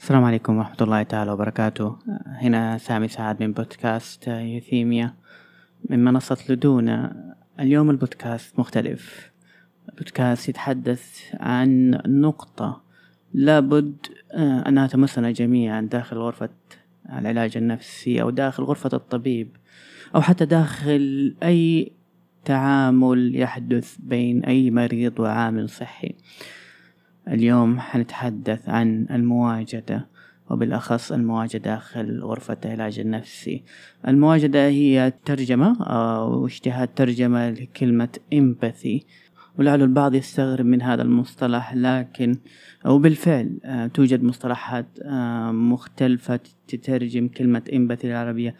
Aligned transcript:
السلام 0.00 0.24
عليكم 0.24 0.58
ورحمة 0.58 0.76
الله 0.80 1.02
تعالى 1.02 1.30
وبركاته. 1.30 1.98
هنا 2.26 2.78
سامي 2.78 3.08
سعد 3.08 3.42
من 3.42 3.52
بودكاست 3.52 4.28
يوثيميا. 4.28 5.14
من 5.90 6.04
منصة 6.04 6.36
لدونا 6.48 7.16
اليوم 7.60 7.90
البودكاست 7.90 8.58
مختلف. 8.58 9.30
بودكاست 9.98 10.48
يتحدث 10.48 11.34
عن 11.34 12.00
نقطة 12.06 12.82
لابد 13.34 14.06
آه، 14.32 14.68
أنها 14.68 14.86
تمسنا 14.86 15.30
جميعا 15.30 15.80
داخل 15.80 16.16
غرفة 16.16 16.50
العلاج 17.18 17.56
النفسي 17.56 18.22
أو 18.22 18.30
داخل 18.30 18.62
غرفة 18.62 18.90
الطبيب 18.92 19.56
أو 20.14 20.20
حتى 20.20 20.44
داخل 20.44 21.34
أي 21.42 21.92
تعامل 22.44 23.36
يحدث 23.36 23.96
بين 23.98 24.44
أي 24.44 24.70
مريض 24.70 25.20
وعامل 25.20 25.68
صحي. 25.68 26.14
اليوم 27.28 27.80
حنتحدث 27.80 28.68
عن 28.68 29.06
المواجدة 29.10 30.06
وبالأخص 30.50 31.12
المواجدة 31.12 31.58
داخل 31.58 32.20
غرفة 32.22 32.56
العلاج 32.64 32.98
النفسي. 32.98 33.62
المواجدة 34.08 34.66
هي 34.66 35.12
ترجمة 35.24 35.82
أو 35.82 36.46
اجتهاد 36.46 36.88
ترجمة 36.88 37.50
لكلمة 37.50 38.18
empathy. 38.34 39.04
ولعل 39.58 39.82
البعض 39.82 40.14
يستغرب 40.14 40.66
من 40.66 40.82
هذا 40.82 41.02
المصطلح 41.02 41.74
لكن 41.74 42.36
أو 42.86 42.98
بالفعل 42.98 43.58
آه، 43.64 43.86
توجد 43.86 44.22
مصطلحات 44.22 44.86
آه، 45.02 45.52
مختلفة 45.52 46.40
تترجم 46.68 47.28
كلمة 47.28 47.62
empathy 47.68 48.04
العربية 48.04 48.54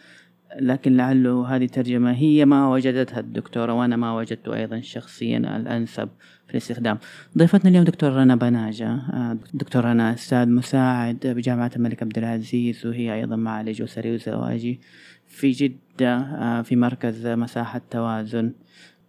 لكن 0.61 0.97
لعله 0.97 1.56
هذه 1.56 1.65
الترجمة 1.65 2.12
هي 2.12 2.45
ما 2.45 2.69
وجدتها 2.69 3.20
الدكتورة 3.20 3.73
وأنا 3.73 3.97
ما 3.97 4.12
وجدته 4.17 4.55
أيضا 4.55 4.81
شخصيا 4.81 5.39
الأنسب. 5.39 6.09
في 6.51 6.57
الاستخدام. 6.57 6.99
ضيفتنا 7.39 7.71
اليوم 7.71 7.85
دكتور 7.85 8.13
رنا 8.13 8.37
بناجة. 8.37 8.91
آه، 8.93 9.37
دكتور 9.55 9.85
رنا 9.85 10.15
أستاذ 10.15 10.49
مساعد 10.49 11.19
بجامعة 11.25 11.71
الملك 11.77 12.03
عبد 12.03 12.19
العزيز 12.19 12.87
وهي 12.87 13.15
أيضا 13.15 13.37
معالج 13.37 13.83
أسري 13.83 14.15
وزواجي 14.15 14.81
في 15.29 15.51
جدة 15.51 16.17
آه، 16.17 16.62
في 16.62 16.77
مركز 16.77 17.27
مساحة 17.27 17.81
توازن. 17.91 18.53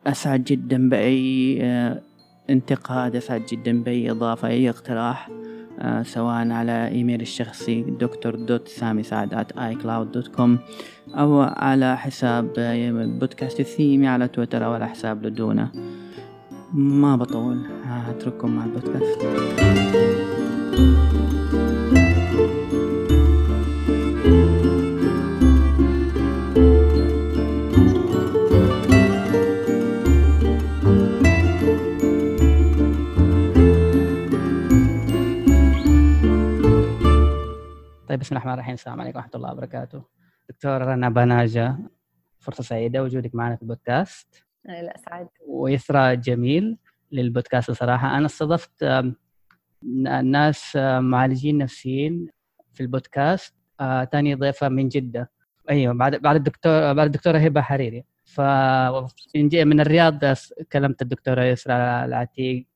أسعد 0.07 0.43
جدا 0.43 0.89
بأي 0.89 1.57
آه، 1.61 2.01
انتقاد 2.49 3.15
أسعد 3.15 3.45
جدا 3.51 3.83
بأي 3.83 4.11
إضافة 4.11 4.47
أي 4.47 4.69
اقتراح 4.69 5.29
سواء 6.03 6.51
على 6.51 6.87
إيميل 6.87 7.21
الشخصي 7.21 7.81
دكتور 7.81 8.35
دوت 8.35 8.67
سامي 8.67 9.03
سعد 9.03 9.33
at 9.33 9.53
icloud.com 9.55 10.49
أو 11.15 11.41
على 11.41 11.97
حساب 11.97 12.53
بودكاست 13.19 13.59
الثيمي 13.59 14.07
على 14.07 14.27
تويتر 14.27 14.65
أو 14.65 14.73
على 14.73 14.87
حساب 14.87 15.25
لدونا. 15.25 15.71
ما 16.73 17.15
بطول 17.15 17.65
هترككم 17.83 18.55
مع 18.55 18.65
البودكاست. 18.65 19.21
طيب 38.07 38.19
بسم 38.19 38.35
الله 38.35 38.43
الرحمن 38.43 38.53
الرحيم. 38.53 38.73
السلام 38.73 39.01
عليكم 39.01 39.17
ورحمة 39.17 39.31
الله 39.35 39.51
وبركاته. 39.51 40.03
دكتور 40.49 40.81
رنا 40.81 41.09
بناجة 41.09 41.77
فرصة 42.39 42.63
سعيدة 42.63 43.03
وجودك 43.03 43.35
معنا 43.35 43.55
في 43.55 43.61
البودكاست. 43.61 44.50
لا 44.65 44.97
سعد 44.97 45.27
ويسرى 45.47 46.15
جميل 46.15 46.77
للبودكاست 47.11 47.71
صراحة. 47.71 48.17
أنا 48.17 48.25
استضفت 48.25 48.85
ناس 50.23 50.75
معالجين 50.99 51.57
نفسيين 51.57 52.27
في 52.73 52.81
البودكاست. 52.81 53.55
آه، 53.79 54.03
تاني 54.03 54.35
ضيفة 54.35 54.69
من 54.69 54.89
جدة. 54.89 55.31
أيوة 55.69 55.93
بعد 55.93 56.15
بعد 56.15 56.35
الدكتور 56.35 56.93
بعد 56.93 57.05
الدكتورة 57.05 57.37
هبة 57.37 57.61
حريري. 57.61 58.05
ف 58.25 58.41
من 59.55 59.79
الرياض 59.79 60.19
كلمت 60.71 61.01
الدكتورة 61.01 61.43
يسرى 61.43 61.73
العتيق. 62.05 62.67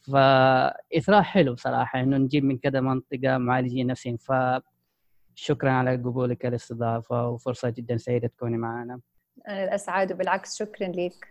فإثراء 0.00 1.22
حلو 1.22 1.56
صراحة 1.56 2.00
إنه 2.00 2.16
نجيب 2.16 2.44
من 2.44 2.58
كذا 2.58 2.80
منطقة 2.80 3.38
معالجين 3.38 3.86
نفسيين. 3.86 4.16
فشكرا 4.16 5.70
على 5.70 5.96
قبولك 5.96 6.46
الاستضافة 6.46 7.28
وفرصة 7.28 7.70
جدا 7.70 7.96
سعيدة 7.96 8.28
تكوني 8.28 8.56
معنا. 8.56 9.00
أنا 9.48 9.64
الأسعد 9.64 10.12
وبالعكس 10.12 10.58
شكرا 10.58 10.88
لك 10.88 11.28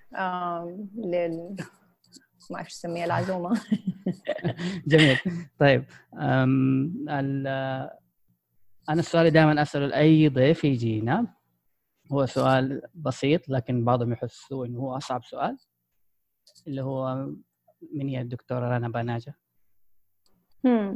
لل 0.97 1.55
ما 2.51 2.55
أعرف 2.57 2.69
شو 2.69 2.75
أسميها 2.75 3.05
العزومة. 3.05 3.61
جميل. 4.87 5.17
طيب 5.59 5.85
أنا 8.89 8.99
السؤال 8.99 9.31
دائما 9.31 9.61
أسأله 9.61 9.85
لأي 9.85 10.29
ضيف 10.29 10.63
يجينا. 10.63 11.27
هو 12.11 12.25
سؤال 12.25 12.81
بسيط 12.93 13.49
لكن 13.49 13.85
بعضهم 13.85 14.13
يحسوا 14.13 14.65
إنه 14.65 14.79
هو 14.79 14.97
أصعب 14.97 15.23
سؤال 15.23 15.57
اللي 16.67 16.81
هو 16.81 17.15
من 17.93 18.07
هي 18.07 18.21
الدكتورة 18.21 18.77
رنا 18.77 18.89
بناجة؟ 18.89 19.35
هم. 20.65 20.95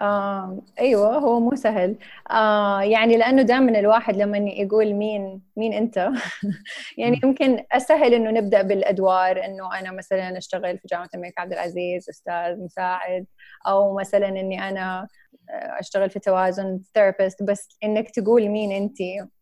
آم، 0.00 0.60
أيوة 0.80 1.18
هو 1.18 1.40
مو 1.40 1.54
سهل. 1.56 1.96
آه 2.30 2.80
يعني 2.82 3.16
لأنه 3.16 3.42
دائما 3.42 3.78
الواحد 3.78 4.16
لما 4.16 4.38
يقول 4.38 4.94
مين 4.94 5.42
مين 5.56 5.72
أنت؟ 5.72 6.10
يعني. 6.98 7.20
يمكن 7.24 7.64
أسهل 7.72 8.14
إنه 8.14 8.30
نبدأ 8.30 8.62
بالأدوار 8.62 9.44
إنه 9.44 9.78
أنا 9.78 9.92
مثلا 9.92 10.38
أشتغل 10.38 10.78
في 10.78 10.88
جامعة 10.90 11.08
الملك 11.14 11.38
عبد 11.40 11.52
العزيز 11.52 12.08
أستاذ 12.08 12.56
مساعد 12.64 13.26
أو 13.66 13.96
مثلا 13.98 14.28
إني 14.28 14.68
أنا 14.68 15.08
آه، 15.50 15.80
أشتغل 15.80 16.10
في 16.10 16.18
توازن 16.18 16.80
ثيرابيست 16.94 17.42
بس 17.42 17.68
إنك 17.84 18.10
تقول 18.10 18.48
مين 18.48 18.72
أنت 18.72 18.96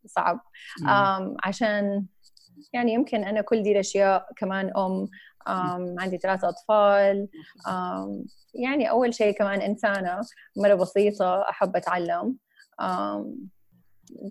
صعب. 0.07 0.41
آم، 0.89 1.37
عشان 1.45 2.05
يعني 2.73 2.93
يمكن 2.93 3.25
أنا 3.25 3.41
كل 3.41 3.63
دي 3.63 3.73
الأشياء 3.73 4.27
كمان 4.37 4.67
أم 4.77 4.83
آم، 4.93 5.09
عندي 5.47 6.19
ثلاثة 6.19 6.49
أطفال. 6.49 7.29
يعني 8.55 8.91
أول 8.91 9.15
شيء 9.15 9.39
كمان 9.39 9.61
إنسانة 9.61 10.21
مرة 10.57 10.75
بسيطة 10.75 11.43
أحب 11.51 11.77
أتعلم. 11.77 12.37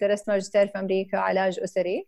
درست 0.01 0.29
ماجستير 0.29 0.67
في 0.67 0.79
أمريكا 0.79 1.17
علاج 1.17 1.59
أسري. 1.59 2.07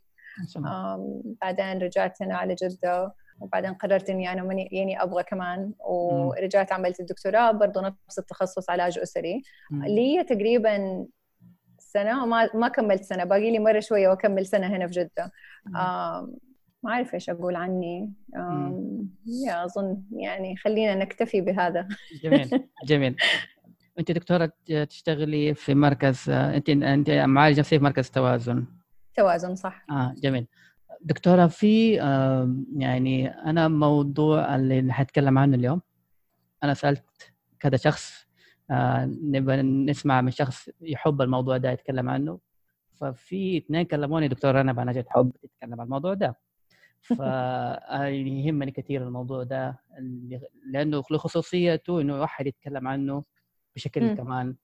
بعدين 1.41 1.81
رجعت 1.81 2.22
هنا 2.22 2.38
على 2.38 2.56
جدة. 2.56 3.13
وبعدين 3.40 3.73
قررت 3.73 4.09
إني 4.09 4.31
أنا 4.31 4.44
مني 4.44 4.69
يعني 4.72 5.03
أبغى 5.03 5.24
كمان. 5.24 5.74
ورجعت 5.79 6.72
عملت 6.72 7.00
الدكتوراه 7.00 7.51
برضو 7.51 7.79
نفس 7.79 8.19
التخصص 8.19 8.69
علاج 8.69 9.00
أسري. 9.00 9.41
مم. 9.72 9.85
لي 9.85 10.24
تقريبا 10.24 11.06
سنة 11.79 12.25
ما 12.25 12.50
ما 12.53 12.68
كملت 12.68 13.03
سنة 13.03 13.24
باقي 13.24 13.51
لي 13.51 13.59
مرة 13.59 13.79
شوية 13.79 14.09
وأكمل 14.09 14.45
سنة 14.45 14.68
هنا 14.68 14.88
في. 14.88 15.31
آم، 15.75 16.38
ما 16.83 16.91
أعرف 16.91 17.13
إيش 17.13 17.29
أقول 17.29 17.55
عني. 17.55 18.13
يا 19.45 19.65
أظن 19.65 20.03
يعني 20.11 20.55
خلينا 20.57 20.95
نكتفي 20.95 21.41
بهذا. 21.41 21.88
جميل 22.23 22.49
جميل. 22.89 23.15
أنت 23.99 24.11
دكتورة 24.11 24.51
تشتغلي 24.89 25.53
في 25.53 25.75
مركز 25.75 26.29
أنت 26.29 26.69
أنت 26.69 27.09
معالجة 27.09 27.59
نفسية 27.59 27.77
في 27.77 27.83
مركز 27.83 28.09
توازن. 28.09 28.65
توازن 29.15 29.55
صح. 29.55 29.85
آه 29.89 30.13
جميل. 30.17 30.47
دكتورة 31.01 31.47
في 31.47 31.93
يعني 32.77 33.27
أنا 33.27 33.67
موضوع 33.67 34.55
اللي 34.55 34.94
حتكلم 34.94 35.38
عنه 35.38 35.55
اليوم 35.55 35.81
أنا 36.63 36.73
سألت 36.73 37.33
كذا 37.59 37.77
شخص 37.77 38.27
آه، 38.71 39.05
نبغى 39.23 39.61
نسمع 39.61 40.21
من 40.21 40.31
شخص 40.31 40.69
يحب 40.81 41.21
الموضوع 41.21 41.57
ده 41.57 41.71
يتكلم 41.71 42.09
عنه. 42.09 42.39
ففي 42.95 43.57
اثنين 43.57 43.83
كلموني 43.83 44.27
دكتور 44.27 44.55
رنا 44.55 44.73
بنجا 44.73 45.01
تحب 45.01 45.31
تتكلم 45.41 45.73
عن 45.73 45.85
الموضوع 45.85 46.13
ده. 46.13 46.38
فيهمني 47.07 48.72
كثير 48.72 49.03
الموضوع 49.07 49.44
ده 49.44 49.79
اللي- 49.97 50.41
لأنه 50.66 51.03
له 51.12 51.18
خصوصيته 51.18 52.01
إنه 52.01 52.19
واحد 52.22 52.47
يتكلم 52.47 52.88
عنه 52.88 53.23
بشكل 53.75 54.03
مم. 54.03 54.16
كمان 54.16 54.56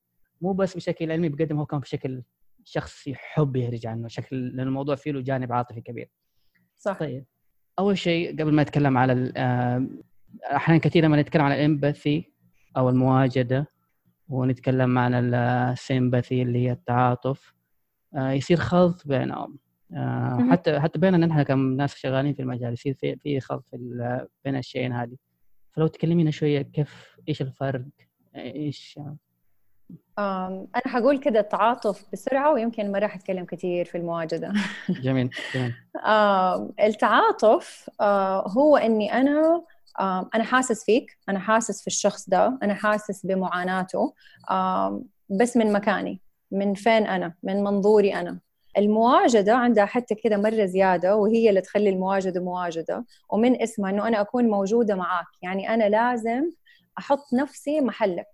مو 0.42 0.54
بس 0.54 0.76
بشكل 0.76 1.12
علمي 1.12 1.30
بقدم 1.30 1.58
هو 1.60 1.66
كمان 1.66 1.82
بشكل 1.82 2.24
شخص 2.64 3.08
يحب 3.08 3.56
يهرج 3.56 3.88
عنه 3.88 4.08
شكل 4.08 4.48
لأن 4.48 4.68
الموضوع 4.68 4.96
فيه 4.96 5.12
له 5.12 5.22
جانب 5.22 5.54
عاطفي 5.54 5.82
كبير. 5.82 6.10
صح. 6.78 7.00
طيب 7.00 7.26
أول 7.80 7.98
شيء 7.98 8.32
قبل 8.42 8.52
ما 8.54 8.64
نتكلم 8.64 8.98
على 8.98 9.34
آه، 9.38 9.88
أحيانا 10.56 10.82
كثير 10.82 11.04
لما 11.04 11.22
نتكلم 11.22 11.42
على 11.42 11.56
الإمباثي 11.56 12.34
أو 12.78 12.90
المواجدة 12.90 13.68
ونتكلم 14.30 14.98
عن 14.98 15.34
السيمباثي 15.34 16.42
اللي 16.42 16.60
هي 16.68 16.72
التعاطف 16.72 17.54
آه، 18.16 18.32
يصير 18.32 18.58
خلط 18.58 19.08
بينهم. 19.08 19.60
آه،. 19.96 20.48
حتى 20.52 20.80
حتى 20.80 21.00
بيننا 21.00 21.26
نحن 21.26 21.44
كناس 21.44 21.96
شغالين 21.96 22.34
في 22.34 22.42
المجال 22.42 22.74
يصير 22.74 22.94
في 22.94 23.16
في 23.16 23.40
خلط 23.40 23.66
في 23.72 24.28
بين 24.46 24.56
الشيئين 24.56 24.94
هذه. 24.94 25.16
فلو 25.72 25.88
تكلمينا 25.88 26.32
شوية 26.32 26.62
كيف 26.62 27.18
إيش 27.30 27.42
الفرق؟ 27.42 27.86
إيش؟ 28.36 29.00
أنا 30.20 30.68
حقول 30.86 31.20
كده 31.20 31.40
التعاطف 31.40 32.06
بسرعة 32.14 32.54
ويمكن 32.54 32.92
ما 32.92 33.00
راح 33.00 33.16
أتكلم 33.16 33.46
كثير 33.46 33.86
في 33.86 33.98
المواجدة 33.98 34.54
جميل 34.90 35.30
جميل. 35.56 35.74
التعاطف 36.80 37.90
آه، 38.02 38.48
هو 38.48 38.78
إني 38.78 39.14
أنا 39.14 39.64
آم، 40.02 40.30
أنا 40.36 40.44
حاسس 40.44 40.86
فيك 40.86 41.18
أنا 41.30 41.40
حاسس 41.40 41.82
في 41.82 41.88
الشخص 41.88 42.30
ده 42.30 42.60
أنا 42.64 42.74
حاسس 42.74 43.26
بمعاناته 43.26 44.14
بس 45.30 45.58
من 45.58 45.74
مكاني 45.74 46.20
من 46.52 46.74
فين 46.74 47.08
أنا 47.08 47.34
من 47.44 47.64
منظوري 47.64 48.16
أنا. 48.16 48.40
المواجدة 48.78 49.56
عندها 49.56 49.86
حتى 49.86 50.16
كده 50.16 50.38
مرة 50.38 50.66
زيادة 50.66 51.16
وهي 51.16 51.50
اللي 51.50 51.62
تخلي 51.62 51.90
المواجدة 51.90 52.42
مواجدة 52.42 53.06
ومن 53.30 53.62
اسمها 53.62 53.90
إنه 53.90 54.08
أنا 54.08 54.22
أكون 54.22 54.50
موجودة 54.50 54.96
معاك. 54.96 55.26
يعني 55.42 55.74
أنا 55.74 55.90
لازم 55.90 56.52
أحط 56.98 57.34
نفسي 57.34 57.82
محلك. 57.82 58.28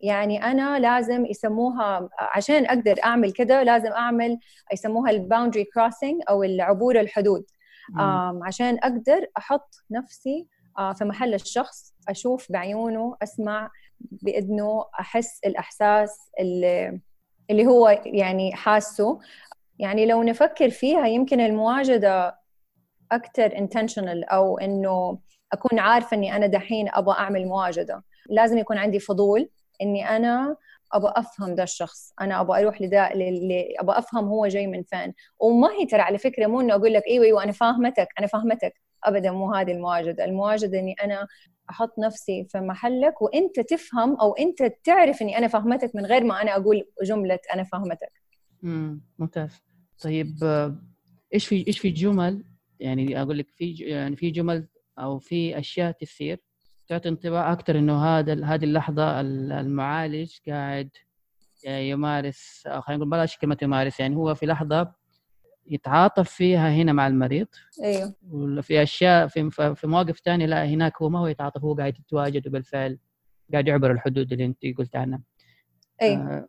يعني 0.00 0.44
أنا 0.44 0.78
لازم 0.78 1.26
يسموها 1.26 2.08
عشان 2.18 2.66
أقدر 2.66 2.96
أعمل 3.04 3.32
كده 3.32 3.62
لازم 3.62 3.92
أعمل 3.92 4.38
يسموها 4.72 5.10
ال 5.10 5.16
boundary 5.16 5.64
crossing 5.64 6.22
أو 6.28 6.42
العبور 6.42 7.00
الحدود. 7.00 7.44
عشان 8.42 8.78
أقدر 8.82 9.26
أحط 9.38 9.74
نفسي 9.90 10.46
آه، 10.78 10.92
في 10.92 11.04
محل 11.04 11.34
الشخص 11.34 11.94
أشوف 12.08 12.52
بعيونه 12.52 13.16
أسمع 13.22 13.70
بإذنه 14.00 14.84
أحس 15.00 15.40
الإحساس 15.46 16.18
اللي 16.40 17.00
اللي 17.50 17.66
هو 17.66 18.02
يعني 18.04 18.54
حاسه. 18.54 19.20
يعني 19.82 20.06
لو 20.06 20.22
نفكر 20.22 20.70
فيها 20.70 21.06
يمكن 21.06 21.40
المواجدة 21.40 22.38
أكثر 23.12 23.50
intentional 23.50 24.32
أو 24.32 24.58
إنه 24.58 25.18
أكون 25.52 25.78
عارفة 25.78 26.16
إني 26.16 26.36
أنا 26.36 26.46
دحين 26.46 26.88
أبغى 26.92 27.18
أعمل 27.18 27.46
مواجدة 27.46 28.02
لازم 28.30 28.58
يكون 28.58 28.78
عندي 28.78 28.98
فضول 28.98 29.48
إني 29.82 30.08
أنا 30.16 30.56
أبغى 30.92 31.12
أفهم 31.16 31.54
ده 31.54 31.62
الشخص. 31.62 32.12
أنا 32.20 32.40
أبغى 32.40 32.62
أروح 32.62 32.82
لده 32.82 33.12
اللي 33.12 33.74
أبغى 33.78 33.98
أفهم 33.98 34.24
هو 34.28 34.46
جاي 34.46 34.66
من 34.66 34.82
فين. 34.82 35.14
وما 35.38 35.68
هي 35.72 35.86
ترى 35.86 36.00
على 36.00 36.18
فكرة 36.18 36.46
مو 36.46 36.60
إنه 36.60 36.74
أقول 36.74 36.92
لك 36.92 37.02
إيوه 37.06 37.24
إيوه 37.24 37.42
أنا 37.44 37.52
فاهمتك 37.52 38.08
أنا 38.18 38.26
فاهمتك. 38.26 38.74
ابدا 39.04 39.30
مو 39.32 39.54
هذه 39.54 39.72
المواجده 39.72 40.24
المواجده 40.24 40.78
إني 40.78 40.94
أنا 41.04 41.26
أحط 41.70 41.98
نفسي 41.98 42.44
في 42.50 42.58
محلك 42.60 43.22
وإنت 43.22 43.60
تفهم 43.60 44.16
أو 44.16 44.32
إنت 44.32 44.62
تعرف 44.84 45.22
إني 45.22 45.38
أنا 45.38 45.48
فهمتك 45.48 45.90
من 45.96 46.06
غير 46.06 46.24
ما 46.24 46.42
أنا 46.42 46.56
أقول 46.56 46.84
جملة 47.02 47.38
أنا 47.54 47.64
فهمتك 47.64 48.12
امم 48.64 49.00
ممتاز. 49.18 49.62
طيب 50.02 50.44
إيش 51.34 51.46
في 51.46 51.66
إيش 51.66 51.78
في 51.78 51.90
جمل؟ 51.90 52.44
يعني 52.80 53.22
أقول 53.22 53.38
لك 53.38 53.50
في 53.50 53.72
يعني 53.72 54.16
في 54.16 54.30
جمل 54.30 54.68
أو 54.98 55.18
في 55.18 55.58
أشياء 55.58 55.92
تصير 55.92 56.38
تعطي 56.88 57.08
انطباع 57.08 57.52
أكثر 57.52 57.78
إنه 57.78 58.04
هذا 58.04 58.44
هذه 58.44 58.64
اللحظة 58.64 59.20
المعالج 59.20 60.32
قاعد 60.48 60.90
يمارس 61.66 62.62
أو 62.66 62.80
خلينا 62.80 62.98
نقول 62.98 63.10
بلاش 63.10 63.38
كلمة 63.38 63.56
يمارس 63.62 64.00
يعني 64.00 64.16
هو 64.16 64.34
في 64.34 64.46
لحظة 64.46 64.92
يتعاطف 65.66 66.30
فيها 66.30 66.70
هنا 66.70 66.92
مع 66.92 67.06
المريض 67.06 67.46
أيوه. 67.82 68.14
ولا 68.30 68.62
في 68.62 68.82
أشياء 68.82 69.26
في 69.26 69.50
في 69.50 69.86
مواقف 69.86 70.18
ثانية 70.18 70.46
لا 70.46 70.66
هناك 70.66 71.02
هو 71.02 71.08
ما 71.08 71.18
هو 71.18 71.26
يتعاطف 71.26 71.64
هو 71.64 71.74
قاعد 71.74 71.98
يتواجد 71.98 72.48
وبالفعل 72.48 72.98
قاعد 73.52 73.68
يعبر 73.68 73.92
الحدود 73.92 74.32
اللي 74.32 74.44
أنت 74.44 74.78
قلت 74.78 74.96
عنها. 74.96 75.20
أيوه. 76.02 76.36
آه 76.36 76.48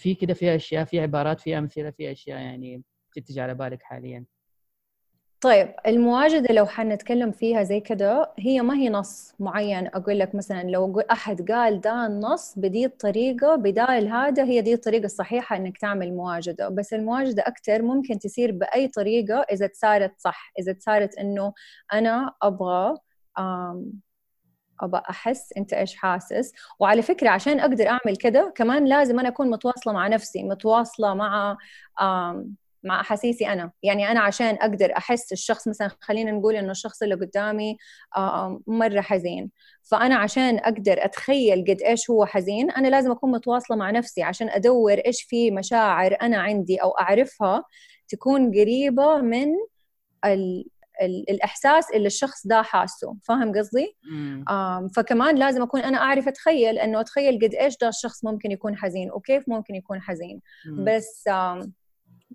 في 0.00 0.14
كده 0.14 0.34
في 0.34 0.54
أشياء 0.56 0.84
في 0.84 1.00
عبارات 1.00 1.40
في 1.40 1.58
أمثلة 1.58 1.90
في 1.90 2.12
أشياء 2.12 2.38
يعني 2.38 2.82
تتجي 3.14 3.40
على 3.40 3.54
بالك 3.54 3.82
حاليا. 3.82 4.24
طيب 5.40 5.74
المواجدة 5.86 6.54
لو 6.54 6.66
حنتكلم 6.66 7.30
فيها 7.32 7.62
زي 7.62 7.80
كده 7.80 8.32
هي 8.38 8.62
ما 8.62 8.74
هي 8.74 8.88
نص 8.88 9.34
معين؟ 9.38 9.86
أقول 9.86 10.18
لك 10.18 10.34
مثلا 10.34 10.62
لو 10.62 11.00
أحد 11.00 11.50
قال 11.50 11.80
ده 11.80 12.06
النص 12.06 12.58
بدي 12.58 12.84
الطريقة 12.86 13.56
بدال 13.56 14.08
هذا 14.08 14.44
هي 14.44 14.60
دي 14.60 14.74
الطريقة 14.74 15.04
الصحيحة 15.04 15.56
إنك 15.56 15.78
تعمل 15.78 16.14
مواجدة. 16.14 16.68
بس 16.68 16.92
المواجدة 16.94 17.42
أكثر 17.46 17.82
ممكن 17.82 18.18
تصير 18.18 18.52
بأي 18.52 18.88
طريقة 18.88 19.46
إذا 19.52 19.70
صارت 19.72 20.12
صح 20.18 20.52
إذا 20.58 20.76
صارت 20.78 21.18
إنه 21.18 21.52
أنا 21.92 22.34
أبغى 22.42 22.94
أبغى 24.80 25.02
أحس 25.10 25.52
أنت 25.56 25.72
إيش 25.72 25.96
حاسس؟ 25.96 26.52
وعلى 26.80 27.02
فكرة 27.02 27.28
عشان 27.30 27.60
أقدر 27.60 27.86
أعمل 27.88 28.16
كده 28.20 28.52
كمان 28.56 28.84
لازم 28.84 29.20
أنا 29.20 29.28
أكون 29.28 29.50
متواصلة 29.50 29.92
مع 29.92 30.08
نفسي 30.08 30.42
متواصلة 30.42 31.14
مع 31.14 31.56
مع 32.84 33.00
أحاسيسي 33.00 33.48
أنا. 33.48 33.70
يعني 33.82 34.10
أنا 34.10 34.20
عشان 34.20 34.54
أقدر 34.60 34.92
أحس 34.96 35.32
الشخص 35.32 35.68
مثلا 35.68 35.90
خلينا 36.00 36.30
نقول 36.30 36.56
إنه 36.56 36.70
الشخص 36.70 37.02
اللي 37.02 37.14
قدامي 37.14 37.76
مرة 38.66 39.00
حزين. 39.00 39.50
فأنا 39.82 40.16
عشان 40.16 40.58
أقدر 40.58 41.04
أتخيل 41.04 41.64
قد 41.68 41.82
إيش 41.82 42.10
هو 42.10 42.26
حزين 42.26 42.70
أنا 42.70 42.88
لازم 42.88 43.10
أكون 43.10 43.30
متواصلة 43.30 43.76
مع 43.76 43.90
نفسي 43.90 44.22
عشان 44.22 44.48
أدور 44.48 44.92
إيش 45.06 45.22
في 45.22 45.50
مشاعر 45.50 46.16
أنا 46.22 46.38
عندي 46.38 46.76
أو 46.76 46.90
أعرفها 46.90 47.64
تكون 48.08 48.50
قريبة 48.50 49.16
من 49.16 49.48
ال 50.24 50.64
الإحساس 51.00 51.90
اللي 51.94 52.06
الشخص 52.06 52.46
ده 52.46 52.62
حاسه 52.62 53.16
فاهم 53.22 53.58
قصدي؟ 53.58 53.96
فكمان 54.96 55.36
لازم 55.36 55.62
أكون 55.62 55.80
أنا 55.80 55.98
أعرف 55.98 56.28
أتخيل 56.28 56.78
إنه 56.78 57.00
أتخيل 57.00 57.38
قد 57.44 57.54
إيش 57.54 57.76
ده 57.80 57.88
الشخص 57.88 58.24
ممكن 58.24 58.50
يكون 58.50 58.76
حزين 58.76 59.10
وكيف 59.10 59.48
ممكن 59.48 59.74
يكون 59.74 60.00
حزين. 60.02 60.40
بس 60.84 61.28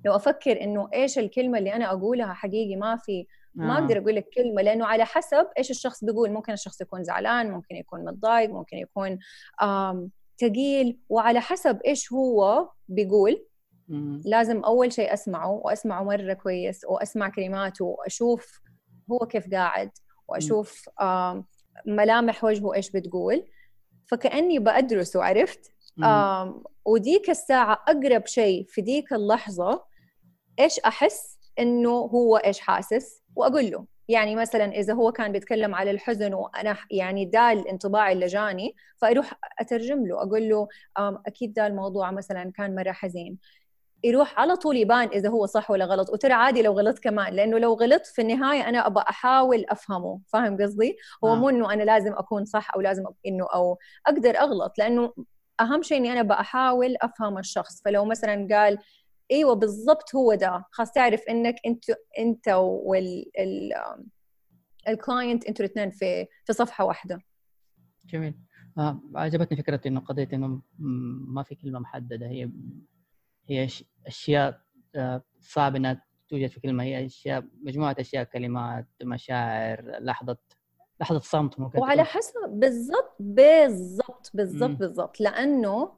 لو 0.06 0.16
أفكر 0.16 0.62
إنه 0.62 0.90
إيش 0.94 1.20
الكلمة 1.20 1.58
اللي 1.58 1.74
أنا 1.74 1.92
أقولها 1.92 2.34
حقيقي 2.34 2.76
ما 2.76 2.96
في 2.96 3.26
ما 3.56 3.74
أقدر 3.74 3.98
أقول 3.98 4.16
لك 4.16 4.30
كلمة 4.36 4.62
لأنه 4.62 4.86
على 4.86 5.06
حسب 5.06 5.48
إيش 5.58 5.72
الشخص 5.72 6.04
بيقول. 6.04 6.32
ممكن 6.32 6.54
الشخص 6.54 6.82
يكون 6.82 7.04
زعلان 7.04 7.52
ممكن 7.52 7.76
يكون 7.76 8.06
متضايق 8.06 8.50
ممكن 8.50 8.78
يكون 8.78 9.20
ثقيل 10.42 11.00
وعلى 11.10 11.42
حسب 11.42 11.82
إيش 11.82 12.14
هو 12.14 12.70
بيقول. 12.88 13.46
لازم 14.26 14.64
أول 14.64 14.94
شيء 14.94 15.14
أسمعه 15.14 15.50
وأسمعه 15.52 16.04
مرة 16.04 16.34
كويس 16.34 16.86
وأسمع 16.86 17.30
كلماته 17.30 17.86
وأشوف 17.86 18.62
هو 19.12 19.20
كيف 19.20 19.52
قاعد 19.52 19.92
وأشوف 20.28 20.90
ملامح 21.86 22.44
وجهه 22.44 22.74
إيش 22.74 22.92
بتقول. 22.92 23.46
فكأني 24.08 24.60
بدرسه 24.60 25.24
عرفت؟ 25.24 25.72
وديك 26.86 27.30
الساعة 27.30 27.84
أقرب 27.88 28.26
شيء 28.26 28.66
في 28.68 28.82
ديك 28.82 29.14
اللحظة 29.14 29.84
إيش 30.60 30.80
أحس 30.80 31.40
إنه 31.60 31.90
هو 31.90 32.38
إيش 32.38 32.60
حاسس؟ 32.60 33.22
وأقول 33.36 33.72
له. 33.72 33.86
يعني 34.08 34.36
مثلا 34.36 34.66
إذا 34.66 34.94
هو 34.94 35.12
كان 35.12 35.32
بيتكلم 35.32 35.76
على 35.76 35.92
الحزن 35.92 36.34
وأنا 36.34 36.78
يعني 36.92 37.26
ده 37.26 37.52
الانطباع 37.52 38.12
اللي 38.12 38.26
جاني 38.26 38.76
فأروح 38.98 39.34
أترجم 39.60 40.06
له 40.06 40.22
أقول 40.22 40.50
له 40.50 40.68
أكيد 40.98 41.54
ده 41.54 41.68
الموضوع 41.68 42.12
مثلا 42.12 42.52
كان 42.52 42.76
مرة 42.76 42.92
حزين. 42.92 43.38
يروح 44.06 44.40
على 44.40 44.56
طول 44.56 44.78
يبان 44.78 45.08
إذا 45.08 45.30
هو 45.30 45.46
صح 45.46 45.72
ولا 45.72 45.86
غلط 45.86 46.10
وترى 46.10 46.34
عادي 46.34 46.62
لو 46.62 46.74
غلط 46.74 47.00
كمان 47.00 47.34
لأنه 47.34 47.58
لو 47.58 47.74
غلط 47.74 48.06
في 48.06 48.22
النهاية 48.22 48.70
أنا 48.70 48.88
أبغى 48.88 49.04
أحاول 49.10 49.66
أفهمه 49.70 50.22
فاهم 50.28 50.58
قصدي؟ 50.62 50.98
هو 51.24 51.34
آه. 51.34 51.36
مو 51.36 51.50
إنه 51.50 51.74
أنا 51.74 51.84
لازم 51.84 52.14
أكون 52.14 52.46
صح 52.46 52.74
أو 52.76 52.82
لازم 52.82 53.04
إنه 53.28 53.48
أو 53.54 53.78
أقدر 54.08 54.38
أغلط 54.38 54.78
لأنه 54.78 55.14
أهم 55.60 55.82
شيء 55.82 55.98
إني 55.98 56.12
أنا 56.12 56.22
بحاول 56.22 56.96
أفهم 57.02 57.38
الشخص. 57.38 57.82
فلو 57.86 58.06
مثلا 58.06 58.48
قال 58.52 58.78
إيوه 59.32 59.54
بالضبط 59.56 60.16
هو 60.16 60.34
ده 60.34 60.66
خلاص 60.72 60.92
تعرف 60.92 61.22
إنك 61.30 61.56
انت 61.66 61.84
أنت 62.20 62.48
وال 62.48 63.26
الكلاينت 64.88 65.46
أنتوا 65.46 65.66
الاثنين 65.66 65.90
في 65.92 66.26
في 66.46 66.54
صفحة 66.54 66.86
واحدة. 66.86 67.22
جميل. 68.06 68.34
آه 68.78 69.00
عجبتني 69.16 69.58
فكرة 69.58 69.82
إنه 69.88 70.00
قضية 70.00 70.30
إنه 70.34 70.62
ما 71.28 71.44
في 71.44 71.56
كلمة 71.56 71.80
محددة 71.80 72.28
هي 72.28 72.50
هي 73.48 73.68
أشياء 74.08 74.62
آه، 74.96 75.24
صعب 75.40 75.76
إنها 75.76 76.02
توجد 76.30 76.48
في 76.50 76.60
كلمة. 76.60 76.84
هي 76.84 77.06
أشياء 77.06 77.44
مجموعة 77.62 77.96
أشياء 78.00 78.24
كلمات 78.24 78.88
مشاعر 79.04 79.98
لحظة 80.00 80.38
لحظة 81.02 81.20
صمت 81.20 81.60
ممكن 81.60 81.80
وعلى 81.80 82.04
حسب 82.04 82.34
بالضبط 82.50 83.16
بالضبط 83.20 84.32
بالضبط 84.34 84.78
بالضبط. 84.80 85.20
لأنه 85.20 85.92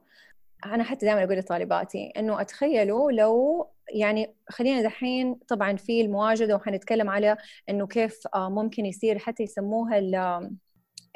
أنا 0.66 0.84
حتى 0.84 1.06
دائما 1.06 1.24
أقول 1.24 1.38
لطالباتي 1.38 2.12
إنه 2.16 2.40
أتخيلوا 2.40 3.12
لو 3.12 3.68
يعني 3.94 4.34
خلينا 4.48 4.82
دحين 4.82 5.34
طبعا 5.34 5.76
في 5.76 6.00
المواجده 6.00 6.56
وحنتكلم 6.56 7.10
على 7.10 7.36
إنه 7.68 7.86
كيف 7.86 8.20
آه، 8.34 8.48
ممكن 8.50 8.86
يصير 8.86 9.18
حتى 9.18 9.42
يسموها 9.42 9.98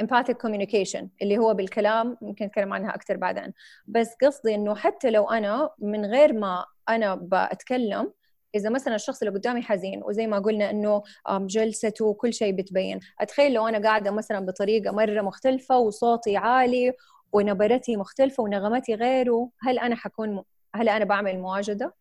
empathic 0.02 0.35
communication 0.47 1.06
اللي 1.23 1.38
هو 1.38 1.54
بالكلام 1.54 2.16
ممكن 2.21 2.44
نتكلم 2.44 2.73
عنها 2.73 2.94
أكثر 2.94 3.16
بعدين. 3.16 3.52
بس 3.87 4.14
قصدي 4.23 4.54
إنه 4.54 4.75
حتى 4.75 5.11
لو 5.11 5.30
أنا 5.30 5.71
من 5.78 6.04
غير 6.04 6.32
ما 6.32 6.64
أنا 6.88 7.14
بتكلم 7.14 8.12
إذا 8.54 8.71
مثلا 8.71 8.94
الشخص 8.94 9.23
اللي 9.23 9.38
قدامي 9.38 9.62
حزين 9.62 10.02
وزي 10.04 10.26
ما 10.26 10.38
قلنا 10.38 10.71
إنه 10.71 11.02
جلسته 11.30 12.04
وكل 12.04 12.32
شيء 12.32 12.56
بتبين. 12.56 13.00
أتخيل 13.21 13.52
لو 13.52 13.68
أنا 13.68 13.88
قاعدة 13.88 14.11
مثلا 14.11 14.47
بطريقة 14.47 14.92
مرة 14.92 15.21
مختلفة 15.21 15.78
وصوتي 15.78 16.37
عالي 16.37 16.92
ونبرتي 17.32 17.97
مختلفة 17.97 18.42
ونغمتي 18.42 18.94
غيره 18.94 19.50
هل 19.61 19.78
أنا 19.78 19.97
حكون 19.97 20.42
هل 20.75 20.88
أنا 20.88 21.04
بعمل 21.04 21.38
مواجدة؟ 21.38 21.94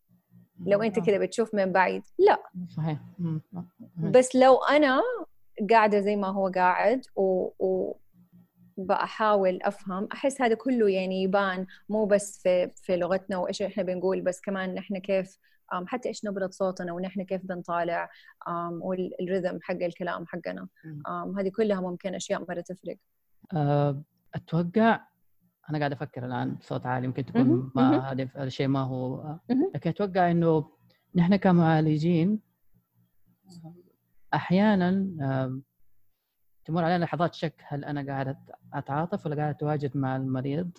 لو 0.65 0.81
أنت 0.81 0.99
كذا 0.99 1.17
بتشوف 1.17 1.55
من 1.55 1.71
بعيد. 1.71 2.03
لا. 2.19 2.43
صحيح. 2.77 2.97
بس 3.97 4.35
لو 4.35 4.57
أنا 4.57 5.01
قاعدة 5.69 5.99
زي 5.99 6.15
ما 6.15 6.27
هو 6.27 6.47
قاعد 6.47 7.01
و, 7.15 7.49
و... 7.59 7.97
بحاول 8.77 9.59
أفهم. 9.61 10.07
أحس 10.13 10.41
هذا 10.41 10.55
كله 10.55 10.89
يعني 10.89 11.23
يبان 11.23 11.65
مو 11.89 12.05
بس 12.05 12.41
في 12.43 12.69
في 12.75 12.97
لغتنا 12.97 13.37
وإيش 13.37 13.61
إحنا 13.61 13.83
بنقول 13.83 14.21
بس 14.21 14.41
كمان 14.41 14.73
نحن 14.73 14.97
كيف 14.97 15.39
حتى 15.85 16.09
إيش 16.09 16.25
نبرة 16.25 16.49
صوتنا 16.49 16.93
ونحن 16.93 17.23
كيف 17.23 17.45
بنطالع 17.45 18.09
والريذم 18.81 19.59
حق 19.61 19.75
الكلام 19.75 20.25
حقنا. 20.25 20.67
هذه 21.37 21.51
كلها 21.55 21.81
ممكن 21.81 22.15
أشياء 22.15 22.41
مرة 22.49 22.61
تفرق. 22.61 22.97
أه، 23.53 24.03
أتوقع 24.35 24.99
أنا 25.69 25.77
قاعد 25.79 25.91
أفكر 25.91 26.25
الآن 26.25 26.55
بصوت 26.55 26.85
عالي 26.85 27.05
يمكن 27.05 27.25
تكون 27.25 27.71
ما 27.75 28.11
هذا 28.11 28.29
الشيء 28.37 28.67
ما 28.67 28.79
هو. 28.79 29.35
لكن 29.75 29.89
أتوقع 29.89 30.31
إنه 30.31 30.71
نحن 31.15 31.35
كمعالجين 31.35 32.39
أحيانا 34.33 34.91
تمر 36.65 36.83
علينا 36.83 37.03
لحظات 37.05 37.33
شك 37.33 37.63
هل 37.67 37.85
أنا 37.85 38.05
قاعد 38.05 38.37
أتعاطف 38.73 39.25
ولا 39.25 39.35
قاعد 39.35 39.55
أتواجد 39.55 39.97
مع 39.97 40.15
المريض؟ 40.15 40.71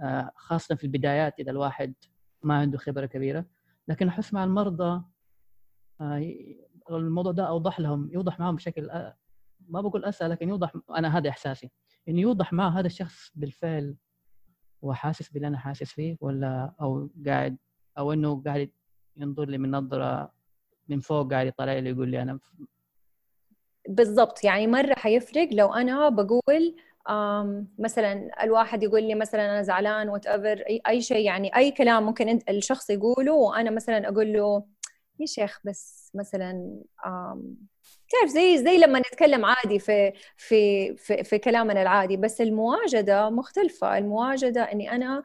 آه، 0.00 0.30
خاصة 0.36 0.74
في 0.74 0.84
البدايات 0.84 1.40
إذا 1.40 1.50
الواحد 1.50 1.94
ما 2.42 2.54
عنده 2.58 2.78
خبرة 2.78 3.06
كبيرة. 3.06 3.44
لكن 3.88 4.08
احس 4.08 4.34
مع 4.34 4.44
المرضى 4.44 5.02
آه، 6.00 6.34
الموضوع 6.90 7.32
ده 7.32 7.48
أوضح 7.48 7.80
لهم 7.80 8.10
يوضح 8.12 8.40
معهم 8.40 8.56
بشكل 8.56 8.90
ما 9.68 9.80
بقول 9.80 10.04
أسهل 10.04 10.30
لكن 10.30 10.48
يوضح 10.48 10.72
أنا 10.90 11.18
هذا 11.18 11.30
إحساسي. 11.30 11.70
إنه 12.08 12.20
يوضح 12.20 12.52
مع 12.52 12.68
هذا 12.68 12.86
الشخص 12.86 13.32
بالفعل 13.34 13.96
هو 14.84 14.94
حاسس 14.94 15.28
باللي 15.28 15.48
أنا 15.48 15.58
حاسس 15.58 15.92
فيه 15.92 16.16
ولا 16.20 16.74
أو 16.80 17.10
قاعد 17.26 17.56
أو 17.98 18.12
إنه 18.12 18.42
قاعد 18.42 18.70
ينظر 19.16 19.48
لي 19.48 19.58
من 19.58 19.70
نظرة 19.70 20.32
من 20.88 21.00
فوق 21.00 21.30
قاعد 21.32 21.46
يطلع 21.46 21.72
لي 21.72 21.90
يقول 21.90 22.08
لي 22.08 22.22
أنا 22.22 22.38
بالضبط 23.88 24.44
يعني 24.44 24.66
مرة 24.66 24.94
حيفرق 24.94 25.48
لو 25.52 25.74
أنا 25.74 26.08
بقول 26.08 26.76
مثلا 27.78 28.44
الواحد 28.44 28.82
يقول 28.82 29.02
لي 29.02 29.14
مثلا 29.14 29.44
أنا 29.50 29.62
زعلان 29.62 30.08
whatever 30.08 30.64
أي 30.88 31.02
شيء 31.02 31.26
يعني 31.26 31.56
أي 31.56 31.70
كلام 31.70 32.02
ممكن 32.06 32.38
الشخص 32.48 32.90
يقوله 32.90 33.32
وأنا 33.32 33.70
مثلا 33.70 34.08
أقول 34.08 34.32
له 34.32 34.64
يا 35.20 35.26
شيخ 35.26 35.60
بس 35.64 36.10
مثلا 36.14 36.80
تعرف 38.10 38.30
زي 38.30 38.58
زي 38.58 38.78
لما 38.78 38.98
نتكلم 38.98 39.44
عادي 39.44 39.78
في 39.78 40.12
في 40.36 40.96
في, 40.96 41.24
في 41.24 41.38
كلامنا 41.38 41.82
العادي 41.82 42.16
بس 42.16 42.40
المواجده 42.40 43.30
مختلفة. 43.30 43.98
المواجده 43.98 44.62
إني 44.62 44.92
أنا 44.92 45.22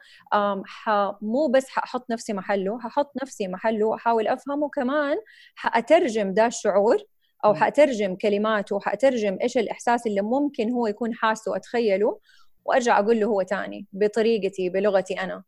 مو 1.22 1.48
بس 1.48 1.70
حأحط 1.70 2.12
نفسي 2.12 2.34
محله 2.34 2.80
ححط 2.80 3.12
نفسي 3.24 3.48
محله 3.48 3.86
وأحاول 3.86 4.27
أفهمه 4.27 4.70
كمان 4.70 5.18
حأترجم 5.56 6.34
ده 6.34 6.46
الشعور 6.48 6.98
أو 7.45 7.53
حأترجم 7.53 8.15
كلماته 8.15 8.75
وحأترجم 8.75 9.38
إيش 9.41 9.57
الإحساس 9.57 10.07
اللي 10.07 10.21
ممكن 10.21 10.71
هو 10.71 10.88
يكون 10.88 11.13
حاسه 11.13 11.51
وأتخيله 11.51 12.19
وأرجع 12.65 13.00
أقول 13.00 13.19
له 13.19 13.27
هو 13.27 13.41
تاني 13.41 13.88
بطريقتي 13.93 14.69
بلغتي 14.69 15.13
أنا. 15.13 15.43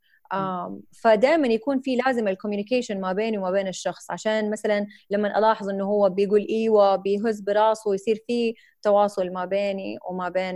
فدائما 0.92 1.48
يكون 1.48 1.80
في 1.82 1.96
لازم 1.96 2.28
ال 2.28 2.33
communication 2.33 3.02
ما 3.02 3.14
بيني 3.14 3.38
وما 3.38 3.52
بين 3.52 3.68
الشخص 3.68 4.12
عشان 4.12 4.50
مثلا 4.50 4.88
لما 5.10 5.38
ألاحظ 5.38 5.70
إنه 5.70 5.86
هو 5.86 6.10
بيقول 6.10 6.48
إيوه 6.50 6.96
بيهز 6.96 7.42
براسه 7.42 7.94
يصير 7.94 8.24
في 8.28 8.54
تواصل 8.82 9.30
ما 9.30 9.46
بيني 9.46 9.98
وما 10.10 10.30
بين 10.30 10.56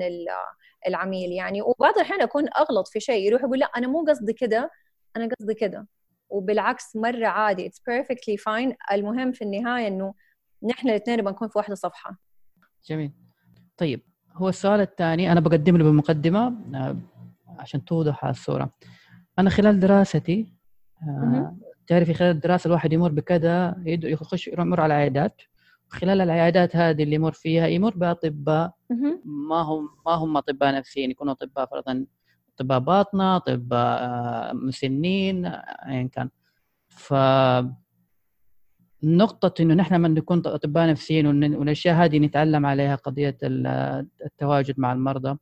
العميل 0.88 1.32
يعني. 1.32 1.62
وبعض 1.62 1.96
الأحيان 1.96 2.22
أكون 2.22 2.46
أغلط 2.58 2.88
في 2.88 3.00
شيء 3.00 3.28
يروح 3.28 3.42
يقول 3.42 3.60
لا 3.60 3.66
أنا 3.66 3.88
مو 3.88 4.06
قصدي 4.08 4.34
كده 4.34 4.72
أنا 5.18 5.30
قصدي 5.40 5.54
كده. 5.54 5.88
وبالعكس 6.30 6.96
مرة 6.96 7.28
عادي 7.28 7.66
it's 7.68 7.82
perfectly 7.88 8.38
fine 8.38 8.76
المهم 8.92 9.32
في 9.32 9.42
النهاية 9.42 9.88
إنه 9.88 10.14
نحن 10.64 10.90
الاثنين 10.90 11.22
بنكون 11.22 11.48
في 11.48 11.58
واحدة 11.58 11.76
صفحة. 11.76 12.18
جميل. 12.86 13.12
طيب 13.78 14.02
هو 14.34 14.50
السؤال 14.50 14.82
الثاني 14.82 15.32
أنا 15.32 15.40
بقدم 15.40 15.78
له 15.78 15.84
بمقدمة 15.84 16.54
آه، 16.76 16.98
عشان 17.60 17.86
توضح 17.86 18.26
الصورة. 18.26 18.70
أنا 19.40 19.50
خلال 19.50 19.80
دراستي 19.80 20.54
آه، 21.04 21.58
تعرفي 21.88 22.14
خلال 22.14 22.32
الدراسة 22.32 22.68
الواحد 22.68 22.94
يمر 22.94 23.12
بكذا 23.12 23.76
يخش 23.86 24.48
يمر 24.48 24.82
على 24.82 24.94
عيادات. 24.94 25.42
خلال 25.90 26.22
العيادات 26.22 26.76
هذه 26.76 27.04
اللي 27.04 27.16
يمر 27.16 27.32
فيها 27.32 27.68
يمر 27.68 27.98
بأطباء 27.98 28.74
ما 29.26 29.62
هم 29.62 29.90
ما 30.06 30.12
هم 30.14 30.38
أطباء 30.38 30.76
نفسيين 30.76 31.12
يكونوا 31.12 31.34
أطباء 31.34 31.66
فرضا 31.66 32.06
أطباء 32.56 32.80
باطنة 32.80 33.36
أطباء 33.36 34.00
آه، 34.02 34.54
مسنين 34.54 35.46
أيا 35.46 36.10
كان. 36.14 36.30
ف 36.90 37.14
نقطة 39.04 39.62
إنه 39.62 39.74
نحن 39.74 40.02
من 40.02 40.14
نكون 40.14 40.42
أطباء 40.46 40.90
نفسيين 40.90 41.28
والأشياء 41.56 41.96
هذه 41.96 42.20
نتعلم 42.20 42.66
عليها 42.66 42.96
قضية 42.96 43.38
التواجد 43.44 44.80
مع 44.80 44.94
المرضى. 44.94 45.38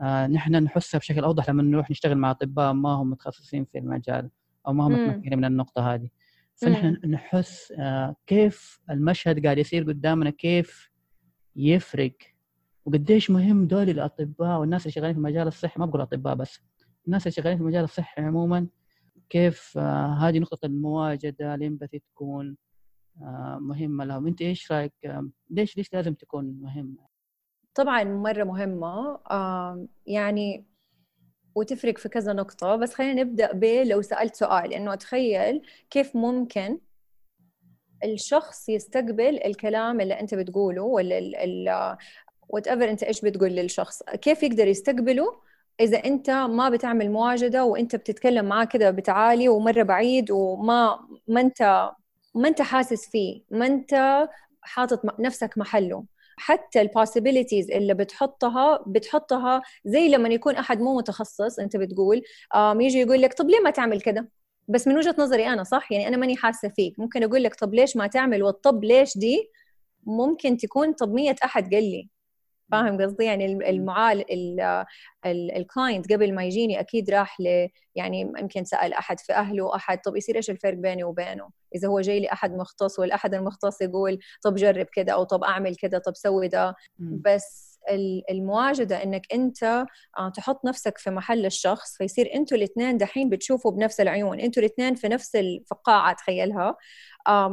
آه، 0.00 0.26
نحن 0.26 0.52
نحسها 0.52 0.98
بشكل 0.98 1.24
أوضح 1.24 1.50
لما 1.50 1.62
نروح 1.62 1.90
نشتغل 1.90 2.18
مع 2.18 2.30
أطباء 2.30 2.72
ما 2.72 2.88
هم 2.88 3.10
متخصصين 3.10 3.64
في 3.64 3.78
المجال 3.78 4.30
أو 4.66 4.72
ما 4.72 4.86
هم 4.86 4.92
متمكنين 4.92 5.38
من 5.38 5.44
النقطة 5.44 5.94
هذه. 5.94 6.08
فنحن 6.54 6.96
نحس 7.10 7.72
آه، 7.78 8.16
كيف 8.26 8.80
المشهد 8.90 9.44
قاعد 9.44 9.58
يصير 9.58 9.82
قدامنا 9.84 10.30
كيف 10.30 10.90
يفرق. 11.56 12.16
وقديش 12.84 13.30
مهم 13.30 13.66
دول 13.66 13.90
الأطباء 13.90 14.60
والناس 14.60 14.82
اللي 14.82 14.92
شغالين 14.92 15.14
في 15.14 15.20
مجال 15.20 15.46
الصحة 15.46 15.78
ما 15.78 15.86
بقول 15.86 16.00
أطباء 16.00 16.34
بس 16.34 16.60
الناس 17.06 17.26
اللي 17.26 17.34
شغالين 17.34 17.58
في 17.58 17.64
مجال 17.64 17.84
الصحة 17.84 18.22
عموما 18.22 18.66
كيف 19.30 19.78
آه، 19.78 20.14
هذه 20.14 20.38
نقطة 20.38 20.66
المواجدة 20.66 21.54
الإمباثي 21.54 21.98
تكون. 21.98 22.56
آه، 23.22 23.58
مهمة 23.60 24.04
لهم. 24.04 24.26
أنت 24.26 24.42
إيش 24.42 24.72
رأيك؟ 24.72 24.92
ليش 25.50 25.76
ليش 25.76 25.92
لازم 25.92 26.14
تكون 26.14 26.44
مهمة؟ 26.62 27.12
طبعا 27.74 28.04
مرة 28.04 28.44
مهمة. 28.44 29.18
يعني 30.06 30.64
وتفرق 31.54 31.98
في 31.98 32.08
كذا 32.08 32.32
نقطة. 32.32 32.76
بس 32.76 32.94
خلينا 32.94 33.22
نبدأ 33.22 33.52
ب 33.52 33.64
لو 33.64 34.02
سألت 34.02 34.34
سؤال 34.36 34.72
إنه 34.74 34.92
أتخيل 34.92 35.62
كيف 35.90 36.16
ممكن 36.16 36.78
الشخص 38.04 38.68
يستقبل 38.68 39.40
الكلام 39.44 40.00
اللي 40.00 40.20
أنت 40.20 40.34
بتقوله 40.34 40.82
ولا 40.82 41.18
ال 41.18 41.96
وات 42.48 42.68
ايفر 42.68 42.90
أنت 42.90 43.02
إيش 43.02 43.20
بتقول 43.20 43.50
للشخص. 43.50 44.02
كيف 44.02 44.42
يقدر 44.42 44.66
يستقبله 44.68 45.40
إذا 45.80 45.98
أنت 46.04 46.30
ما 46.30 46.68
بتعمل 46.68 47.10
مواجدة 47.10 47.64
وأنت 47.64 47.96
بتتكلم 47.96 48.44
معاه 48.44 48.64
كده 48.64 48.90
بتعالي 48.90 49.48
ومرة 49.48 49.82
بعيد 49.82 50.30
وما 50.30 51.08
ما 51.28 51.40
أنت 51.40 51.90
ما 52.34 52.48
أنت 52.48 52.62
حاسس 52.62 53.08
فيه 53.10 53.42
ما 53.50 53.66
أنت 53.66 54.28
حاطط 54.62 55.20
نفسك 55.20 55.58
محله. 55.58 56.04
حتى 56.36 56.80
ال 56.80 56.86
possibilities 56.86 57.70
اللي 57.70 57.94
بتحطها 57.94 58.84
بتحطها 58.86 59.62
زي 59.84 60.08
لما 60.08 60.28
يكون 60.28 60.54
أحد 60.56 60.80
مو 60.80 60.96
متخصص 60.98 61.58
أنت 61.58 61.76
بتقول 61.76 62.22
يجي 62.56 62.98
يقول 63.00 63.22
لك 63.22 63.34
طب 63.34 63.48
ليه 63.50 63.60
ما 63.60 63.70
تعمل 63.70 64.00
كده؟ 64.00 64.28
بس 64.68 64.88
من 64.88 64.96
وجهة 64.96 65.14
نظري 65.18 65.46
أنا 65.48 65.64
صح؟ 65.64 65.92
يعني 65.92 66.08
أنا 66.08 66.16
ماني 66.16 66.36
حاسة 66.36 66.68
فيك. 66.68 66.98
ممكن 66.98 67.22
أقول 67.24 67.42
لك 67.42 67.54
طب 67.54 67.74
ليش 67.74 67.96
ما 67.96 68.06
تعمل؟ 68.06 68.42
والطب 68.42 68.84
ليش 68.84 69.18
دي؟ 69.18 69.50
ممكن 70.06 70.56
تكون 70.56 70.92
طب 70.92 71.12
100 71.14 71.34
أحد 71.44 71.74
قال 71.74 71.82
لي. 71.84 72.08
فاهم 72.72 73.02
قصدي؟ 73.02 73.24
يعني 73.24 73.46
المعال 73.70 74.24
ال 75.26 75.38
client 75.38 76.12
قبل 76.12 76.34
ما 76.34 76.44
يجيني 76.44 76.80
أكيد 76.80 77.10
راح 77.10 77.40
ل 77.40 77.68
يعني 77.94 78.20
يمكن 78.20 78.64
سأل 78.64 78.92
أحد 78.92 79.20
في 79.20 79.32
أهله 79.32 79.76
أحد 79.76 79.98
طب 80.00 80.16
يصير 80.16 80.36
إيش 80.36 80.50
الفرق 80.50 80.74
بيني 80.74 81.04
وبينه؟ 81.04 81.50
إذا 81.74 81.88
هو 81.88 82.00
جاي 82.00 82.20
لي 82.20 82.32
أحد 82.32 82.52
مختص 82.54 82.98
والأحد 82.98 83.34
المختص 83.34 83.80
يقول 83.82 84.18
طب 84.42 84.54
جرب 84.54 84.86
كذا 84.86 85.12
أو 85.12 85.24
طب 85.24 85.44
أعمل 85.44 85.76
كذا 85.76 85.98
طب 85.98 86.16
سوي 86.16 86.48
ده. 86.48 86.74
بس 86.98 87.71
المواجدة 88.30 89.02
إنك 89.02 89.26
أنت 89.34 89.62
آه، 90.18 90.28
تحط 90.36 90.64
نفسك 90.64 90.98
في 90.98 91.10
محل 91.10 91.46
الشخص 91.46 91.96
فيصير 91.96 92.34
أنتوا 92.34 92.56
الاثنين 92.56 92.98
دحين 92.98 93.28
بتشوفوا 93.28 93.70
بنفس 93.70 94.00
العيون 94.00 94.40
أنتوا 94.40 94.62
الاثنين 94.62 94.94
في 94.94 95.08
نفس 95.08 95.36
الفقاعة 95.36 96.14
تخيلها. 96.14 96.76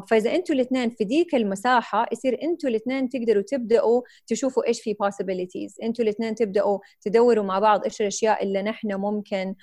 فإذا 0.10 0.36
أنتوا 0.36 0.56
الاثنين 0.56 0.90
في 0.90 1.04
ديك 1.04 1.36
المساحة 1.36 2.06
يصير 2.12 2.40
أنتوا 2.44 2.70
الاثنين 2.70 3.10
تقدروا 3.10 3.44
تبدأوا 3.48 4.02
تشوفوا 4.28 4.68
إيش 4.68 4.82
في 4.82 4.96
possibilities 5.04 5.84
أنتوا 5.84 6.04
الاثنين 6.04 6.36
تبدأوا 6.36 6.80
تدوروا 7.02 7.44
مع 7.44 7.60
بعض 7.60 7.84
إيش 7.84 8.02
الأشياء 8.02 8.44
اللي 8.44 8.62
نحن 8.62 8.94
ممكن 8.94 9.56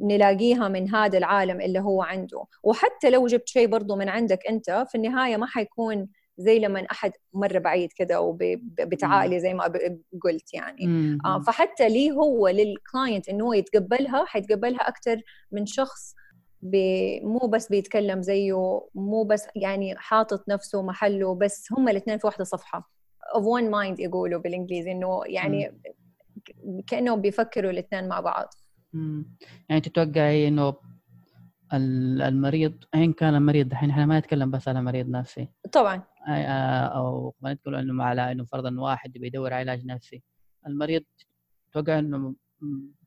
نلاقيها 0.00 0.68
من 0.68 0.94
هذا 0.94 1.18
العالم 1.18 1.60
اللي 1.60 1.80
هو 1.80 2.02
عنده. 2.02 2.44
وحتى 2.62 3.10
لو 3.10 3.26
جبت 3.26 3.48
شيء 3.48 3.66
برضو 3.66 3.96
من 3.96 4.08
عندك 4.08 4.46
أنت 4.48 4.86
في 4.88 4.94
النهاية 4.94 5.36
ما 5.36 5.46
حيكون 5.46 6.08
زي 6.36 6.58
لما 6.58 6.86
أحد 6.90 7.12
مرة 7.34 7.58
بعيد 7.58 7.92
كده 7.92 8.20
وبتعالي 8.20 9.40
زي 9.40 9.54
ما 9.54 9.72
قلت 10.22 10.54
يعني. 10.54 11.18
آه 11.24 11.40
فحتى 11.40 11.88
ليه 11.88 12.12
هو 12.12 12.48
للكلاينت 12.48 13.28
إنه 13.28 13.44
هو 13.44 13.52
يتقبلها 13.52 14.24
حيتقبلها 14.24 14.88
أكثر 14.88 15.22
من 15.52 15.66
شخص 15.66 16.14
مو 17.22 17.38
بس 17.38 17.68
بيتكلم 17.68 18.22
زيه 18.22 18.80
مو 18.94 19.24
بس 19.24 19.46
يعني 19.56 19.94
حاطط 19.96 20.48
نفسه 20.48 20.82
محله 20.82 21.34
بس 21.34 21.72
هم 21.72 21.88
الاثنين 21.88 22.18
في 22.18 22.26
واحدة 22.26 22.44
صفحة. 22.44 22.90
Of 23.36 23.42
one 23.42 23.70
mind 23.72 24.00
يقولوا 24.00 24.40
بالإنجليزي 24.40 24.92
إنه 24.92 25.22
يعني 25.26 25.80
كأنهم 26.86 27.20
بيفكروا 27.20 27.70
الاثنين 27.70 28.08
مع 28.08 28.20
بعض. 28.20 28.54
يعني 29.68 29.80
تتوقعي 29.80 30.48
إنه 30.48 30.74
المريض 31.72 32.84
ايا 32.94 33.12
كان 33.12 33.34
المريض 33.34 33.70
الحين 33.70 33.90
إحنا 33.90 34.06
ما 34.06 34.18
نتكلم 34.18 34.50
بس 34.50 34.68
على 34.68 34.82
مريض 34.82 35.08
نفسي. 35.08 35.48
طبعا. 35.72 36.02
أو 36.26 37.34
ما 37.40 37.52
نتكلم 37.52 37.74
إنه 37.74 38.04
على 38.04 38.32
إنه 38.32 38.44
فرضا 38.44 38.80
واحد 38.80 39.12
بيدور 39.12 39.52
على 39.52 39.70
علاج 39.70 39.86
نفسي. 39.86 40.22
المريض 40.66 41.04
أتوقع 41.70 41.98
إنه 41.98 42.34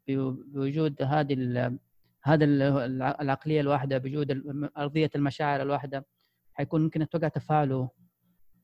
بوجود 0.07 1.01
هذه 1.01 1.77
هذا 2.24 2.45
العقلية 3.21 3.62
الواحدة 3.62 3.97
بوجود 3.97 4.43
أرضية 4.77 5.09
المشاعر 5.15 5.62
الواحدة 5.62 6.05
حيكون 6.53 6.81
ممكن 6.83 7.01
أتوقع 7.01 7.27
تفاعله 7.27 7.89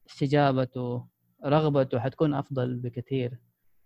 استجابته 0.10 1.08
رغبته 1.46 2.00
حتكون 2.00 2.34
أفضل 2.34 2.76
بكثير. 2.76 3.40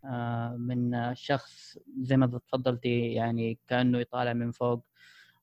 آه، 0.06 0.56
من 0.60 1.16
شخص 1.16 1.78
زي 2.02 2.18
ما 2.18 2.28
تفضلتي 2.28 3.14
يعني 3.14 3.60
كأنه 3.68 4.00
يطالع 4.00 4.34
من 4.34 4.52
فوق. 4.52 4.86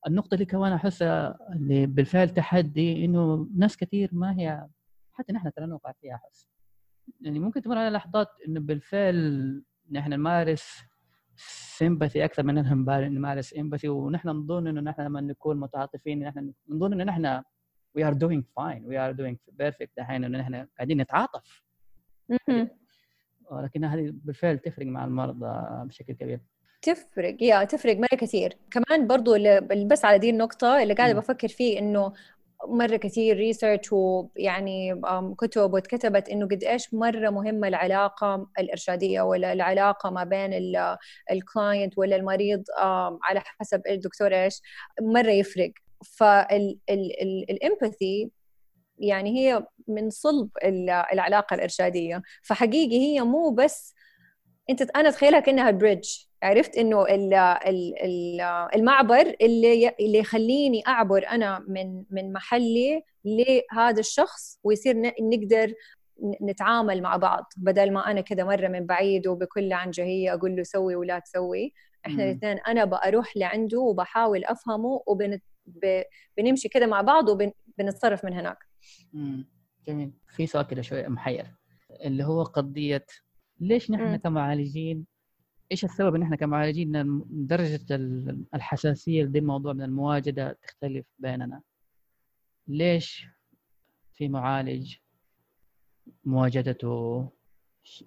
النقطة 0.06 0.34
اللي 0.34 0.44
كمان 0.44 0.72
أحسها 0.72 1.38
اللي 1.52 1.86
بالفعل 1.86 2.30
تحدي 2.30 3.04
إنه 3.04 3.48
ناس 3.56 3.76
كثير 3.76 4.08
ما 4.12 4.40
هي 4.40 4.66
حتى 5.14 5.32
نحن 5.32 5.52
ترى 5.52 5.66
نوقع 5.66 5.92
فيها 5.92 6.14
أحس 6.14 6.48
يعني 7.20 7.38
ممكن 7.38 7.62
تمر 7.62 7.78
على 7.78 7.90
لحظات 7.90 8.28
إنه 8.48 8.60
بالفعل 8.60 9.62
نحن 9.90 10.10
نمارس 10.10 10.82
سيمباثي 11.76 12.24
أكثر 12.24 12.42
من 12.42 12.58
اننا 12.58 13.08
نمارس 13.08 13.56
امباثي 13.58 13.88
ونحن 13.88 14.28
نظن 14.28 14.66
إنه 14.66 14.80
نحن 14.80 15.02
لما 15.02 15.20
نكون 15.20 15.60
متعاطفين 15.60 16.18
نحن 16.18 16.52
نظن 16.68 16.92
إنه 16.92 17.04
نحن 17.04 17.42
we 17.94 18.04
are 18.04 18.12
doing 18.12 18.44
fine 18.56 18.86
we 18.86 18.98
are 18.98 19.12
doing 19.12 19.38
perfect 19.52 19.90
دحين 19.96 20.24
إنه 20.24 20.38
نحن 20.38 20.66
قاعدين 20.76 21.00
نتعاطف. 21.00 21.62
ولكن 23.50 23.84
هذه 23.84 24.10
بالفعل 24.14 24.58
تفرق 24.58 24.86
مع 24.86 25.04
المرضى 25.04 25.86
بشكل 25.88 26.12
كبير. 26.12 26.40
تفرق 26.82 27.42
يا 27.42 27.64
تفرق 27.64 27.96
مرة 27.96 28.18
كثير. 28.18 28.56
كمان 28.70 29.06
برضو 29.06 29.34
اللي 29.34 29.84
بس 29.90 30.04
على 30.04 30.18
دي 30.18 30.30
النقطة 30.30 30.82
اللي 30.82 30.94
قاعدة 30.94 31.18
بفكر 31.18 31.48
فيه 31.48 31.78
إنه 31.78 32.12
مرة 32.68 32.96
كثير 32.96 33.36
research 33.36 33.92
ويعني 33.92 35.00
كتب 35.38 35.72
واتكتبت 35.72 36.28
إنه 36.28 36.46
قد 36.46 36.64
إيش 36.64 36.94
مرة 36.94 37.30
مهمة 37.30 37.68
العلاقة 37.68 38.46
الإرشادية 38.58 39.22
ولا 39.22 39.52
العلاقة 39.52 40.10
ما 40.10 40.24
بين 40.24 40.76
ال 41.30 41.40
client 41.40 41.98
ولا 41.98 42.16
المريض 42.16 42.64
على 43.22 43.40
حسب 43.44 43.82
الدكتور 43.88 44.34
إيش 44.34 44.60
مرة 45.00 45.30
يفرق. 45.30 45.72
فالامباثي 47.24 48.30
يعني 48.98 49.38
هي 49.38 49.66
من 49.88 50.10
صلب 50.10 50.48
العلاقة 51.12 51.54
الإرشادية. 51.54 52.22
فحقيقي 52.42 52.98
هي 52.98 53.20
مو 53.20 53.50
بس 53.50 53.93
انت 54.70 54.82
أنا 54.82 55.08
اتخيلها 55.08 55.40
كأنها 55.40 55.70
بريدج 55.70 56.08
عرفت 56.42 56.76
انه 56.76 57.06
المعبر 58.74 59.36
اللي 59.40 59.88
اللي 60.00 60.18
يخليني 60.18 60.82
أعبر 60.86 61.28
أنا 61.28 61.64
من 61.68 62.04
من 62.10 62.32
محلي 62.32 63.02
لهذا 63.24 64.00
الشخص 64.00 64.58
ويصير 64.64 65.12
نقدر 65.20 65.72
نتعامل 66.42 67.02
مع 67.02 67.16
بعض 67.16 67.44
بدل 67.56 67.92
ما 67.92 68.10
أنا 68.10 68.20
كذا 68.20 68.44
مرة 68.44 68.68
من 68.68 68.86
بعيد 68.86 69.26
وبكل 69.26 69.72
عنجهية 69.72 70.34
أقول 70.34 70.56
له 70.56 70.62
سوي 70.62 70.96
ولا 70.96 71.18
تسوي. 71.18 71.72
إحنا 72.06 72.24
الاثنين 72.24 72.58
أنا 72.58 72.84
بروح 72.84 73.36
لعنده 73.36 73.80
وبحاول 73.80 74.44
أفهمه 74.44 75.02
وبنمشي 75.06 76.68
كذا 76.68 76.86
مع 76.86 77.00
بعض 77.00 77.28
وبنتصرف 77.28 78.24
من 78.24 78.32
هناك. 78.32 78.58
جميل. 79.88 80.12
في 80.28 80.46
سؤال 80.46 80.66
كده 80.66 80.82
شوي 80.82 81.08
محير 81.08 81.46
اللي 82.04 82.24
هو 82.24 82.42
قضية 82.42 83.06
ليش 83.60 83.90
نحن 83.90 84.16
كمعالجين؟ 84.16 85.06
إيش 85.72 85.84
السبب 85.84 86.14
إن 86.14 86.22
إحنا 86.22 86.36
كمعالجين؟ 86.36 87.22
درجة 87.30 87.86
الحساسية 88.54 89.22
لدي 89.24 89.38
الموضوع 89.38 89.72
من 89.72 89.82
المواجدة 89.82 90.58
تختلف 90.62 91.06
بيننا. 91.18 91.60
ليش 92.68 93.26
في 94.12 94.28
معالج 94.28 94.96
مواجدته 96.24 97.28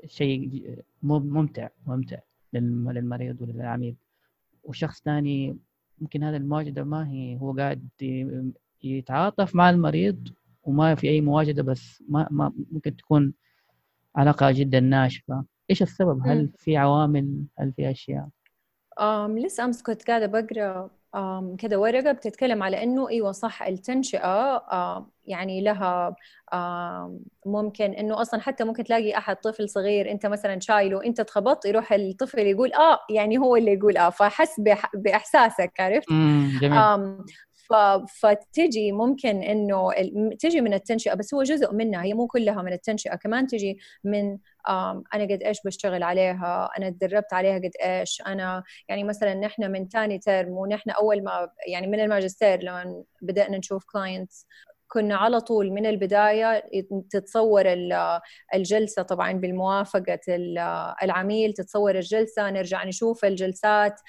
شيء 0.06 0.84
ممتع 1.04 1.70
ممتع 1.88 2.20
للمريض 2.54 3.42
وللعميل 3.42 3.96
وشخص 4.64 5.02
ثاني 5.02 5.58
ممكن 6.02 6.24
هذا 6.24 6.38
المواجدة 6.38 6.84
ما 6.84 7.10
هي 7.12 7.38
هو 7.38 7.54
قاعد 7.54 7.88
يتعاطف 8.84 9.56
مع 9.56 9.70
المريض 9.70 10.28
وما 10.64 10.96
في 10.96 11.10
أي 11.10 11.22
مواجدة 11.22 11.64
بس 11.64 12.04
ما, 12.10 12.28
ما 12.32 12.54
ممكن 12.72 12.96
تكون 12.96 13.34
علاقة 14.18 14.52
جدا 14.52 14.80
ناشفة. 14.80 15.46
إيش 15.70 15.82
السبب؟ 15.82 16.28
هل 16.28 16.50
في 16.58 16.78
عوامل؟ 16.78 17.44
هل 17.60 17.74
في 17.74 17.92
أشياء؟ 17.92 18.28
أم 19.00 19.40
لسه 19.40 19.66
أمس 19.66 19.84
كنت 19.84 20.08
قاعدة 20.08 20.26
بقرأ 20.26 20.90
كذا 21.58 21.78
ورقة 21.78 22.12
بتتكلم 22.12 22.64
على 22.64 22.84
إنه 22.84 23.10
إيوه 23.10 23.32
صح 23.32 23.64
التنشئة 23.64 24.66
يعني 25.26 25.62
لها 25.62 26.16
ممكن 27.46 27.92
إنه 27.92 28.22
أصلا 28.22 28.42
حتى 28.42 28.64
ممكن 28.64 28.84
تلاقي 28.84 29.18
أحد 29.18 29.36
طفل 29.36 29.70
صغير 29.70 30.12
أنت 30.12 30.26
مثلا 30.26 30.60
شايله 30.60 31.06
أنت 31.06 31.22
تخبط 31.22 31.66
يروح 31.66 31.94
الطفل 31.94 32.40
يقول 32.40 32.74
آه 32.74 33.00
يعني 33.10 33.38
هو 33.38 33.56
اللي 33.56 33.74
يقول 33.74 33.98
آه 33.98 34.10
فحس 34.10 34.62
بإحساسك 34.94 35.72
عرفت؟ 35.80 36.10
جميل. 36.62 36.78
فتجي 38.22 38.92
ممكن 38.92 39.44
إنه 39.44 39.92
تجي 40.40 40.62
من 40.62 40.74
التنشئة 40.74 41.14
بس 41.14 41.34
هو 41.34 41.44
جزء 41.44 41.74
منها 41.74 42.04
هي 42.04 42.14
مو 42.14 42.28
كلها 42.28 42.62
من 42.62 42.74
التنشئة 42.74 43.16
كمان 43.16 43.48
تجي 43.48 43.78
من 44.04 44.38
أنا 45.14 45.24
قد 45.24 45.44
إيش 45.44 45.58
بشتغل 45.66 46.04
عليها 46.04 46.70
أنا 46.78 46.90
تدربت 46.90 47.34
عليها 47.34 47.56
قد 47.56 47.72
إيش 47.84 48.22
أنا 48.28 48.64
يعني 48.90 49.04
مثلا 49.04 49.34
نحن 49.34 49.72
من 49.72 49.88
ثاني 49.88 50.20
ترم 50.20 50.50
ونحن 50.50 50.90
أول 50.90 51.24
ما 51.24 51.50
يعني 51.68 51.88
من 51.88 52.00
الماجستير 52.00 52.64
لما 52.64 53.04
بدأنا 53.22 53.58
نشوف 53.58 53.84
كلاينتس 53.86 54.48
كنا 54.88 55.16
على 55.16 55.42
طول 55.42 55.72
من 55.72 55.86
البداية 55.86 56.64
تتصور 57.10 57.64
الجلسة 58.54 59.02
طبعا 59.02 59.32
بالموافقة 59.32 60.20
العميل 61.04 61.54
تتصور 61.54 61.96
الجلسة 61.96 62.50
نرجع 62.50 62.84
نشوف 62.84 63.26
الجلسات. 63.26 64.02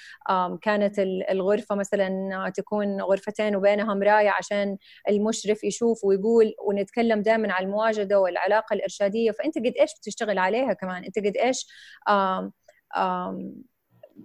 كانت 0.62 0.98
الغرفة 1.30 1.74
مثلا 1.74 2.52
تكون 2.56 3.00
غرفتين 3.00 3.56
وبينها 3.56 3.94
مراية 3.94 4.30
عشان 4.30 4.76
المشرف 5.08 5.64
يشوف 5.64 6.04
ويقول 6.04 6.54
ونتكلم 6.66 7.22
دائما 7.22 7.52
عن 7.52 7.64
المواجدة 7.64 8.20
والعلاقة 8.20 8.74
الإرشادية. 8.74 9.30
فأنت 9.30 9.58
قد 9.58 9.72
إيش 9.80 9.90
بتشتغل 9.98 10.38
عليها 10.38 10.72
كمان؟ 10.72 11.04
أنت 11.04 11.18
قد 11.18 11.36
إيش 11.36 11.66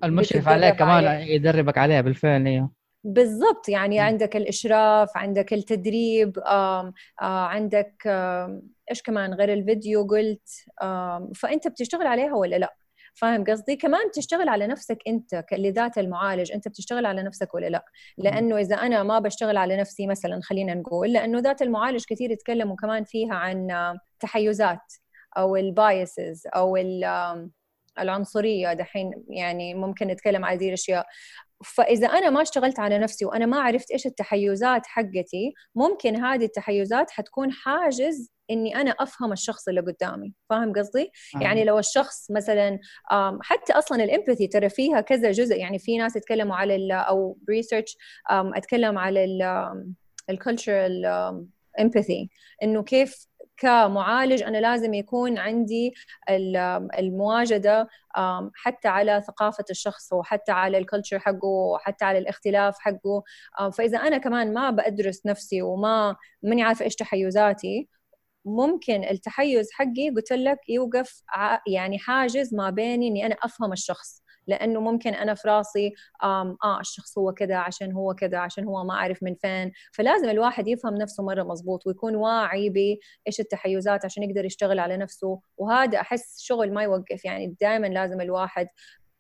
المشرف 0.04 0.48
عليك 0.48 0.76
كمان 0.76 1.22
يدربك 1.22 1.78
عليها 1.78 2.02
بالفعل 2.02 2.48
أيوه 2.48 2.83
بالضبط 3.04 3.70
يعني. 3.70 4.00
عندك 4.00 4.36
الإشراف 4.36 5.18
عندك 5.18 5.54
التدريب 5.54 6.40
آم 6.40 6.94
آه 7.22 7.46
عندك 7.46 8.08
آم 8.08 8.62
إيش 8.92 9.02
كمان 9.02 9.34
غير 9.34 9.54
الفيديو 9.54 10.08
قلت 10.08 10.50
فأنت 11.36 11.68
بتشتغل 11.68 12.08
عليها 12.08 12.34
ولا 12.36 12.56
لا؟ 12.56 12.76
فاهم 13.16 13.44
قصدي؟ 13.44 13.76
كمان 13.76 14.12
تشتغل 14.12 14.50
على 14.50 14.68
نفسك 14.68 14.98
أنت 15.08 15.46
لذات 15.52 15.98
المعالج 15.98 16.52
أنت 16.52 16.68
بتشتغل 16.68 17.06
على 17.06 17.24
نفسك 17.24 17.54
ولا 17.54 17.70
لا؟ 17.70 17.86
لأنه 18.18 18.58
إذا 18.58 18.76
أنا 18.76 19.04
ما 19.04 19.20
بشتغل 19.20 19.58
على 19.58 19.78
نفسي 19.78 20.08
مثلا 20.08 20.40
خلينا 20.44 20.74
نقول 20.74 21.14
لأنه 21.14 21.40
ذات 21.40 21.62
المعالج 21.62 22.04
كثير 22.10 22.32
يتكلموا 22.32 22.76
كمان 22.76 23.04
فيها 23.04 23.34
عن 23.36 23.68
تحيزات 24.20 24.94
أو 25.38 25.56
البايسز 25.56 26.48
أو 26.56 26.78
العنصرية 28.00 28.74
دحين 28.74 29.24
يعني 29.30 29.74
ممكن 29.74 30.08
نتكلم 30.08 30.46
على 30.46 30.58
هذه 30.58 30.68
الأشياء. 30.68 31.06
فإذا 31.64 32.08
أنا 32.08 32.30
ما 32.30 32.42
اشتغلت 32.42 32.80
على 32.80 32.98
نفسي 32.98 33.26
وأنا 33.26 33.46
ما 33.46 33.60
عرفت 33.60 33.92
إيش 33.92 34.06
التحيزات 34.06 34.86
حقتي 34.86 35.54
ممكن 35.76 36.16
هذه 36.16 36.46
التحيزات 36.46 37.12
حتكون 37.12 37.52
حاجز 37.52 38.30
إني 38.52 38.76
أنا 38.76 38.92
أفهم 38.92 39.32
الشخص 39.32 39.68
اللي 39.68 39.82
قدامي. 39.82 40.34
فاهم 40.50 40.74
قصدي؟ 40.74 41.12
آه. 41.36 41.40
يعني 41.40 41.64
لو 41.64 41.80
الشخص 41.80 42.32
مثلا 42.32 42.80
حتى 43.42 43.74
أصلا 43.74 44.04
ال 44.04 44.09
empathy 44.09 44.48
ترى 44.48 44.70
فيها 44.70 45.02
كذا 45.02 45.32
جزء. 45.32 45.56
يعني 45.56 45.80
في 45.80 45.98
ناس 45.98 46.16
يتكلموا 46.16 46.56
على 46.56 46.94
أو 46.94 47.38
research 47.50 47.98
أتكلم 48.30 48.98
على 48.98 49.26
ال 50.30 50.38
cultural 50.38 51.06
empathy 51.80 52.30
إنه 52.64 52.84
كيف 52.84 53.28
كمعالج 53.58 54.44
أنا 54.44 54.58
لازم 54.58 54.94
يكون 54.94 55.38
عندي 55.38 55.94
المواجدة 57.00 57.88
حتى 58.56 58.88
على 58.88 59.22
ثقافة 59.28 59.66
الشخص 59.70 60.14
وحتى 60.14 60.52
على 60.52 60.78
الكلتشر 60.78 61.20
حقه 61.20 61.48
وحتى 61.48 62.06
على 62.06 62.18
الاختلاف 62.18 62.76
حقه. 62.80 63.24
فإذا 63.74 63.98
أنا 63.98 64.18
كمان 64.18 64.54
ما 64.54 64.70
بدرس 64.70 65.26
نفسي 65.26 65.62
وما 65.62 66.16
ماني 66.44 66.64
عارفة 66.64 66.86
إيش 66.86 66.96
تحيزاتي 66.96 67.90
ممكن 68.46 69.04
التحيز 69.04 69.72
حقي 69.72 70.10
قلت 70.16 70.34
لك 70.34 70.60
يوقف 70.70 71.24
يعني 71.68 72.00
حاجز 72.00 72.56
ما 72.56 72.70
بيني 72.70 73.08
إني 73.08 73.26
أنا 73.26 73.36
أفهم 73.44 73.74
الشخص. 73.74 74.23
لأنه 74.48 74.80
ممكن 74.80 75.14
أنا 75.14 75.34
في 75.34 75.48
راسي 75.48 75.94
آه 76.24 76.80
الشخص 76.80 77.18
هو 77.18 77.34
كذا 77.34 77.56
عشان 77.56 77.92
هو 77.92 78.14
كذا 78.14 78.38
عشان 78.38 78.66
هو 78.66 78.84
ما 78.84 78.94
أعرف 78.94 79.24
من 79.24 79.36
فين. 79.36 79.72
فلازم 79.94 80.30
الواحد 80.30 80.68
يفهم 80.68 80.96
نفسه 80.96 81.24
مرة 81.24 81.44
مزبوط 81.44 81.88
ويكون 81.88 82.16
واعي 82.16 82.70
بإيش 82.70 83.40
التحيزات 83.40 84.06
عشان 84.06 84.24
يقدر 84.24 84.46
يشتغل 84.46 84.80
على 84.80 84.98
نفسه. 84.98 85.40
وهذا 85.58 86.00
أحس 86.02 86.42
شغل 86.42 86.74
ما 86.74 86.84
يوقف 86.84 87.26
يعني 87.26 87.56
دائما 87.62 87.88
لازم 87.88 88.22
الواحد 88.22 88.68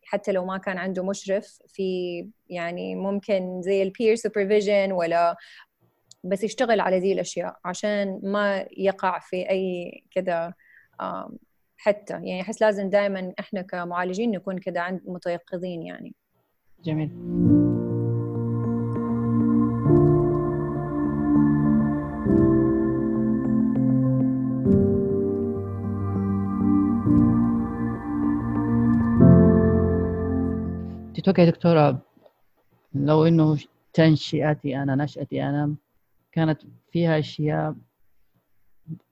حتى 0.05 0.31
لو 0.31 0.45
ما 0.45 0.57
كان 0.57 0.77
عنده 0.77 1.03
مشرف 1.03 1.59
في 1.67 2.27
يعني 2.49 2.95
ممكن 2.95 3.61
زي 3.61 3.83
البير 3.83 4.15
سوبرفيجن 4.15 4.91
ولا 4.91 5.35
بس 6.23 6.43
يشتغل 6.43 6.79
على 6.79 6.99
ذي 6.99 7.13
الأشياء 7.13 7.55
عشان 7.65 8.19
ما 8.23 8.65
يقع 8.77 9.19
في 9.19 9.49
أي 9.49 10.03
كذا 10.15 10.53
حتى. 11.83 12.13
يعني 12.13 12.41
أحس 12.41 12.61
لازم 12.61 12.89
دائما 12.89 13.33
إحنا 13.39 13.61
كمعالجين 13.61 14.31
نكون 14.31 14.57
كذا 14.59 14.81
عند 14.81 15.01
متيقظين 15.05 15.81
يعني. 15.81 16.15
جميل. 16.83 17.09
تتوقع 31.13 31.43
يا 31.43 31.49
دكتورة 31.49 31.99
لو 32.93 33.25
إنه 33.25 33.57
تنشئتي 33.93 34.77
أنا 34.77 34.95
نشأتي 34.95 35.43
أنا 35.43 35.75
كانت 36.31 36.61
فيها 36.91 37.19
أشياء 37.19 37.75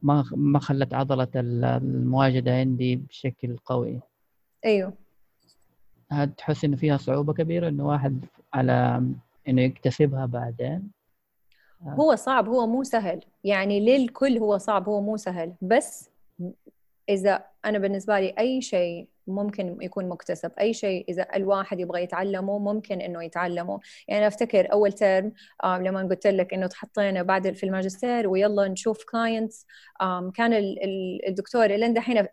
ما 0.02 0.26
ما 0.32 0.60
خلت 0.60 0.94
عضلة 0.94 1.28
المواجدة 1.36 2.52
عندي 2.52 2.96
بشكل 2.96 3.58
قوي. 3.58 4.00
أيوه. 4.66 4.94
تحس 6.38 6.66
إنه 6.66 6.78
فيها 6.78 6.98
صعوبة 6.98 7.34
كبيرة 7.34 7.70
إنه 7.70 7.88
واحد 7.88 8.26
على 8.54 9.04
إنه 9.48 9.62
يكتسبها 9.62 10.26
بعدين؟ 10.26 10.92
هو 11.84 12.16
صعب 12.16 12.48
هو 12.50 12.68
مو 12.68 12.84
سهل. 12.84 13.22
يعني 13.44 13.80
للكل 13.80 14.38
هو 14.38 14.58
صعب 14.58 14.90
هو 14.90 15.02
مو 15.02 15.18
سهل. 15.18 15.54
بس 15.62 16.10
إذا 17.12 17.44
أنا 17.66 17.78
بالنسبة 17.78 18.20
لي 18.20 18.34
أي 18.40 18.62
شيء 18.62 19.08
ممكن 19.28 19.78
يكون 19.82 20.10
مكتسب 20.10 20.52
أي 20.60 20.74
شيء 20.74 21.06
إذا 21.10 21.28
الواحد 21.36 21.80
يبغى 21.80 22.04
يتعلمه 22.04 22.60
ممكن 22.60 23.02
إنه 23.02 23.24
يتعلمه. 23.24 23.80
يعني 24.08 24.28
أفتكر 24.28 24.72
أول 24.74 24.92
ترم 24.92 25.34
لما 25.66 26.08
قلت 26.10 26.28
لك 26.28 26.54
إنه 26.54 26.68
تحطينا 26.68 27.24
بعد 27.24 27.54
في 27.54 27.66
الماجستير 27.66 28.28
ويلا 28.28 28.68
نشوف 28.68 29.04
clients 29.12 29.66
كان 30.36 30.54
الدكتور 31.28 31.66
اللي 31.66 31.94
دحين 31.94 32.28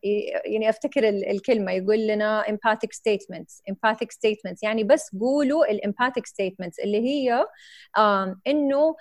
يعني 0.44 0.68
أفتكر 0.68 1.08
الكلمة 1.08 1.72
يقول 1.72 2.06
لنا 2.06 2.42
empathic 2.42 2.90
statements 2.96 3.62
empathic 3.70 4.08
statements. 4.14 4.58
يعني 4.62 4.84
بس 4.84 5.16
قولوا 5.20 5.70
ال 5.70 5.76
empathic 5.76 6.26
statements 6.26 6.84
اللي 6.84 7.00
هي 7.00 7.46
إنه 8.46 8.96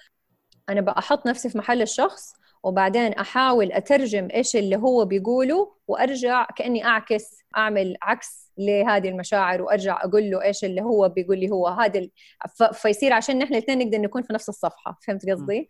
أنا 0.69 0.81
بحط 0.81 1.27
نفسي 1.27 1.49
في 1.49 1.57
محل 1.57 1.81
الشخص 1.81 2.33
وبعدين 2.67 3.13
أحاول 3.13 3.71
أترجم 3.71 4.27
إيش 4.33 4.55
اللي 4.55 4.75
هو 4.75 5.05
بيقوله 5.05 5.73
وأرجع 5.87 6.47
كأني 6.55 6.85
أعكس 6.85 7.43
أعمل 7.57 7.97
عكس 8.01 8.53
لهذه 8.57 9.09
المشاعر 9.09 9.61
وأرجع 9.61 10.03
أقول 10.03 10.31
له 10.31 10.43
إيش 10.43 10.65
اللي 10.65 10.81
هو 10.81 11.09
بيقول 11.09 11.39
لي 11.39 11.49
هو 11.49 11.67
هذا 11.67 11.99
ال... 11.99 12.11
ف... 12.57 12.63
فيصير 12.63 13.13
عشان 13.13 13.39
نحن 13.39 13.53
الاثنين 13.53 13.79
نقدر 13.79 13.97
نكون 13.97 14.21
في 14.21 14.33
نفس 14.33 14.49
الصفحة 14.49 14.99
فهمت 15.07 15.29
قصدي؟ 15.29 15.69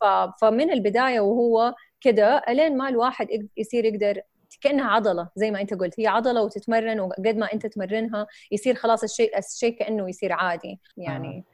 ف... 0.00 0.04
فمن 0.40 0.72
البداية 0.72 1.20
وهو 1.20 1.74
كده 2.00 2.42
إلين 2.48 2.76
ما 2.76 2.88
الواحد 2.88 3.28
يصير 3.56 3.84
يقدر 3.84 4.20
كأنها 4.60 4.90
عضلة 4.90 5.28
زي 5.36 5.50
ما 5.50 5.60
أنت 5.60 5.74
قلت 5.74 6.00
هي 6.00 6.06
عضلة 6.06 6.42
وتتمرن 6.42 7.00
وقد 7.00 7.36
ما 7.36 7.52
أنت 7.52 7.66
تمرنها 7.66 8.26
يصير 8.52 8.74
خلاص 8.74 9.02
الشيء 9.02 9.38
الشيء 9.38 9.78
كأنه 9.78 10.08
يصير 10.08 10.32
عادي 10.32 10.80
يعني 10.96 11.44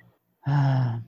آه. 0.48 0.50
آه. 0.50 1.02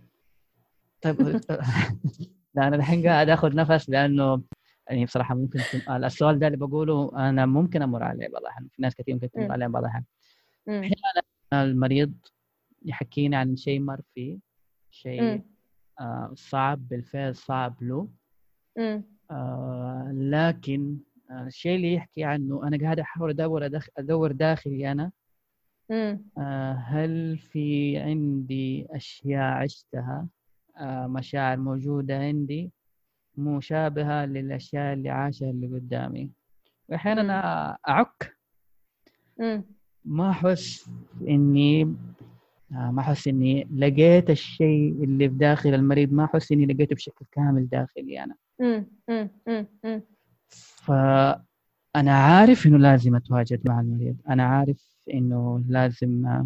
طيب 1.03 1.41
لا 2.55 2.69
أنا 2.69 2.77
الحين 2.77 3.07
قاعد 3.07 3.29
آخذ 3.29 3.55
نفس 3.57 3.91
لأنه 3.91 4.43
يعني 4.89 5.05
بصراحة 5.05 5.35
ممكن 5.35 5.61
السؤال 6.05 6.39
ده 6.39 6.47
اللي 6.47 6.59
بقوله 6.59 7.11
أنا 7.29 7.47
ممكن 7.47 7.83
أمر 7.83 8.03
عليه 8.03 8.29
بعض 8.29 8.43
الأحيان. 8.43 8.69
في 8.73 8.83
ناس 8.83 8.95
كثير 8.95 9.15
ممكن 9.15 9.31
تمر 9.31 9.53
عليه 9.53 9.67
بعض 9.67 9.83
الأحيان. 9.83 10.05
أحيانا 10.69 11.65
المريض 11.71 12.13
يحكينا 12.85 13.39
عن 13.39 13.57
شيء 13.57 13.81
مر 13.81 14.01
فيه 14.15 14.39
شيء 14.91 15.21
آه 16.01 16.33
صعب 16.35 16.89
بالفعل 16.89 17.37
صعب 17.37 17.83
له. 17.83 18.09
آه 19.31 20.13
لكن 20.15 20.97
آه 21.31 21.43
الشيء 21.47 21.77
اللي 21.77 21.95
يحكي 21.95 22.25
عنه 22.25 22.67
أنا 22.69 22.79
قاعد 22.79 23.01
أحاول 23.01 23.31
أدور 23.31 23.71
أدور 23.99 24.33
داخلي 24.33 24.93
أنا. 24.93 25.13
آه 26.39 26.73
هل 26.73 27.39
في 27.39 27.97
عندي 27.99 28.87
أشياء 28.91 29.43
عشتها؟ 29.63 30.01
آه، 30.01 30.40
مشاعر 31.07 31.57
موجودة 31.57 32.19
عندي 32.19 32.71
مشابهة 33.37 34.25
للأشياء 34.25 34.93
اللي 34.93 35.11
عاشها 35.11 35.51
اللي 35.51 35.67
قدامي. 35.67 36.31
وأحيانا 36.89 37.23
أعك 37.89 38.37
ما 40.05 40.31
أحس 40.31 40.91
إني 41.29 41.83
آه، 42.73 42.91
ما 42.91 43.01
أحس 43.01 43.29
إني 43.29 43.69
لقيت 43.77 44.31
الشيء 44.31 45.05
اللي 45.05 45.29
في 45.29 45.35
داخل 45.35 45.75
المريض 45.75 46.13
ما 46.13 46.25
أحس 46.25 46.53
إني 46.53 46.67
لقيته 46.67 46.95
بشكل 46.97 47.25
كامل 47.33 47.69
داخلي 47.69 48.25
أنا. 48.25 48.35
فأنا 50.51 52.13
عارف 52.13 52.67
إنه 52.67 52.79
لازم 52.79 53.17
أتواجد 53.17 53.69
مع 53.69 53.81
المريض. 53.81 54.17
أنا 54.29 54.43
عارف 54.43 54.97
إنه 55.15 55.65
لازم 55.69 56.45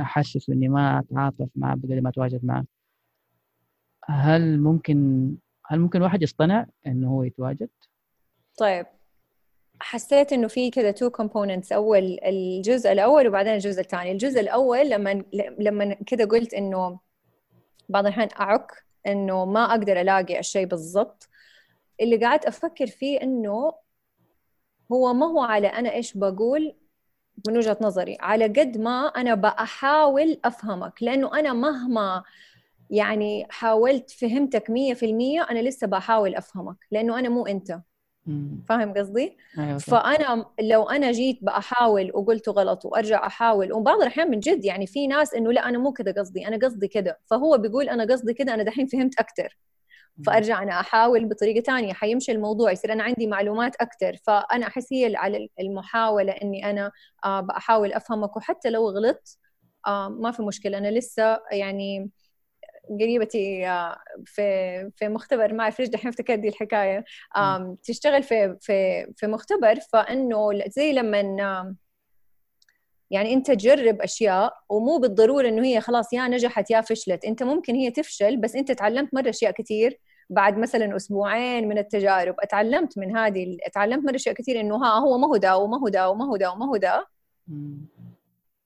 أحسس 0.00 0.50
إني 0.50 0.68
ما 0.68 0.98
أتعاطف 0.98 1.48
معه 1.56 1.76
بقدر 1.76 2.00
ما 2.00 2.08
أتواجد 2.08 2.44
معه. 2.44 2.64
هل 4.04 4.60
ممكن 4.60 5.28
هل 5.66 5.80
ممكن 5.80 6.02
واحد 6.02 6.22
يصطنع 6.22 6.66
إنه 6.86 7.10
هو 7.10 7.22
يتواجد؟ 7.22 7.68
طيب 8.58 8.86
حسيت 9.80 10.32
إنه 10.32 10.48
في 10.48 10.70
كذا 10.70 10.90
two 10.90 11.10
components 11.10 11.72
أول 11.72 12.18
الجزء 12.24 12.92
الأول 12.92 13.28
وبعدين 13.28 13.54
الجزء 13.54 13.80
الثاني. 13.80 14.12
الجزء 14.12 14.40
الأول 14.40 14.90
لما 14.90 15.24
لما 15.58 15.94
كذا 15.94 16.24
قلت 16.24 16.54
إنه 16.54 17.00
بعض 17.88 18.06
الأحيان 18.06 18.28
أعك 18.40 18.72
إنه 19.06 19.44
ما 19.44 19.60
أقدر 19.60 20.00
ألاقي 20.00 20.38
الشيء 20.38 20.66
بالضبط. 20.66 21.28
اللي 22.00 22.16
قاعد 22.16 22.46
أفكر 22.46 22.86
فيه 22.86 23.22
إنه 23.22 23.72
هو 24.92 25.14
ما 25.14 25.26
هو 25.26 25.40
على 25.40 25.66
أنا 25.66 25.92
إيش 25.92 26.16
بقول 26.16 26.74
من 27.48 27.56
وجهة 27.56 27.76
نظري. 27.80 28.16
على 28.20 28.44
قد 28.44 28.78
ما 28.78 29.06
أنا 29.06 29.34
بحاول 29.34 30.40
أفهمك 30.44 31.02
لأنه 31.02 31.38
أنا 31.38 31.52
مهما 31.52 32.22
يعني 32.90 33.46
حاولت 33.50 34.10
فهمتك 34.10 34.70
100% 34.70 35.42
أنا 35.50 35.58
لسه 35.58 35.86
بحاول 35.86 36.34
أفهمك 36.34 36.76
لأنه 36.90 37.18
أنا 37.18 37.28
مو 37.28 37.46
أنت. 37.46 37.80
فاهم 38.68 38.94
قصدي؟ 38.94 39.36
أيوة 39.58 39.78
فأنا 39.78 40.46
لو 40.60 40.82
أنا 40.82 41.12
جيت 41.12 41.38
بحاول 41.42 42.10
وقلته 42.14 42.52
غلط 42.52 42.84
وأرجع 42.84 43.26
أحاول 43.26 43.72
وبعض 43.72 44.00
الأحيان 44.00 44.30
من 44.30 44.40
جد 44.40 44.64
يعني 44.64 44.86
في 44.86 45.06
ناس 45.06 45.34
إنه 45.34 45.52
لا 45.52 45.68
أنا 45.68 45.78
مو 45.78 45.92
كذا 45.92 46.12
قصدي 46.12 46.48
أنا 46.48 46.66
قصدي 46.66 46.88
كذا 46.88 47.16
فهو 47.26 47.58
بيقول 47.58 47.88
أنا 47.88 48.12
قصدي 48.12 48.34
كذا 48.34 48.54
أنا 48.54 48.62
دحين 48.62 48.86
فهمت 48.86 49.18
أكثر 49.18 49.56
فأرجع 50.26 50.62
أنا 50.62 50.80
أحاول 50.80 51.24
بطريقة 51.28 51.62
ثانية 51.62 51.92
حيمشي 51.92 52.32
الموضوع 52.32 52.72
يصير 52.72 52.92
أنا 52.92 53.02
عندي 53.02 53.26
معلومات 53.26 53.76
أكثر 53.76 54.16
فأنا 54.26 54.66
احس 54.66 54.92
هي 54.92 55.16
على 55.16 55.48
المحاولة 55.60 56.32
إني 56.32 56.70
أنا 56.70 56.92
آه، 57.24 57.40
بحاول 57.40 57.92
أفهمك. 57.92 58.36
وحتى 58.36 58.70
لو 58.70 58.88
غلطت 58.90 59.38
آه، 59.86 60.08
ما 60.08 60.30
في 60.30 60.42
مشكلة. 60.42 60.78
أنا 60.78 60.88
لسه 60.88 61.40
يعني 61.52 62.10
قريبتي 63.00 63.68
آه، 63.68 63.96
في 64.24 64.90
في 64.96 65.08
مختبر 65.08 65.54
ما 65.54 65.62
اعرف 65.62 65.80
ليش 65.80 65.88
دحين 65.88 66.08
افتكرت 66.08 66.38
دي 66.38 66.48
الحكاية 66.48 67.04
تشتغل 67.82 68.22
في 68.22 68.56
في 68.60 69.06
في 69.16 69.26
مختبر 69.26 69.80
فإنه 69.92 70.52
زي 70.68 70.92
لما 70.92 71.74
يعني 73.12 73.32
أنت 73.32 73.50
تجرب 73.50 74.00
أشياء 74.00 74.54
ومو 74.68 74.98
بالضرورة 74.98 75.48
إنه 75.48 75.64
هي 75.64 75.80
خلاص 75.80 76.12
يا 76.12 76.28
نجحت 76.28 76.70
يا 76.70 76.80
فشلت. 76.80 77.24
أنت 77.24 77.42
ممكن 77.42 77.74
هي 77.74 77.90
تفشل 77.90 78.36
بس 78.36 78.56
أنت 78.56 78.72
تعلمت 78.72 79.14
مرة 79.14 79.28
أشياء 79.30 79.52
كثير 79.52 79.98
بعد 80.32 80.58
مثلا 80.58 80.96
أسبوعين 80.96 81.68
من 81.68 81.78
التجارب 81.78 82.34
أتعلمت 82.40 82.98
من 82.98 83.16
هذه 83.16 83.56
أتعلمت 83.66 84.04
مره 84.04 84.14
أشياء 84.14 84.34
كثير 84.34 84.60
إنه 84.60 84.76
ها 84.84 84.98
هو 84.98 85.18
ما 85.18 85.26
هو 85.26 85.36
ده 85.36 85.56
وما 85.56 85.78
هو 85.78 85.88
ده 85.88 86.10
وما 86.10 86.24
هو 86.24 86.36
ده 86.36 86.52
وما 86.52 86.66
هو 86.66 86.76
ده. 86.76 87.06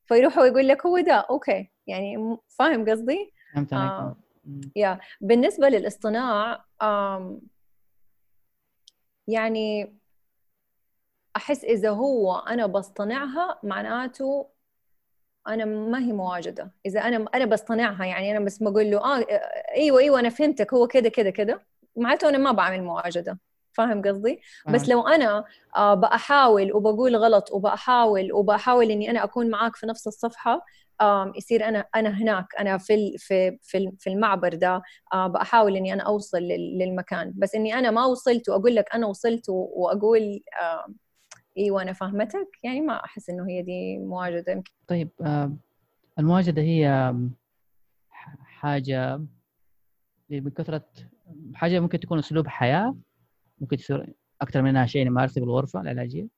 فيروح 0.07 0.39
ويقول 0.39 0.69
لك 0.69 0.87
هو 0.87 0.99
ده 0.99 1.15
أوكي. 1.15 1.71
يعني 1.87 2.37
فاهم 2.49 2.91
قصدي؟ 2.91 3.33
فهمت 3.55 3.73
آه. 3.73 4.17
يا. 4.77 4.99
بالنسبة 5.21 5.69
للاصطناع 5.69 6.65
آم 6.83 7.41
يعني 9.29 9.97
أحس 11.37 11.65
إذا 11.65 11.91
هو 11.91 12.37
أنا 12.39 12.67
بصطنعها 12.67 13.59
معناته 13.63 14.49
أنا 15.49 15.65
ما 15.65 15.99
هي 15.99 16.13
مواجده 16.13 16.73
إذا 16.87 17.01
أنا 17.01 17.27
أنا 17.35 17.45
بصطنعها 17.45 18.05
يعني 18.05 18.37
أنا 18.37 18.45
بس 18.45 18.59
بقول 18.63 18.91
له 18.91 18.99
آه 18.99 19.25
إيوه 19.77 20.01
إيوه 20.01 20.21
أنا 20.21 20.29
فهمتك 20.29 20.75
هو 20.75 20.87
كذا 20.87 21.09
كذا 21.09 21.31
كذا. 21.31 21.61
معناته 21.97 22.29
أنا 22.29 22.39
ما 22.39 22.53
بعمل 22.53 22.83
مواجده 22.83 23.39
فاهم 23.73 24.03
قصدي؟ 24.03 24.41
بس 24.69 24.89
لو 24.89 25.09
أنا 25.09 25.45
آه 25.77 25.95
بحاول 25.95 26.73
وبقول 26.73 27.17
غلط 27.17 27.53
وبحاول 27.53 28.33
وبحاول 28.33 28.91
إني 28.91 29.11
أنا 29.11 29.25
أكون 29.25 29.51
معاك 29.51 29.77
في 29.77 29.87
نفس 29.87 30.07
الصفحة 30.07 30.65
آه 31.01 31.33
يصير 31.37 31.69
أنا 31.69 31.85
أنا 31.95 32.09
هناك 32.11 32.47
أنا 32.61 32.79
في 32.79 33.19
في 33.19 33.59
في 33.63 33.93
في 33.99 34.11
المعبر 34.11 34.55
ده 34.55 34.83
آه 35.13 35.27
بحاول 35.27 35.77
إني 35.77 35.93
أنا 35.93 36.03
أوصل 36.03 36.39
للمكان. 36.79 37.33
بس 37.37 37.55
إني 37.55 37.75
أنا 37.79 37.91
ما 37.91 38.05
وصلت 38.05 38.49
وأقول 38.49 38.75
لك 38.77 38.95
أنا 38.95 39.07
وصلت 39.07 39.45
وأقول 39.49 40.41
آه 40.63 40.87
أيوه 41.59 41.83
أنا 41.83 41.93
فاهمتك. 41.93 42.49
يعني 42.63 42.81
ما 42.81 43.05
أحس 43.05 43.31
إنه 43.31 43.49
هي 43.49 43.63
دي 43.63 43.99
مواجده 43.99 44.53
يمكن. 44.53 44.73
طيب 44.89 45.09
آه 45.23 45.53
المواجده 46.19 46.63
هي 46.63 47.15
حاجة 48.41 49.21
بكثره 50.31 50.85
حاجة 51.55 51.81
ممكن 51.81 52.01
تكون 52.01 52.19
أسلوب 52.19 52.49
حياة 52.49 52.97
ممكن 53.61 53.77
تصير 53.77 54.15
أكثر 54.41 54.63
منها 54.63 54.87
شيء 54.87 55.07
نمارسه 55.07 55.41
بالغرفة 55.41 55.81
العلاجية. 55.81 56.29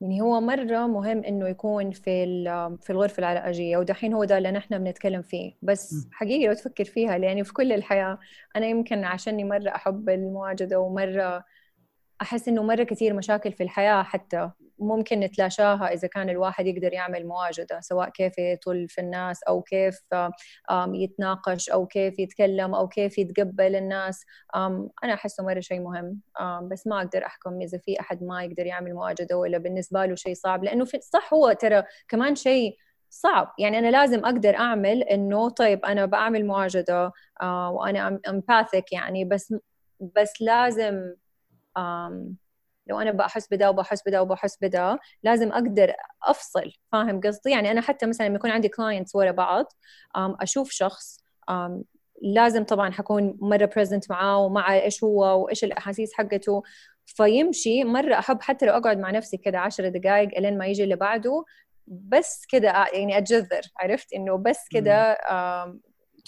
يعني 0.00 0.20
هو 0.20 0.40
مرة 0.40 0.86
مهم 0.86 1.24
إنه 1.24 1.48
يكون 1.48 1.90
في 1.90 2.24
في 2.80 2.90
الغرفة 2.90 3.18
العلاجية 3.20 3.76
ودحين 3.76 4.12
هو 4.12 4.24
ده 4.24 4.38
اللي 4.38 4.50
نحن 4.50 4.78
بنتكلم 4.78 5.22
فيه. 5.22 5.52
بس 5.62 6.08
حقيقي 6.12 6.46
لو 6.46 6.52
تفكر 6.52 6.84
فيها 6.84 7.16
يعني 7.16 7.44
في 7.44 7.52
كل 7.52 7.72
الحياة 7.72 8.18
أنا 8.56 8.66
يمكن 8.66 9.04
عشاني 9.04 9.44
مرة 9.44 9.68
أحب 9.74 10.08
المواجدة 10.08 10.80
ومرة 10.80 11.44
أحس 12.22 12.48
إنه 12.48 12.62
مرة 12.62 12.82
كثير 12.82 13.14
مشاكل 13.14 13.52
في 13.52 13.62
الحياة 13.62 14.02
حتى 14.02 14.50
ممكن 14.78 15.20
نتلاشاها 15.20 15.92
إذا 15.92 16.08
كان 16.08 16.30
الواحد 16.30 16.66
يقدر 16.66 16.92
يعمل 16.92 17.26
مواجدة 17.26 17.80
سواء 17.80 18.08
كيف 18.08 18.38
يطل 18.38 18.88
في 18.88 19.00
الناس 19.00 19.42
أو 19.42 19.62
كيف 19.62 20.00
يتناقش 20.94 21.70
أو 21.70 21.86
كيف 21.86 22.18
يتكلم 22.18 22.74
أو 22.74 22.88
كيف 22.88 23.18
يتقبل 23.18 23.76
الناس. 23.76 24.24
أنا 25.04 25.14
أحسه 25.14 25.44
مرة 25.44 25.60
شيء 25.60 25.80
مهم. 25.80 26.20
بس 26.68 26.86
ما 26.86 26.98
أقدر 26.98 27.26
أحكم 27.26 27.60
إذا 27.60 27.78
في 27.78 28.00
أحد 28.00 28.22
ما 28.22 28.44
يقدر 28.44 28.66
يعمل 28.66 28.94
مواجدة 28.94 29.36
ولا 29.36 29.58
بالنسبة 29.58 30.06
له 30.06 30.14
شيء 30.14 30.34
صعب. 30.34 30.64
لأنه 30.64 30.84
في 30.84 31.00
صح 31.00 31.34
هو 31.34 31.52
ترى 31.52 31.82
كمان 32.08 32.34
شيء 32.34 32.76
صعب. 33.10 33.54
يعني 33.58 33.78
أنا 33.78 33.90
لازم 33.90 34.24
أقدر 34.24 34.56
أعمل 34.56 35.02
إنه 35.02 35.48
طيب 35.50 35.84
أنا 35.84 36.06
بعمل 36.06 36.46
مواجدة 36.46 37.12
آه 37.42 37.70
وأنا 37.70 38.20
امباثيك 38.28 38.92
يعني 38.92 39.24
بس 39.24 39.54
بس 40.16 40.42
لازم 40.42 41.14
لو 42.86 43.00
أنا 43.00 43.10
بحس 43.10 43.48
بدا 43.50 43.68
وبحس 43.68 44.02
بدا 44.08 44.20
وبحس 44.20 44.58
بدا 44.62 44.98
لازم 45.22 45.52
أقدر 45.52 45.92
أفصل 46.22 46.72
فاهم 46.92 47.20
قصدي؟ 47.20 47.50
يعني 47.50 47.70
أنا 47.70 47.80
حتى 47.80 48.06
مثلا 48.06 48.26
لما 48.26 48.36
يكون 48.36 48.50
عندي 48.50 48.68
clients 48.68 49.16
ورا 49.16 49.30
بعض 49.30 49.72
أشوف 50.16 50.70
شخص 50.70 51.18
لازم 52.22 52.64
طبعا 52.64 52.90
حكون 52.90 53.38
مرة 53.40 53.66
present 53.66 54.10
معاه 54.10 54.38
ومع 54.38 54.74
إيش 54.74 55.04
هو 55.04 55.44
وإيش 55.44 55.64
الأحاسيس 55.64 56.14
حقته. 56.14 56.62
فيمشي 57.06 57.84
مرة 57.84 58.14
أحب 58.14 58.42
حتى 58.42 58.66
لو 58.66 58.72
أقعد 58.72 58.98
مع 58.98 59.10
نفسي 59.10 59.36
كذا 59.36 59.58
عشر 59.58 59.88
دقائق 59.88 60.38
إلين 60.38 60.58
ما 60.58 60.66
يجي 60.66 60.84
اللي 60.84 60.96
بعده 60.96 61.44
بس 61.86 62.46
كذا 62.50 62.86
يعني 62.92 63.18
أتجذر 63.18 63.60
عرفت؟ 63.76 64.12
إنه 64.12 64.36
بس 64.36 64.68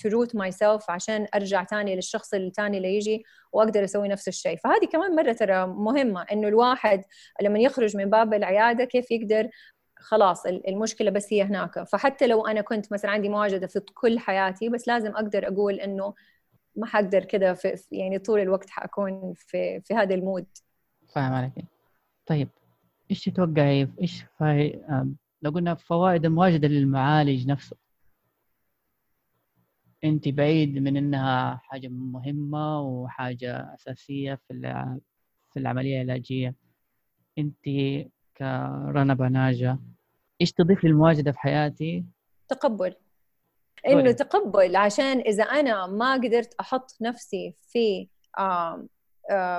to 0.00 0.10
root 0.10 0.30
myself 0.38 0.90
عشان 0.90 1.26
أرجع 1.34 1.64
تاني 1.64 1.96
للشخص 1.96 2.34
الثاني 2.34 2.76
اللي 2.76 2.96
يجي 2.96 3.24
وأقدر 3.52 3.84
أسوي 3.84 4.08
نفس 4.08 4.28
الشيء. 4.28 4.56
فهذه 4.56 4.84
كمان 4.92 5.16
مرة 5.16 5.32
ترى 5.32 5.66
مهمة 5.66 6.22
إنه 6.22 6.48
الواحد 6.48 7.04
لما 7.42 7.58
يخرج 7.58 7.96
من 7.96 8.10
باب 8.10 8.34
العيادة 8.34 8.84
كيف 8.84 9.10
يقدر 9.10 9.48
خلاص 9.96 10.46
المشكلة 10.46 11.10
بس 11.10 11.32
هي 11.32 11.42
هناك. 11.42 11.82
فحتى 11.82 12.26
لو 12.26 12.46
أنا 12.46 12.60
كنت 12.60 12.92
مثلا 12.92 13.10
عندي 13.10 13.28
مواجدة 13.28 13.66
في 13.66 13.80
كل 13.80 14.18
حياتي 14.18 14.68
بس 14.68 14.88
لازم 14.88 15.10
أقدر 15.10 15.48
أقول 15.48 15.74
إنه 15.74 16.14
ما 16.76 16.86
حقدر 16.86 17.24
كذا 17.24 17.56
يعني 17.90 18.18
طول 18.18 18.40
الوقت 18.40 18.70
حأكون 18.70 19.34
في 19.36 19.80
في 19.80 19.94
هذا 19.94 20.14
المود. 20.14 20.46
فاهم 21.14 21.32
عليك. 21.32 21.52
طيب 22.26 22.48
إيش 23.10 23.24
تتوقعي 23.24 23.88
إيش. 24.00 24.24
لو 25.42 25.50
قلنا 25.50 25.74
فوائد 25.74 26.24
المواجدة 26.24 26.68
للمعالج 26.68 27.48
نفسه؟ 27.48 27.76
انت 30.04 30.28
بعيد 30.28 30.78
من 30.78 30.96
إنها 30.96 31.60
حاجة 31.64 31.88
مهمة 31.88 32.80
وحاجة 32.80 33.74
أساسية 33.74 34.34
في 34.48 34.54
في 35.52 35.58
العملية 35.60 36.02
العلاجية. 36.02 36.54
انت 37.38 37.64
كرنا 38.36 39.14
بناجه 39.14 39.78
إيش 40.40 40.52
تضيف 40.52 40.84
للمواجده 40.84 41.32
في 41.32 41.38
حياتي؟ 41.38 42.04
تقبل. 42.48 42.94
إنه 43.86 44.12
تقبل 44.12 44.76
عشان 44.76 45.20
إذا 45.20 45.44
أنا 45.44 45.86
ما 45.86 46.14
قدرت 46.14 46.54
أحط 46.60 46.96
نفسي 47.00 47.54
في 47.68 48.08
آه 48.38 48.86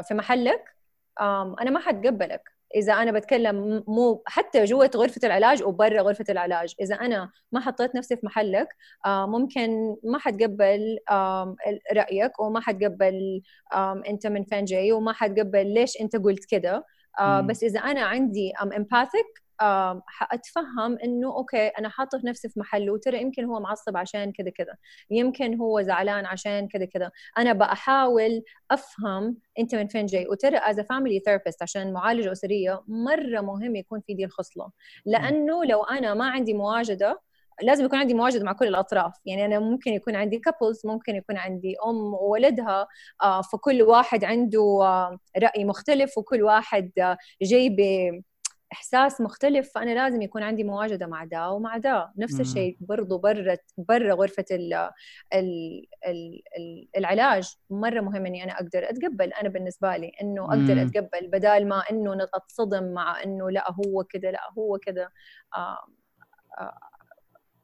في 0.08 0.14
محلك 0.14 0.76
أنا 1.22 1.70
ما 1.70 1.80
حتقبلك. 1.80 2.53
إذا 2.76 2.94
أنا 2.94 3.12
بتكلم 3.12 3.84
مو 3.88 4.24
حتى 4.26 4.64
جوة 4.64 4.92
غرفة 4.96 5.22
العلاج 5.24 5.64
وبرا 5.64 6.02
غرفة 6.02 6.26
العلاج. 6.30 6.76
إذا 6.82 6.96
أنا 6.96 7.32
ما 7.52 7.60
حطيت 7.60 7.96
نفسي 7.96 8.16
في 8.16 8.26
محلك 8.26 8.68
آه، 9.06 9.26
ممكن 9.26 9.96
ما 10.04 10.20
حتقبل 10.20 10.98
رأيك 11.94 12.40
وما 12.40 12.60
حتقبل 12.60 13.42
أنت 14.08 14.28
من 14.28 14.44
فين 14.44 14.66
جاي 14.66 14.92
وما 14.92 15.14
حتقبل 15.14 15.74
ليش 15.74 16.02
أنت 16.02 16.16
قلت 16.16 16.46
كده. 16.46 16.86
آه، 17.20 17.42
بس 17.42 17.64
إذا 17.64 17.80
أنا 17.80 18.02
عندي 18.02 18.52
أم 18.62 18.74
empathic 18.74 19.43
حأتفهم 20.08 20.98
إنه 21.04 21.28
أوكي 21.36 21.68
أنا 21.68 21.90
حاطة 21.90 22.22
نفسي 22.26 22.50
في 22.50 22.60
محله 22.60 22.94
وترى 22.94 23.22
يمكن 23.22 23.46
هو 23.46 23.60
معصب 23.60 23.98
عشان 23.98 24.32
كذا 24.32 24.50
كذا 24.50 24.76
يمكن 25.12 25.56
هو 25.56 25.82
زعلان 25.82 26.26
عشان 26.26 26.68
كذا 26.68 26.86
كذا. 26.86 27.12
أنا 27.38 27.54
بحاول 27.54 28.44
أفهم 28.72 29.38
أنت 29.60 29.76
من 29.76 29.88
فين 29.88 30.06
جاي. 30.06 30.28
وترى 30.28 30.58
as 30.58 30.80
family 30.80 31.20
therapist 31.20 31.62
عشان 31.64 31.94
معالجه 31.94 32.32
أسرية 32.32 32.84
مرة 32.88 33.42
مهم 33.42 33.76
يكون 33.76 34.02
في 34.08 34.14
دي 34.14 34.26
الخصلة. 34.26 34.72
لأنه 35.06 35.66
لو 35.66 35.84
أنا 35.84 36.14
ما 36.14 36.30
عندي 36.30 36.54
مواجدة 36.54 37.22
لازم 37.62 37.86
يكون 37.86 38.00
عندي 38.00 38.14
مواجهه 38.14 38.44
مع 38.44 38.54
كل 38.54 38.68
الأطراف. 38.68 39.14
يعني 39.26 39.46
أنا 39.46 39.60
ممكن 39.60 39.94
يكون 39.94 40.16
عندي 40.16 40.40
كابلز 40.40 40.82
ممكن 40.86 41.16
يكون 41.16 41.38
عندي 41.38 41.76
أم 41.88 42.14
وولدها 42.14 42.88
آه، 43.24 43.42
فكل 43.42 43.82
واحد 43.82 44.24
عنده 44.24 44.62
آه، 44.84 45.20
رأي 45.38 45.66
مختلف 45.66 46.18
وكل 46.18 46.44
واحد 46.44 46.92
آه، 47.00 47.18
جاي 47.42 47.70
إحساس 48.74 49.22
مختلف 49.22 49.72
فأنا 49.76 49.92
لازم 49.92 50.22
يكون 50.22 50.44
عندي 50.44 50.64
مواجده 50.64 51.08
مع 51.08 51.24
ده 51.26 51.52
ومع 51.52 51.78
ده. 51.78 52.12
نفس 52.18 52.40
الشيء 52.42 52.78
برضو 52.80 53.18
برا 53.18 53.58
برا 53.78 54.14
غرفة 54.14 54.46
ال 54.52 54.74
ال 54.74 55.86
ال 56.08 56.42
ال 56.58 56.88
العلاج 56.98 57.56
مرة 57.70 58.02
مهم 58.02 58.26
إني 58.26 58.44
أنا 58.44 58.54
أقدر 58.54 58.90
أتقبل. 58.90 59.34
أنا 59.34 59.50
بالنسبة 59.50 59.98
لي 59.98 60.12
إنه 60.22 60.46
أقدر 60.46 60.82
أتقبل 60.82 61.28
بدال 61.28 61.68
ما 61.70 61.84
إنه 61.92 62.28
اتصدم 62.34 62.94
مع 62.94 63.24
إنه 63.24 63.52
لا 63.52 63.66
هو 63.72 64.04
كذا 64.04 64.32
لا 64.32 64.40
هو 64.58 64.78
كذا. 64.78 65.10
آه، 65.56 65.78
آه، 66.60 66.78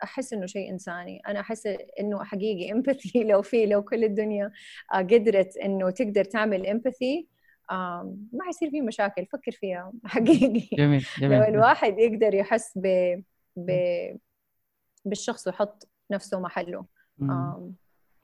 أحس 0.04 0.34
إنه 0.34 0.46
شيء 0.46 0.70
إنساني. 0.72 1.22
أنا 1.28 1.40
أحس 1.40 1.68
إنه 2.00 2.24
حقيقي 2.24 2.72
امباثي 2.72 3.24
لو 3.32 3.42
في 3.42 3.66
لو 3.66 3.84
كل 3.84 4.04
الدنيا 4.04 4.52
آه، 4.94 4.98
قدرت 4.98 5.58
إنه 5.58 5.90
تقدر 5.90 6.24
تعمل 6.24 6.68
امباثي 6.68 7.28
ما 8.34 8.44
حيصير 8.46 8.70
في 8.70 8.82
مشاكل 8.82 9.26
فكر 9.26 9.52
فيها 9.52 9.94
حقيقي. 10.06 10.76
جميل 10.76 11.06
جميل 11.20 11.38
لو 11.38 11.44
الواحد 11.44 12.00
يقدر 12.00 12.34
يحس 12.34 12.78
ب... 12.78 13.16
ب... 13.56 13.72
بالشخص 15.06 15.48
ويحط 15.48 15.88
نفسه 16.12 16.40
محله. 16.40 16.86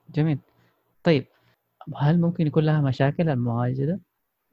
جميل. 0.10 0.40
طيب 1.04 1.26
هل 1.98 2.22
ممكن 2.22 2.48
يكون 2.48 2.64
لها 2.64 2.82
مشاكل 2.82 3.30
المواجدة؟ 3.30 4.00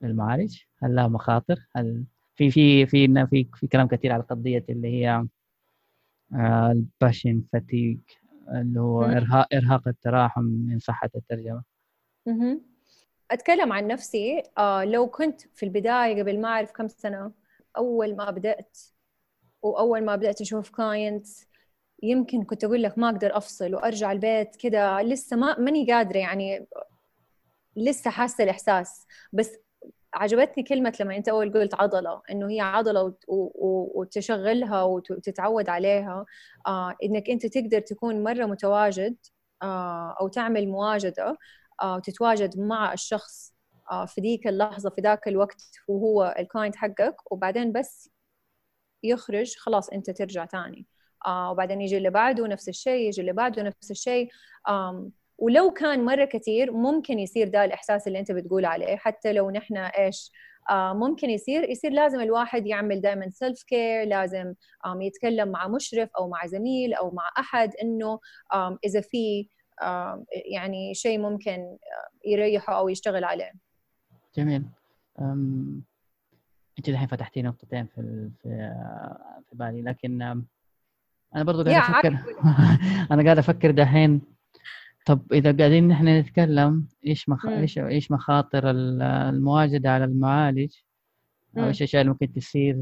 المعالج؟ 0.05 0.59
هل 0.83 0.94
لها 0.94 1.09
مخاطر؟ 1.09 1.68
هل 1.76 2.05
في 2.35 2.50
في 2.50 2.87
في 2.87 3.26
في 3.26 3.48
في 3.55 3.66
كلام 3.66 3.88
كثير 3.88 4.12
على 4.12 4.22
قضية 4.22 4.64
اللي 4.68 4.88
هي 4.88 5.26
آه، 6.35 6.72
الـ 6.72 6.79
compassion 6.79 7.42
fatigue 7.52 7.98
اللي 8.48 8.81
هو 8.81 9.02
إرهاق 9.05 9.48
إرهاق 9.55 9.88
التراحم 9.88 10.42
من 10.42 10.78
صحة 10.78 11.11
الترجمة. 11.14 11.62
أتكلم 13.33 13.73
عن 13.73 13.87
نفسي 13.87 14.42
آه 14.59 14.85
لو 14.85 15.07
كنت 15.11 15.40
في 15.55 15.62
البداية 15.62 16.23
قبل 16.23 16.40
ما 16.40 16.49
أعرف 16.49 16.73
كم 16.73 16.88
سنة 16.88 17.33
أول 17.77 18.16
ما 18.16 18.31
بدأت 18.31 18.79
وأول 19.62 20.05
ما 20.05 20.16
بدأت 20.16 20.40
أشوف 20.40 20.71
clients 20.70 21.46
يمكن 22.03 22.45
كنت 22.45 22.64
أقول 22.64 22.83
لك 22.83 22.99
ما 22.99 23.09
أقدر 23.09 23.37
أفصل 23.37 23.75
وأرجع 23.75 24.12
البيت 24.12 24.57
كذا 24.57 25.03
لسه 25.03 25.37
ما 25.37 25.59
ماني 25.59 25.92
قادرة 25.92 26.18
يعني 26.18 26.66
لسه 27.77 28.11
حاسة 28.11 28.45
الإحساس. 28.45 29.07
بس 29.33 29.59
عجبتني 30.14 30.64
كلمة 30.64 30.97
لما 31.01 31.16
أنت 31.16 31.29
أول 31.29 31.53
قلت 31.53 31.75
عضلة 31.75 32.23
إنه 32.31 32.51
هي 32.51 32.61
عضلة 32.61 33.14
وتشغلها 33.29 34.83
وتتعود 34.83 35.68
عليها 35.68 36.27
آه 36.66 36.97
إنك 37.05 37.31
أنت 37.31 37.47
تقدر 37.47 37.81
تكون 37.81 38.23
مرة 38.23 38.47
متواجد 38.47 39.16
آه 39.62 40.16
أو 40.21 40.29
تعمل 40.29 40.68
مواجدة. 40.68 41.38
وتتواجد 41.85 42.59
مع 42.59 42.92
الشخص 42.92 43.55
آه، 43.90 44.07
في 44.07 44.21
ذيك 44.21 44.47
اللحظة 44.47 44.90
في 44.90 45.01
ذاك 45.01 45.29
الوقت 45.29 45.62
وهو 45.88 46.35
الكلاينت 46.38 46.77
حقك 46.77 47.33
وبعدين 47.33 47.73
بس 47.73 48.11
يخرج 49.03 49.57
خلاص 49.57 49.88
أنت 49.88 50.11
ترجع 50.11 50.47
ثاني 50.47 50.87
آه، 51.27 51.51
وبعدين 51.51 51.81
يجي 51.81 51.97
اللي 51.97 52.11
بعده 52.11 52.47
نفس 52.47 52.68
الشيء 52.68 53.09
يجي 53.09 53.21
اللي 53.21 53.33
بعده 53.33 53.62
نفس 53.62 53.90
الشيء. 53.90 54.29
ولو 55.38 55.71
كان 55.71 56.05
مرة 56.05 56.25
كثير 56.25 56.73
ممكن 56.73 57.18
يصير 57.18 57.49
ده 57.49 57.64
الإحساس 57.64 58.07
اللي 58.07 58.18
أنت 58.18 58.33
بتقول 58.33 58.64
عليه. 58.64 58.97
حتى 58.97 59.33
لو 59.33 59.51
نحن 59.51 59.77
إيش 59.77 60.33
آه، 60.71 60.92
ممكن 60.92 61.31
يصير 61.31 61.71
يصير 61.71 61.92
لازم 61.92 62.21
الواحد 62.21 62.66
يعمل 62.66 63.01
دائما 63.01 63.31
self 63.31 63.62
care 63.62 64.05
لازم 64.05 64.55
يتكلم 65.01 65.49
مع 65.49 65.68
مشرف 65.68 66.11
أو 66.18 66.29
مع 66.29 66.47
زميل 66.47 66.95
أو 66.95 67.11
مع 67.11 67.31
أحد 67.38 67.71
إنه 67.83 68.21
إذا 68.85 69.01
في 69.01 69.49
يعني 70.53 70.95
شيء 70.95 71.18
ممكن 71.18 71.77
يريحه 72.27 72.79
أو 72.79 72.88
يشتغل 72.88 73.25
عليه. 73.25 73.53
جميل. 74.37 74.64
أم... 75.21 75.83
أنت 76.79 76.88
الحين 76.88 77.07
فتحتي 77.07 77.42
نقطتين 77.42 77.87
في 77.87 78.31
في 78.42 78.73
في 79.51 79.57
بالي 79.57 79.83
لكن 79.83 80.23
أنا 80.23 81.45
برضو 81.45 81.64
قاعد 81.64 81.90
أفكر 81.90 82.18
أنا 83.12 83.25
قاعد 83.25 83.38
أفكر 83.38 83.71
دحين. 83.71 84.21
طب 85.07 85.33
إذا 85.33 85.57
قاعدين 85.57 85.88
نحن 85.88 86.09
نتكلم 86.09 86.88
إيش 87.07 87.29
مخ... 87.29 87.47
إيش 87.47 87.79
إيش 87.79 88.11
مخاطر 88.11 88.71
المواجده 88.71 89.90
على 89.90 90.05
المعالج؟ 90.05 90.75
أو 91.59 91.64
إيش 91.64 91.79
الأشياء 91.79 92.03
اللي 92.03 92.12
ممكن 92.12 92.33
تصير 92.33 92.77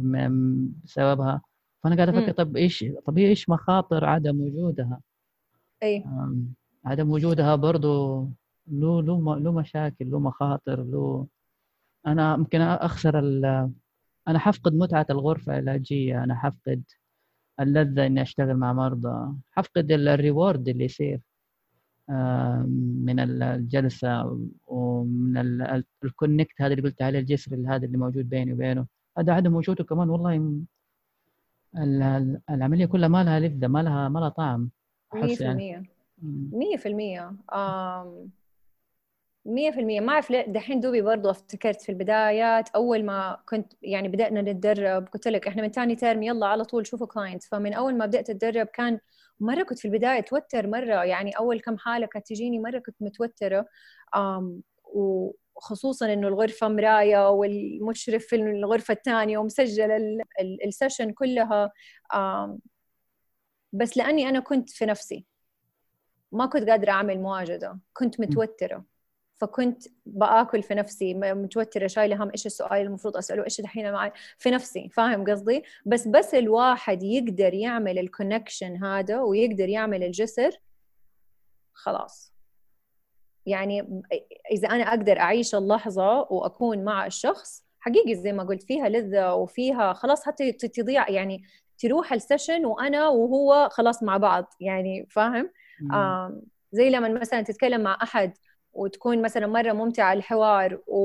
بسببها؟ 0.85 1.43
فأنا 1.83 1.97
قاعد 1.97 2.09
أفكر 2.09 2.33
طب 2.33 2.57
إيش 2.57 2.85
طب 3.07 3.19
إيش 3.19 3.49
مخاطر 3.49 4.05
عدم 4.05 4.41
وجودها؟ 4.41 5.01
أي. 5.83 6.05
عدم 6.85 7.11
وجودها 7.11 7.55
برضو 7.55 8.21
له 8.67 9.03
له 9.03 9.37
له 9.39 9.53
مشاكل 9.53 10.11
له 10.11 10.19
مخاطر 10.19 10.83
له 10.83 11.27
أنا 12.07 12.37
ممكن 12.37 12.61
أخسر 12.61 13.19
أنا 14.29 14.39
حفقد 14.39 14.75
متعة 14.75 15.07
الغرفة 15.11 15.59
العلاجية 15.59 16.25
أنا 16.25 16.35
حفقد 16.35 16.83
اللذة 17.61 18.07
إني 18.07 18.23
أشتغل 18.23 18.55
مع 18.57 18.73
مرضى 18.73 19.35
حفقد 19.53 19.93
ال 19.93 20.04
reward 20.04 20.69
اللي 20.69 20.85
يصير 20.85 21.21
من 23.07 23.21
الجلسة 23.21 24.39
ومن 24.67 25.37
ال 26.05 26.12
connect 26.12 26.63
هذا 26.63 26.73
اللي 26.75 26.83
قلت 26.83 27.03
عليه 27.03 27.19
الجسر 27.19 27.57
هذا 27.69 27.87
اللي 27.87 27.99
موجود 27.99 28.29
بيني 28.29 28.53
وبينه 28.53 28.87
هذا 29.19 29.33
عدم 29.33 29.55
وجوده 29.55 29.85
كمان 29.85 30.11
والله 30.11 30.61
العملية 32.51 32.87
كلها 32.87 33.09
ما 33.09 33.25
لها 33.25 33.41
لذة 33.41 33.67
ما 33.67 33.83
لها 33.83 34.09
ما 34.09 34.19
لها 34.19 34.29
طعم 34.29 34.71
100% 35.15 35.41
يعني. 35.41 35.91
100% 36.23 37.35
مية 39.45 39.71
في 39.71 39.81
المية. 39.81 40.01
ما 40.01 40.13
أعرف 40.13 40.33
دحين 40.33 40.81
دوبي 40.81 41.03
برضو 41.03 41.31
افتكرت 41.31 41.83
في 41.83 41.89
البدايات 41.89 42.69
أول 42.69 43.05
ما 43.05 43.39
كنت 43.49 43.73
يعني 43.83 44.09
بدأنا 44.09 44.43
نتدرب 44.43 45.09
قلت 45.09 45.29
لك 45.29 45.47
إحنا 45.49 45.63
من 45.63 45.71
تاني 45.71 45.97
ترم 45.97 46.23
يلا 46.23 46.47
على 46.47 46.65
طول 46.65 46.87
شوفوا 46.87 47.07
clients 47.07 47.49
فمن 47.49 47.75
أول 47.75 47.95
ما 47.99 48.07
بدأت 48.07 48.31
أتدرب 48.31 48.67
كان 48.67 49.01
مرة 49.41 49.63
كنت 49.63 49.79
في 49.79 49.85
البداية 49.85 50.19
أتوتر 50.19 50.67
مرة. 50.67 51.05
يعني 51.05 51.31
أول 51.39 51.61
كم 51.61 51.79
حالة 51.79 52.07
كانت 52.07 52.27
تجيني 52.27 52.59
مرة 52.59 52.79
كنت 52.79 52.97
متوترة. 53.01 53.67
وخصوصا 54.85 56.13
إنه 56.13 56.29
الغرفة 56.29 56.69
مراية 56.69 57.31
والمشرف 57.31 58.27
في 58.27 58.37
الغرفة 58.37 58.93
الثانية 58.95 59.39
ومسجل 59.39 60.19
ال 60.67 60.72
session 60.72 61.13
كلها. 61.13 61.73
بس 63.73 63.97
لأني 63.97 64.29
أنا 64.29 64.41
كنت 64.41 64.71
في 64.71 64.87
نفسي. 64.87 65.30
ما 66.33 66.47
كنت 66.47 66.71
قادرة 66.71 66.91
أعمل 66.91 67.19
مواجدة 67.21 67.79
كنت 67.93 68.21
متوترة. 68.21 68.85
فكنت 69.41 69.83
بآكل 70.07 70.63
في 70.63 70.75
نفسي 70.75 71.15
متوترة 71.15 71.87
شايلة 71.87 72.25
هم 72.25 72.31
إيش 72.31 72.47
السؤال 72.47 72.81
المفروض 72.83 73.17
أسأله 73.17 73.45
إيش 73.45 73.61
الحين 73.61 73.93
معي 73.93 74.13
في 74.39 74.51
نفسي 74.51 74.89
فاهم 74.89 75.25
قصدي؟ 75.25 75.65
بس 75.87 76.09
بس 76.09 76.35
الواحد 76.35 77.03
يقدر 77.03 77.55
يعمل 77.55 77.99
ال 77.99 78.06
connection 78.06 78.85
هذا 78.85 79.21
ويقدر 79.21 79.69
يعمل 79.69 80.03
الجسر 80.03 80.51
خلاص. 81.73 82.35
يعني 83.47 84.03
إذا 84.53 84.69
أنا 84.69 84.83
أقدر 84.83 85.19
أعيش 85.19 85.55
اللحظة 85.55 86.21
وأكون 86.21 86.85
مع 86.85 87.07
الشخص 87.07 87.65
حقيقي 87.81 88.15
زي 88.15 88.33
ما 88.33 88.43
قلت 88.43 88.63
فيها 88.63 88.89
لذة 88.89 89.35
وفيها 89.35 89.93
خلاص 89.93 90.27
حتى 90.27 90.53
تضيع 90.53 91.11
يعني 91.11 91.43
تروح 91.79 92.13
السيشن 92.13 92.65
وأنا 92.65 93.09
وهو 93.09 93.69
خلاص 93.73 94.03
مع 94.03 94.17
بعض 94.17 94.55
يعني 94.61 95.07
فاهم؟ 95.11 95.51
زي 96.73 96.91
لما 96.91 97.09
مثلا 97.21 97.43
تتكلم 97.43 97.81
مع 97.81 97.99
أحد 98.03 98.33
وتكون 98.73 99.23
مثلا 99.23 99.47
مرة 99.47 99.73
ممتعة 99.73 100.13
الحوار 100.13 100.81
و... 100.87 101.01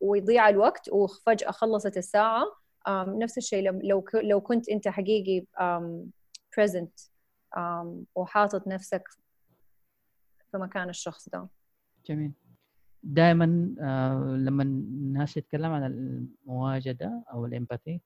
ويضيع 0.00 0.48
الوقت 0.48 0.88
وفجأة 0.92 1.50
خلصت 1.50 1.96
الساعة 1.96 2.44
um, 2.88 3.08
نفس 3.08 3.38
الشيء 3.38 3.70
لو 3.70 4.04
لو 4.14 4.40
كنت 4.40 4.68
أنت 4.68 4.88
حقيقي 4.88 5.46
present 6.60 7.10
وحاطط 8.14 8.66
نفسك 8.68 9.08
في 10.50 10.58
مكان 10.58 10.88
الشخص 10.88 11.28
ده. 11.28 11.48
جميل. 12.06 12.32
دائما 13.02 13.74
آه 13.80 14.36
لما 14.36 14.62
الناس 14.62 15.34
تتكلم 15.34 15.72
عن 15.72 15.84
المواجدة 15.84 17.22
أو 17.32 17.46
الإمباثي 17.46 18.00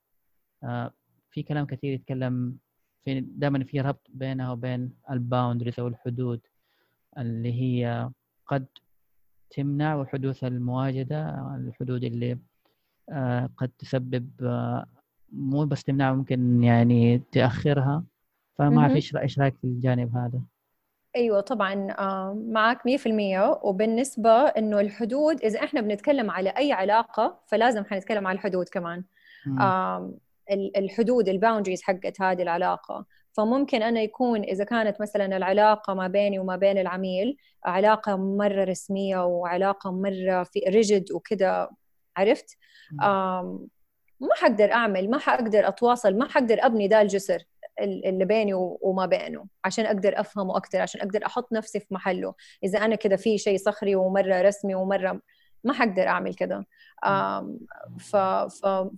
آه 0.64 0.92
في 1.30 1.42
كلام 1.42 1.66
كثير 1.66 1.92
يتكلم 1.92 2.58
في 3.04 3.20
دائما 3.20 3.64
في 3.64 3.80
ربط 3.80 4.06
بينها 4.08 4.52
وبين 4.52 4.92
الباوندريز 5.10 5.80
أو 5.80 5.88
الحدود 5.88 6.40
اللي 7.18 7.52
هي 7.52 8.10
قد 8.46 8.66
تمنع 9.50 10.04
حدوث 10.04 10.44
المواجدة 10.44 11.28
الحدود 11.56 12.04
اللي 12.04 12.38
آه، 13.10 13.50
قد 13.56 13.70
تسبب 13.78 14.30
آه، 14.42 14.86
مو 15.32 15.64
بس 15.64 15.84
تمنع 15.84 16.12
ممكن 16.12 16.62
يعني 16.62 17.22
تأخرها. 17.32 18.04
فما 18.54 18.80
أعرف 18.80 18.94
إيش 18.94 19.16
إيش 19.16 19.38
رأيك 19.38 19.54
في 19.56 19.64
الجانب 19.64 20.16
هذا؟ 20.16 20.40
أيوه 21.16 21.40
طبعا 21.40 21.90
آه، 21.98 22.44
معك 22.48 22.86
100% 22.86 23.58
وبالنسبة 23.62 24.30
إنه 24.30 24.80
الحدود 24.80 25.44
إذا 25.44 25.64
إحنا 25.64 25.80
بنتكلم 25.80 26.30
على 26.30 26.50
أي 26.50 26.72
علاقة 26.72 27.40
فلازم 27.46 27.84
حنتكلم 27.84 28.26
على 28.26 28.36
الحدود 28.36 28.68
كمان. 28.68 29.04
الحدود 30.50 31.28
ال 31.28 31.33
boundaries 31.33 31.82
حقت 31.82 32.20
هذه 32.20 32.42
العلاقة. 32.42 33.06
فممكن 33.32 33.82
أنا 33.82 34.00
يكون 34.00 34.42
إذا 34.42 34.64
كانت 34.64 35.00
مثلا 35.00 35.36
العلاقة 35.36 35.94
ما 35.94 36.06
بيني 36.08 36.38
وما 36.38 36.56
بين 36.56 36.78
العميل 36.78 37.36
علاقة 37.64 38.16
مرة 38.16 38.64
رسمية 38.64 39.24
وعلاقة 39.24 39.92
مرة 39.92 40.42
في 40.42 40.60
rigid 40.68 41.12
وكذا 41.12 41.70
عرفت؟ 42.16 42.58
ما 44.20 44.34
حقدر 44.34 44.72
أعمل 44.72 45.10
ما 45.10 45.18
حقدر 45.18 45.68
أتواصل 45.68 46.18
ما 46.18 46.28
حقدر 46.28 46.66
أبني 46.66 46.88
ذا 46.88 47.00
الجسر 47.00 47.42
اللي 47.80 48.24
بيني 48.24 48.54
وما 48.54 49.06
بينه 49.06 49.46
عشان 49.64 49.86
أقدر 49.86 50.20
أفهمه 50.20 50.56
أكثر 50.56 50.80
عشان 50.80 51.00
أقدر 51.00 51.26
أحط 51.26 51.52
نفسي 51.52 51.80
في 51.80 51.86
محله. 51.90 52.34
إذا 52.64 52.78
أنا 52.78 52.96
كذا 52.96 53.16
في 53.16 53.38
شيء 53.38 53.58
صخري 53.58 53.94
ومرة 53.94 54.42
رسمي 54.42 54.74
ومرة 54.74 55.20
ما 55.64 55.72
حقدر 55.72 56.06
أعمل 56.08 56.34
كذا 56.34 56.64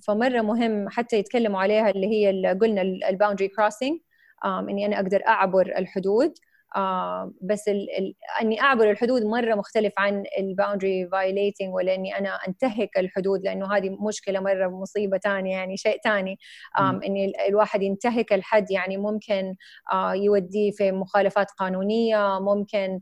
فمرة 0.02 0.40
مهم 0.40 0.88
حتى 0.88 1.16
يتكلموا 1.18 1.60
عليها 1.60 1.90
اللي 1.90 2.06
هي 2.06 2.30
اللي 2.30 2.52
قلنا 2.52 2.82
ال 2.82 2.89
boundary 2.89 3.48
crossing 3.48 3.98
إني 4.44 4.86
أنا 4.86 4.96
أقدر 4.96 5.22
أعبر 5.28 5.66
الحدود. 5.78 6.34
آه 6.76 7.32
بس 7.42 7.68
ال 7.68 7.90
ال 7.98 8.14
إني 8.42 8.60
أعبر 8.60 8.90
الحدود 8.90 9.22
مرة 9.22 9.54
مختلف 9.54 9.92
عن 9.98 10.24
ال 10.38 10.46
boundary 10.46 11.08
violating 11.08 11.74
ولا 11.74 11.94
إني 11.94 12.18
أنا 12.18 12.38
أنتهك 12.48 12.98
الحدود 12.98 13.42
لأنه 13.44 13.76
هذه 13.76 13.90
مشكلة 14.08 14.40
مرة 14.40 14.68
مصيبة 14.68 15.18
ثانية 15.18 15.52
يعني 15.56 15.76
شيء 15.76 16.00
ثاني 16.04 16.38
إني 16.78 17.32
الواحد 17.48 17.82
ينتهك 17.82 18.32
الحد 18.32 18.70
يعني 18.70 18.96
ممكن 18.96 19.54
آه 19.92 20.14
يوديه 20.14 20.70
في 20.70 20.92
مخالفات 20.92 21.50
قانونية 21.50 22.38
ممكن 22.40 23.00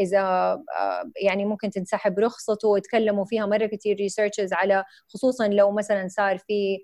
إذا 0.00 0.20
آه 0.20 1.10
يعني 1.22 1.44
ممكن 1.44 1.70
تنسحب 1.70 2.18
رخصته 2.18 2.68
وتكلموا 2.68 3.24
فيها 3.24 3.46
مرة 3.46 3.66
كثير 3.66 3.96
researches 3.96 4.52
على 4.52 4.84
خصوصا 5.08 5.48
لو 5.48 5.70
مثلا 5.70 6.08
صار 6.08 6.38
في 6.38 6.78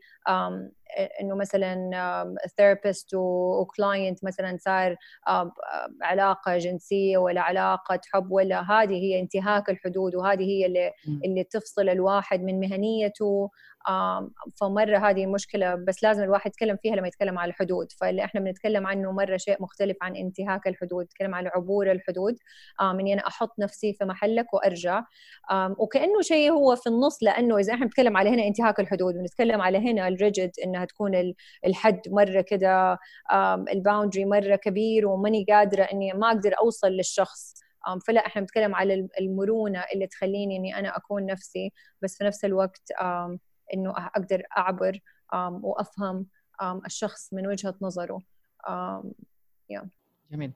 إنه 1.20 1.34
مثلا 1.34 1.90
therapist 2.56 3.14
و 3.14 3.30
client 3.30 4.24
مثلا 4.24 4.56
صار 4.60 4.96
علاقة 6.02 6.58
جنسية 6.58 7.18
ولا 7.18 7.40
علاقة 7.40 8.00
حب 8.12 8.30
ولا 8.30 8.60
هذه 8.72 8.94
هي 8.94 9.20
انتهاك 9.20 9.70
الحدود 9.70 10.14
وهذه 10.14 10.42
هي 10.44 10.66
اللي 10.66 10.92
اللي 11.24 11.44
تفصل 11.44 11.88
الواحد 11.88 12.42
من 12.42 12.60
مهنيته. 12.60 13.50
فمرة 14.60 14.98
هذه 14.98 15.26
مشكلة 15.26 15.74
بس 15.74 16.02
لازم 16.02 16.22
الواحد 16.22 16.50
يتكلم 16.50 16.76
فيها 16.76 16.96
لما 16.96 17.08
يتكلم 17.08 17.38
على 17.38 17.48
الحدود. 17.50 17.92
فاللي 17.92 18.24
إحنا 18.24 18.40
بنتكلم 18.40 18.86
عنه 18.86 19.12
مرة 19.12 19.36
شيء 19.36 19.62
مختلف 19.62 19.96
عن 20.02 20.16
انتهاك 20.16 20.66
الحدود 20.66 21.04
نتكلم 21.04 21.34
عن 21.34 21.46
عبور 21.46 21.92
الحدود. 21.92 22.38
إني 22.80 23.12
أنا 23.14 23.26
أحط 23.26 23.58
نفسي 23.58 23.92
في 23.92 24.04
محلك 24.04 24.54
وأرجع. 24.54 25.04
وكأنه 25.78 26.20
شيء 26.20 26.50
هو 26.52 26.76
في 26.76 26.86
النص 26.86 27.22
لأنه 27.22 27.58
إذا 27.58 27.74
إحنا 27.74 27.84
بنتكلم 27.84 28.16
على 28.16 28.30
هنا 28.30 28.46
انتهاك 28.46 28.80
الحدود 28.80 29.14
بنتكلم 29.14 29.60
على 29.60 29.78
هنا 29.78 30.08
الريجد 30.08 30.50
إنها 30.64 30.84
تكون 30.84 31.34
الحد 31.66 32.00
مرة 32.08 32.40
كذا 32.40 32.98
الباوندري 33.72 34.24
مرة 34.24 34.56
كبير 34.56 35.06
وماني 35.06 35.44
قادرة 35.48 35.82
إني 35.82 36.12
ما 36.12 36.28
أقدر 36.28 36.54
أوصل 36.62 36.88
للشخص. 36.88 37.54
فلا 38.06 38.26
إحنا 38.26 38.40
بنتكلم 38.40 38.74
على 38.74 39.08
المرونة 39.20 39.84
اللي 39.94 40.06
تخليني 40.06 40.56
إني 40.56 40.78
أنا 40.78 40.96
أكون 40.96 41.26
نفسي 41.26 41.72
بس 42.02 42.18
في 42.18 42.24
نفس 42.24 42.44
الوقت 42.44 42.92
إنه 43.74 43.90
أقدر 43.90 44.42
أعبر 44.58 45.00
وأفهم 45.62 46.26
الشخص 46.86 47.34
من 47.34 47.46
وجهة 47.46 47.74
نظره. 47.82 48.22
جميل. 50.30 50.52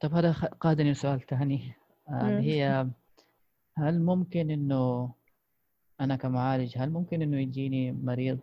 طب 0.00 0.14
هذا 0.14 0.32
قادني 0.32 0.94
سؤال 0.94 1.26
ثاني 1.26 1.72
اللي 2.10 2.42
هي 2.42 2.86
هل 3.78 4.00
ممكن 4.02 4.50
إنه 4.50 5.14
أنا 6.00 6.16
كمعالج 6.16 6.78
هل 6.78 6.90
ممكن 6.90 7.22
إنه 7.22 7.40
يجيني 7.40 7.92
مريض؟ 7.92 8.38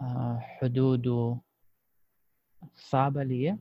آه، 0.00 0.38
حدوده 0.40 1.36
صعبة 2.74 3.22
لي 3.22 3.58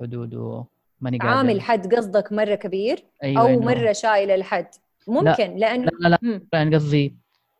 حدوده 0.00 0.64
ماني 1.00 1.18
قادر. 1.18 1.30
عامل 1.30 1.60
حد 1.60 1.94
قصدك 1.94 2.32
مرة 2.32 2.54
كبير؟ 2.54 3.04
أيوة 3.22 3.42
أو 3.42 3.60
مرة 3.60 3.92
شايل 3.92 4.30
الحد؟ 4.30 4.68
ممكن 5.08 5.24
لا 5.26 5.56
لأنه 5.56 5.90
لا 6.00 6.08
لا, 6.08 6.18
لا, 6.52 6.64
لا 6.64 6.76
قصدي 6.76 7.16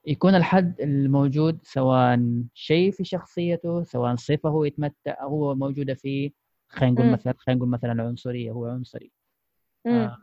يكون 0.07 0.35
الحد 0.35 0.81
الموجود 0.81 1.59
سواء 1.63 2.21
شيء 2.55 2.91
في 2.91 3.05
شخصيته 3.05 3.83
سواء 3.83 4.17
صفة 4.17 4.49
هو 4.49 4.65
يتمتع 4.65 5.25
هو 5.25 5.55
موجودة 5.55 5.95
فيه 5.95 6.31
خلينا 6.69 6.95
نقول 6.95 7.13
مثلا 7.13 7.35
خلينا 7.39 7.59
نقول 7.59 7.71
مثلا 7.71 8.03
عنصرية 8.03 8.51
هو 8.51 8.67
عنصري 8.67 9.11
آه 9.87 10.19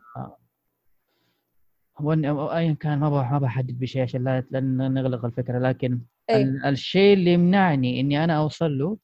ايا 2.57 2.73
كان 2.73 2.99
ما 2.99 3.09
ما 3.09 3.39
بحدد 3.39 3.79
بشيء 3.79 4.01
عشان 4.01 4.23
لا 4.51 4.59
نغلق 4.89 5.25
الفكرة 5.25 5.59
لكن 5.59 5.99
أي. 6.29 6.69
الشيء 6.69 7.13
اللي 7.13 7.33
يمنعني 7.33 7.99
إني 7.99 8.23
أنا 8.23 8.37
أوصل 8.37 8.77
له 8.77 8.97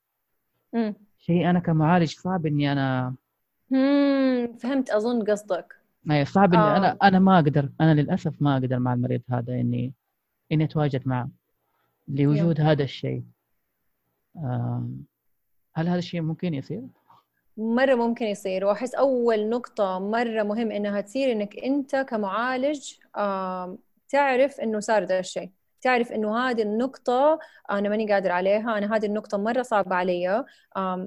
شيء 1.20 1.50
أنا 1.50 1.60
كمعالج 1.60 2.10
صعب 2.10 2.46
إني 2.46 2.72
أنا 2.72 3.16
مم. 3.70 4.58
فهمت 4.60 4.90
أظن 4.90 5.24
قصدك 5.24 5.76
اي 6.12 6.26
صعب 6.26 6.54
إني 6.54 6.64
آه. 6.64 6.78
أنا 6.78 6.98
أنا 7.04 7.20
ما 7.20 7.36
أقدر 7.40 7.70
أنا 7.82 8.02
للأسف 8.02 8.34
ما 8.42 8.54
أقدر 8.58 8.80
مع 8.80 8.94
المريض 8.94 9.22
هذا 9.30 9.54
إني 9.54 9.94
إني 10.52 10.64
أتواجد 10.64 11.08
معه 11.08 11.30
لوجود 12.08 12.62
هذا 12.62 12.84
الشيء. 12.84 13.24
هل 15.74 15.88
هذا 15.88 15.98
الشيء 15.98 16.22
ممكن 16.22 16.54
يصير؟ 16.54 16.82
مرة 17.58 17.96
ممكن 17.96 18.26
يصير. 18.26 18.66
وأحس 18.66 18.96
أول 18.96 19.50
نقطة 19.50 20.00
مرة 20.00 20.44
مهم 20.44 20.72
إنها 20.72 21.02
تصير 21.02 21.32
إنك 21.32 21.58
أنت 21.58 21.96
كمعالج 21.96 22.94
تعرف 24.10 24.60
إنه 24.60 24.80
صار 24.80 25.04
ده 25.04 25.20
الشيء. 25.20 25.52
تعرف 25.82 26.12
إنه 26.12 26.38
هذه 26.38 26.62
النقطة 26.62 27.40
أنا 27.72 27.90
ماني 27.90 28.14
قادر 28.14 28.32
عليها، 28.32 28.78
أنا 28.78 28.96
هذه 28.96 29.06
النقطة 29.06 29.38
مرة 29.38 29.62
صعبة 29.62 29.96
علي، 29.96 30.46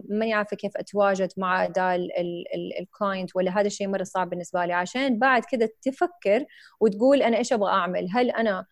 ماني 0.08 0.34
عارفة 0.34 0.56
كيف 0.56 0.76
أتواجد 0.76 1.32
مع 1.36 1.64
ذا 1.66 1.94
ال 2.80 2.88
client 2.88 3.36
ولا 3.36 3.60
هذا 3.60 3.66
الشيء 3.66 3.88
مرة 3.88 4.02
صعب 4.02 4.30
بالنسبة 4.30 4.64
لي. 4.64 4.72
عشان 4.72 5.18
بعد 5.18 5.44
كذا 5.44 5.68
تفكر 5.82 6.44
وتقول 6.80 7.22
أنا 7.22 7.36
إيش 7.36 7.52
أبغى 7.52 7.70
أعمل؟ 7.70 8.08
هل 8.12 8.30
أنا 8.30 8.66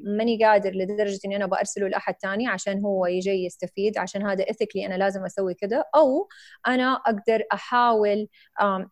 ماني 0.00 0.44
قادر 0.44 0.70
لدرجة 0.70 1.20
إني 1.24 1.36
أنا 1.36 1.46
برسله 1.46 1.88
لأحد 1.88 2.14
ثاني 2.22 2.48
عشان 2.48 2.84
هو 2.84 3.06
يجي 3.06 3.44
يستفيد 3.44 3.98
عشان 3.98 4.26
هذا 4.26 4.50
ethically 4.50 4.86
أنا 4.86 4.94
لازم 4.94 5.24
أسوي 5.24 5.54
كذا 5.54 5.84
أو 5.96 6.28
أنا 6.68 6.92
أقدر 6.92 7.42
أحاول 7.52 8.28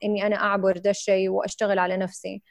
إني 0.05 0.27
أنا 0.27 0.37
أعبر 0.37 0.77
ده 0.79 0.91
الشيء 0.91 1.29
وأشتغل 1.29 1.79
على 1.79 1.97
نفسي. 1.97 2.43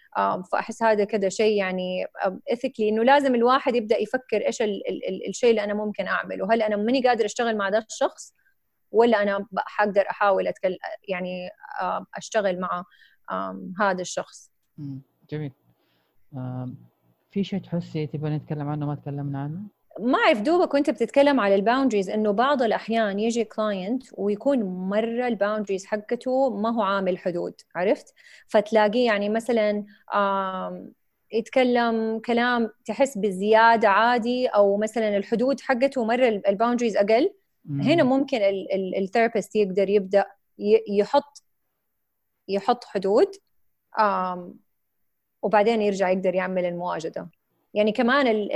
فأحس 0.52 0.84
هذا 0.84 1.04
كذا 1.04 1.30
شيء 1.30 1.58
يعني 1.58 2.06
ethically 2.54 2.90
إنه 2.90 3.04
لازم 3.04 3.36
الواحد 3.36 3.76
يبدأ 3.76 3.98
يفكر 3.98 4.46
إيش 4.46 4.62
ال 4.62 4.90
ال 4.90 5.08
ال 5.10 5.30
الشيء 5.30 5.50
اللي 5.50 5.64
أنا 5.64 5.74
ممكن 5.74 6.08
أعمله. 6.08 6.54
هل 6.54 6.62
أنا 6.62 6.76
ماني 6.76 7.02
قادر 7.08 7.26
أشتغل 7.26 7.58
مع 7.58 7.70
ذا 7.70 7.78
الشخص 7.78 8.34
ولا 8.92 9.22
أنا 9.24 9.48
حقدر 9.58 10.10
أحاول 10.10 10.48
أتكلم 10.48 10.78
يعني 11.08 11.50
أشتغل 12.18 12.60
مع 12.60 12.84
هذا 13.80 14.02
الشخص. 14.02 14.52
جميل. 15.30 15.52
في 17.32 17.44
شيء 17.44 17.60
تحسي 17.60 18.08
تبغى 18.08 18.30
نتكلم 18.30 18.68
عنه 18.68 18.86
ما 18.86 18.96
تكلمنا 18.96 19.40
عنه؟ 19.40 19.62
ما 20.00 20.18
أعرف 20.18 20.42
دوبك 20.42 20.74
وانت 20.74 20.90
بتتكلم 20.90 21.40
على 21.40 21.56
ال 21.56 21.61
boundaries 21.61 22.10
إنه 22.10 22.32
بعض 22.32 22.62
الأحيان 22.62 23.20
يجي 23.20 23.44
client 23.44 24.04
ويكون 24.14 24.64
مرة 24.64 25.28
ال 25.28 25.33
boundaries 25.33 25.86
حقته 25.86 26.50
ما 26.50 26.76
هو 26.76 26.82
عامل 26.82 27.18
حدود 27.18 27.54
عرفت؟ 27.76 28.14
فتلاقيه 28.48 29.06
يعني 29.06 29.30
مثلا 29.30 29.86
يتكلم 31.34 32.20
كلام 32.20 32.70
تحس 32.86 33.18
بزيادة 33.18 33.90
عادي 33.90 34.48
أو 34.48 34.78
مثلا 34.78 35.18
الحدود 35.18 35.62
حقته 35.62 36.06
مرة 36.06 36.28
ال 36.28 36.34
boundaries 36.34 36.98
أقل 36.98 37.34
هنا 37.70 38.04
ممكن 38.04 38.40
ال 38.98 39.04
therapist 39.04 39.56
يقدر 39.56 39.90
يبدأ 39.90 40.26
يحط 40.90 41.44
يحط 42.48 42.84
حدود 42.84 43.28
وبعدين 45.42 45.82
يرجع 45.82 46.10
يقدر 46.10 46.36
يعمل 46.36 46.66
المواجده 46.66 47.30
يعني 47.74 47.92
كمان 47.92 48.48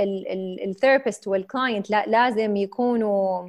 ال 0.64 0.70
therapist 0.70 1.28
وال 1.28 1.43
client 1.43 1.90
لا 1.90 2.06
لازم 2.06 2.56
يكونوا 2.56 3.48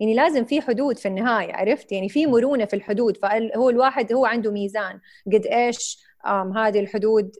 يعني 0.00 0.14
لازم 0.14 0.44
في 0.44 0.60
حدود 0.60 0.98
في 0.98 1.08
النهاية 1.08 1.52
عرفت؟ 1.52 1.92
يعني 1.92 2.08
في 2.08 2.26
مرونة 2.26 2.64
في 2.64 2.76
الحدود. 2.76 3.16
فهو 3.16 3.70
الواحد 3.70 4.12
هو 4.12 4.26
عنده 4.26 4.50
ميزان. 4.50 5.00
قد 5.26 5.46
إيش 5.46 5.98
هذه 6.56 6.80
الحدود 6.80 7.36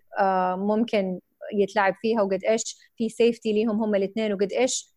ممكن 0.56 1.20
يتلعب 1.54 1.94
فيها 2.00 2.22
وقد 2.22 2.44
إيش 2.44 2.76
في 2.96 3.08
safety 3.08 3.52
ليهم 3.52 3.82
هم 3.82 3.94
الاثنين 3.94 4.32
وقد 4.32 4.52
إيش 4.52 4.94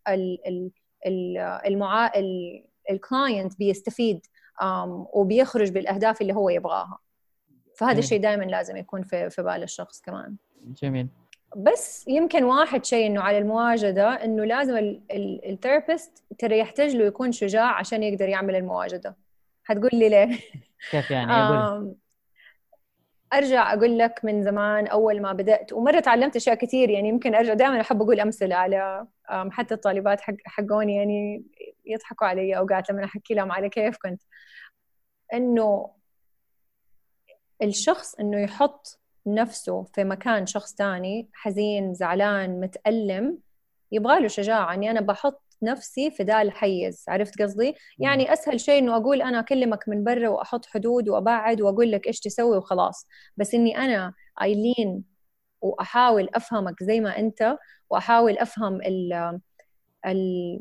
ال 2.90 2.99
client 2.99 3.58
بيستفيد 3.60 4.26
وبيخرج 5.14 5.72
بالأهداف 5.72 6.22
اللي 6.22 6.34
هو 6.34 6.50
يبغاها. 6.50 7.00
فهذا 7.76 8.00
الشيء 8.00 8.22
دائما 8.22 8.44
لازم 8.44 8.78
يكون 8.78 9.04
في 9.04 9.30
في 9.30 9.44
بال 9.44 9.64
الشخص 9.64 10.02
كمان. 10.02 10.36
جميل. 10.64 11.08
بس 11.56 12.08
يمكن 12.08 12.44
واحد 12.44 12.86
شيء 12.86 13.08
إنه 13.08 13.22
على 13.22 13.38
المواجدة 13.38 14.10
إنه 14.10 14.46
لازم 14.46 14.98
ال 15.46 15.53
therapist 15.53 16.24
ترى 16.40 16.60
يحتاج 16.60 16.96
له 16.96 17.06
يكون 17.06 17.32
شجاع 17.32 17.80
عشان 17.80 18.04
يقدر 18.04 18.30
يعمل 18.30 18.56
المواجدة. 18.56 19.18
حتقول 19.64 19.90
لي 19.94 20.10
ليه؟ 20.10 20.40
كيف 20.92 21.12
يعني؟ 21.12 21.94
أرجع 23.34 23.74
أقول 23.74 23.98
لك 24.00 24.20
من 24.24 24.44
زمان 24.44 24.88
أول 24.88 25.22
ما 25.22 25.34
بدأت 25.34 25.74
ومرة 25.74 26.00
تعلمت 26.00 26.36
أشياء 26.36 26.56
كثير 26.56 26.90
يعني 26.90 27.10
يمكن 27.10 27.36
أرجع 27.36 27.54
دائما 27.54 27.82
أحب 27.82 28.02
أقول 28.02 28.20
أمثلة 28.20 28.56
على 28.56 29.08
حتى 29.28 29.74
الطالبات 29.74 30.22
حق 30.22 30.34
حقوني 30.46 30.96
يعني 30.96 31.44
يضحكوا 31.86 32.28
علي 32.28 32.58
أوقات 32.58 32.90
لما 32.90 33.06
أحكي 33.06 33.34
لهم 33.34 33.52
على 33.52 33.70
كيف 33.70 33.98
كنت. 33.98 34.22
إنه 35.34 35.90
الشخص 37.62 38.16
إنه 38.16 38.40
يحط 38.40 39.00
نفسه 39.28 39.84
في 39.84 40.04
مكان 40.04 40.46
شخص 40.46 40.74
تاني 40.74 41.30
حزين 41.34 41.94
زعلان 41.94 42.60
متألم 42.60 43.38
يبغى 43.92 44.20
له 44.20 44.28
شجاعة 44.28 44.74
إني 44.74 44.92
أنا 44.92 45.02
بحط 45.02 45.42
نفسي 45.64 46.12
في 46.12 46.24
ذا 46.24 46.42
الحيز. 46.42 47.06
عرفت 47.08 47.42
قصدي؟ 47.42 47.76
يعني 48.00 48.34
أسهل 48.34 48.60
شيء 48.60 48.80
إنه 48.80 48.98
أقول 48.98 49.22
أنا 49.22 49.40
أكلمك 49.40 49.90
من 49.90 50.04
برا 50.04 50.30
وأحط 50.30 50.66
حدود 50.66 51.10
وأبعد 51.10 51.62
وأقول 51.62 51.92
لك 51.92 52.08
إيش 52.08 52.20
تسوي 52.20 52.58
وخلاص. 52.58 53.08
بس 53.38 53.54
إني 53.54 53.78
أنا 53.78 54.14
ايلين 54.42 55.04
وأحاول 55.62 56.30
أفهمك 56.34 56.84
زي 56.84 57.00
ما 57.00 57.20
أنت 57.20 57.58
وأحاول 57.90 58.38
أفهم 58.38 58.82
ال 58.82 59.40
ال 60.06 60.60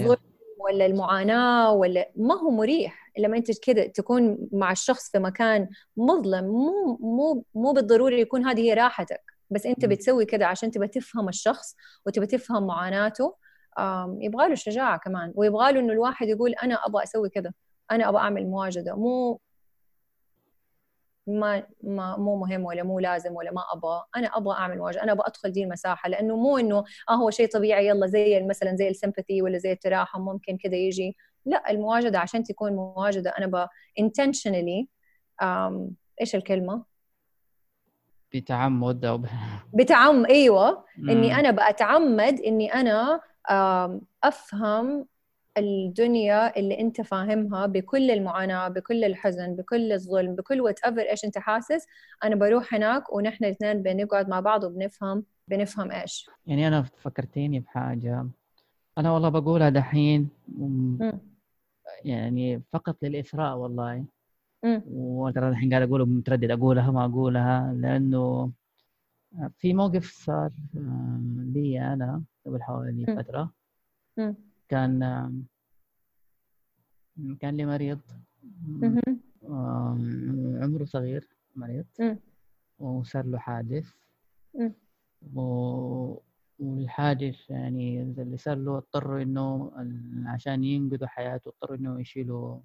الظلم 0.00 0.29
ولا 0.70 0.86
المعاناة 0.86 1.72
ولا 1.72 2.10
ما 2.16 2.34
هو 2.34 2.50
مريح. 2.50 3.12
لما 3.18 3.36
أنت 3.36 3.60
كذا 3.60 3.86
تكون 3.86 4.38
مع 4.52 4.72
الشخص 4.72 5.10
في 5.10 5.18
مكان 5.18 5.68
مظلم 5.96 6.44
مو 6.44 6.98
مو 7.00 7.44
مو 7.54 7.72
بالضروري 7.72 8.20
يكون 8.20 8.46
هذه 8.46 8.60
هي 8.60 8.74
راحتك. 8.74 9.20
بس 9.50 9.66
أنت 9.66 9.84
بتسوي 9.84 10.24
كذا 10.24 10.46
عشان 10.46 10.70
تبى 10.70 10.88
تفهم 10.88 11.28
الشخص 11.28 11.76
وتبى 12.06 12.26
تفهم 12.26 12.66
معاناته. 12.66 13.34
يبغى 14.20 14.48
له 14.48 14.54
شجاعة 14.54 14.98
كمان. 14.98 15.32
ويبغى 15.34 15.72
له 15.72 15.80
إنه 15.80 15.92
الواحد 15.92 16.28
يقول 16.28 16.50
أنا 16.50 16.74
أبغى 16.86 17.02
أسوي 17.02 17.28
كذا 17.28 17.52
أنا 17.90 18.08
أبغى 18.08 18.20
أعمل 18.20 18.46
مواجدة. 18.46 18.94
مو 18.96 19.40
ما 21.38 21.66
ما 21.82 22.16
مو 22.16 22.36
مهم 22.36 22.64
ولا 22.64 22.82
مو 22.82 22.98
لازم 22.98 23.34
ولا 23.36 23.50
ما 23.52 23.62
أبغى. 23.72 24.04
أنا 24.16 24.26
أبغى 24.26 24.54
أعمل 24.56 24.78
مواجهة 24.78 25.02
أنا 25.02 25.12
أبغى 25.12 25.24
أدخل 25.26 25.52
دي 25.52 25.64
المساحه 25.64 26.08
لأنه 26.08 26.36
مو 26.36 26.58
إنه 26.58 26.84
آه 27.10 27.14
هو 27.14 27.30
شيء 27.30 27.48
طبيعي 27.48 27.86
يلا 27.86 28.06
زي 28.06 28.42
مثلا 28.42 28.76
زي 28.76 28.88
السمباثي 28.88 29.42
ولا 29.42 29.58
زي 29.58 29.72
التراحم 29.72 30.20
ممكن 30.20 30.56
كذا 30.56 30.74
يجي. 30.76 31.16
لا 31.46 31.70
المواجده 31.70 32.18
عشان 32.18 32.44
تكون 32.44 32.72
مواجده 32.72 33.30
أنا 33.38 33.46
ب 33.46 33.66
intentionally 34.00 34.86
إيش 36.20 36.34
الكلمة؟ 36.34 36.84
بتعمد 38.34 39.04
أو 39.04 39.22
بتعم 39.78 40.26
أيوه. 40.26 40.84
إني 40.98 41.34
أنا 41.34 41.50
بتعمد 41.70 42.40
إني 42.40 42.74
أنا 42.74 43.20
أفهم 44.24 45.06
الدنيا 45.60 46.58
اللي 46.58 46.80
أنت 46.80 47.00
فاهمها 47.00 47.66
بكل 47.66 48.10
المعاناة 48.10 48.68
بكل 48.68 49.04
الحزن 49.04 49.56
بكل 49.56 49.92
الظلم 49.92 50.34
بكل 50.34 50.60
وات 50.60 50.80
ايفر 50.84 51.00
إيش 51.00 51.24
أنت 51.24 51.38
حاسس 51.38 51.86
أنا 52.24 52.36
بروح 52.36 52.74
هناك 52.74 53.12
ونحن 53.12 53.44
الاثنين 53.44 53.82
بنقعد 53.82 54.28
مع 54.28 54.40
بعض 54.40 54.64
وبنفهم 54.64 55.24
بنفهم 55.48 55.90
إيش. 55.90 56.30
يعني 56.46 56.68
أنا 56.68 56.82
فكرتيني 56.82 57.60
بحاجة. 57.60 58.26
أنا 58.98 59.12
والله 59.12 59.28
بقولها 59.28 59.68
دحين 59.68 60.28
يعني 62.04 62.62
فقط 62.72 62.96
للإثراء 63.02 63.56
والله. 63.56 64.04
وترى 64.86 65.48
الحين 65.48 65.70
قاعد 65.70 65.82
أقول 65.82 66.08
متردد 66.08 66.50
أقولها 66.50 66.90
ما 66.90 67.04
أقولها 67.04 67.74
لأنه 67.76 68.50
في 69.58 69.74
موقف 69.74 70.10
صار 70.24 70.50
لي 71.54 71.92
أنا 71.92 72.22
قبل 72.46 72.62
حوالي 72.62 73.06
فترة. 73.06 73.50
كان 74.70 75.00
كان 77.40 77.56
لي 77.56 77.66
مريض. 77.66 78.00
عمره 80.62 80.84
صغير 80.84 81.28
مريض. 81.56 81.86
وصار 82.78 83.26
له 83.26 83.38
حادث. 83.38 83.94
والحادث 86.60 87.50
يعني 87.50 88.02
اللي 88.02 88.36
صار 88.36 88.56
له 88.56 88.76
اضطروا 88.78 89.22
إنه 89.22 89.72
عشان 90.26 90.64
ينقذوا 90.64 91.08
حياته 91.08 91.48
اضطروا 91.48 91.76
إنه 91.76 92.00
يشيلوا 92.00 92.60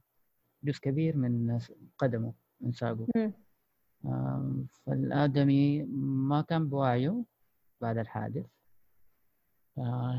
جزء 0.63 0.79
كبير 0.79 1.17
من 1.17 1.59
قدمه 1.97 2.33
من 2.61 2.71
ساقه. 2.71 3.07
فالآدمي 4.85 5.83
ما 6.29 6.41
كان 6.41 6.69
بوعيه 6.69 7.23
بعد 7.81 7.97
الحادث. 7.97 8.45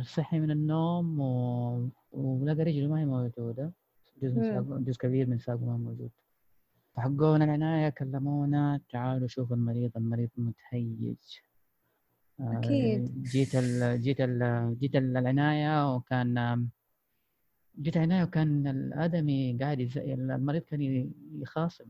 صحي 0.03 0.41
من 0.41 0.51
النوم 0.51 1.21
و... 1.21 1.89
ولقى 2.13 2.63
رجله 2.63 2.89
ما 2.89 3.01
هي 3.01 3.05
موجودة. 3.05 3.73
جزء 4.23 4.35
من 4.35 4.85
جزء 4.85 4.99
كبير 4.99 5.29
من 5.29 5.39
ساقه 5.39 5.65
ما 5.65 5.77
موجود. 5.77 6.11
فحقونا 6.95 7.45
العناية 7.45 7.89
كلمونا 7.89 8.81
تعالوا 8.89 9.29
شوفوا 9.29 9.57
المريض 9.57 9.91
المريض 9.97 10.29
متهيج. 10.37 11.17
أكيد. 12.41 13.23
جيت 13.23 13.55
ال... 13.55 14.01
جيت 14.03 14.21
ال... 14.21 14.77
جيت 14.79 14.97
العناية 14.97 15.95
وكان 15.95 16.69
جيت 17.81 17.97
العناية 17.97 18.25
وكان 18.25 18.67
الآدمي 18.67 19.59
قاعد 19.61 19.81
يز... 19.81 19.99
المريض 19.99 20.63
كان 20.63 21.11
يخاصم. 21.33 21.85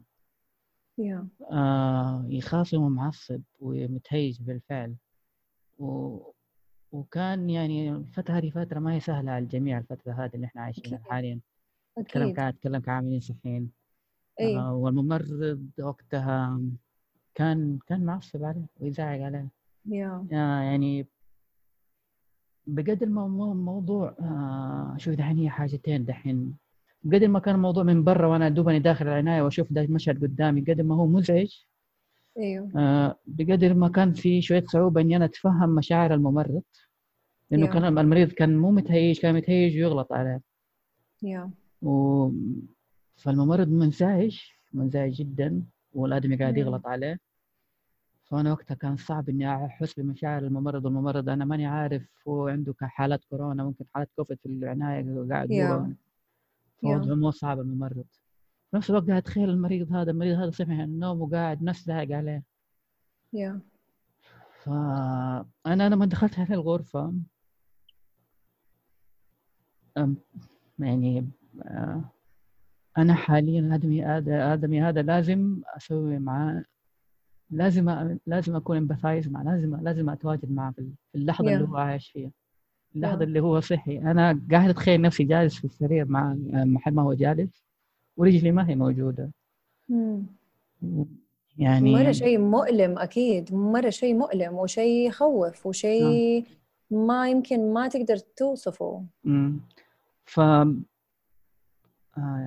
yeah. 1.00 1.24
آه 1.52 2.26
يخاصم 2.28 2.82
ومعصب 2.82 3.40
ومتهيج 3.60 4.42
بالفعل. 4.42 4.94
و... 5.78 6.18
وكان 6.92 7.50
يعني 7.50 7.90
الفترة 7.90 8.34
هذه 8.34 8.50
فترة 8.50 8.78
ما 8.78 8.94
هي 8.94 9.00
سهلة 9.00 9.32
على 9.32 9.44
الجميع 9.44 9.78
الفترة 9.78 10.12
هذه 10.12 10.30
اللي 10.34 10.46
إحنا 10.46 10.62
عايشينها 10.62 10.98
حاليا. 11.10 11.40
أتكلم 11.98 12.40
أتكلم 12.40 12.80
كعاملين 12.80 13.20
صحيين. 13.20 13.70
أي. 14.40 14.56
آه 14.58 14.74
والممرض 14.74 15.60
وقتها 15.78 16.60
كان 17.34 17.78
كان 17.86 18.04
معصب 18.04 18.44
عليه 18.44 18.66
ويزعق 18.80 19.20
عليه. 19.20 19.48
yeah. 19.88 20.32
آه 20.32 20.60
يعني 20.60 21.06
بقدر 22.66 23.06
ما 23.06 23.26
الموضوع 23.26 24.14
آه 24.20 24.94
شوف 24.98 25.14
دحين 25.14 25.38
هي 25.38 25.50
حاجتين 25.50 26.04
دحين. 26.04 26.56
قدر 27.12 27.28
ما 27.28 27.38
كان 27.38 27.54
الموضوع 27.54 27.82
من 27.82 28.04
برا 28.04 28.26
وأنا 28.26 28.48
دوبني 28.48 28.78
داخل 28.78 29.06
العناية 29.08 29.42
وأشوف 29.42 29.72
ده 29.72 29.80
المشهد 29.80 30.22
قدامي 30.22 30.60
قدر 30.60 30.82
ما 30.82 30.94
هو 30.94 31.06
مزعج 31.06 31.54
أيوه 32.38 32.70
آه 32.76 33.18
بقدر 33.26 33.74
ما 33.74 33.88
كان 33.88 34.12
في 34.12 34.42
شوية 34.42 34.64
صعوبة 34.66 35.00
إني 35.00 35.16
أنا 35.16 35.24
أتفهم 35.24 35.74
مشاعر 35.74 36.14
الممرض 36.14 36.62
لأنه 37.50 37.66
yeah. 37.66 37.72
كان 37.72 37.98
المريض 37.98 38.32
كان 38.32 38.58
مو 38.58 38.70
متهيج 38.70 39.20
كان 39.20 39.34
متهيج 39.34 39.76
ويغلط 39.76 40.12
عليه 40.12 40.42
yeah. 41.26 41.48
و... 41.82 42.28
فالممرض 43.16 43.68
منزعج 43.68 44.38
منزعج 44.72 45.12
جدا 45.12 45.62
والآدمي 45.92 46.36
قاعد 46.36 46.54
yeah. 46.54 46.58
يغلط 46.58 46.86
عليه 46.86 47.20
فأنا 48.24 48.52
وقتها 48.52 48.74
كان 48.74 48.96
صعب 48.96 49.28
إني 49.28 49.54
أحس 49.54 50.00
بمشاعر 50.00 50.42
الممرض 50.42 50.84
والممرض 50.84 51.28
أنا 51.28 51.44
ماني 51.44 51.66
عارف 51.66 52.02
هو 52.28 52.48
عنده 52.48 52.74
حالات 52.80 53.24
كورونا 53.24 53.64
ممكن 53.64 53.84
حالات 53.94 54.10
كوفيد 54.16 54.38
في 54.42 54.46
العناية 54.46 55.26
قاعد 55.30 55.48
yeah. 55.48 55.94
موضوع 56.82 57.14
مو 57.14 57.30
صعب 57.30 57.60
الممرض 57.60 58.04
في 58.70 58.76
نفس 58.76 58.90
الوقت 58.90 59.06
قاعد 59.08 59.22
اتخيل 59.22 59.50
المريض 59.50 59.92
هذا 59.92 60.10
المريض 60.10 60.38
هذا 60.38 60.50
صحي 60.50 60.64
من 60.64 60.80
النوم 60.80 61.20
وقاعد 61.20 61.62
نفس 61.62 61.86
داعق 61.86 62.10
عليه 62.10 62.42
yeah. 63.36 63.58
فأنا 64.64 65.88
لما 65.88 66.06
دخلت 66.06 66.38
هذه 66.38 66.52
الغرفة 66.52 67.14
يعني 70.78 71.28
أنا 72.98 73.14
حاليا 73.14 73.74
آدمي 73.74 74.04
هذا 74.04 74.52
آدمي 74.52 74.82
هذا 74.82 75.02
لازم 75.02 75.60
أسوي 75.76 76.18
معاه 76.18 76.64
لازم 77.50 78.18
لازم 78.26 78.56
أكون 78.56 78.76
امبثايز 78.76 79.28
معه 79.28 79.42
لازم 79.42 79.76
لازم 79.76 80.10
أتواجد 80.10 80.50
معه 80.50 80.72
في 80.72 80.92
اللحظة 81.14 81.44
yeah. 81.44 81.52
اللي 81.52 81.68
هو 81.68 81.76
عايش 81.76 82.10
فيها 82.10 82.30
اللحظة 82.96 83.18
yeah. 83.18 83.22
اللي 83.22 83.40
هو 83.40 83.60
صحي 83.60 83.98
أنا 83.98 84.40
قاعد 84.50 84.68
أتخيل 84.70 85.00
نفسي 85.00 85.24
جالس 85.24 85.58
في 85.58 85.64
السرير 85.64 86.04
مع 86.08 86.36
محل 86.50 86.94
ما 86.94 87.02
هو 87.02 87.14
جالس 87.14 87.65
ورجلي 88.16 88.52
ما 88.52 88.68
هي 88.68 88.74
موجودة. 88.74 89.30
mm. 89.92 89.94
يعني 91.58 91.92
مرة 91.94 92.12
شيء 92.12 92.38
مؤلم 92.38 92.98
أكيد 92.98 93.54
مرة 93.54 93.90
شيء 93.90 94.14
مؤلم 94.14 94.54
وشيء 94.54 95.08
يخوف 95.08 95.66
وشيء 95.66 96.44
ما 96.90 97.30
يمكن 97.30 97.72
ما 97.72 97.88
تقدر 97.88 98.16
توصفه. 98.16 99.04
امم 99.26 99.60
ف 100.24 100.40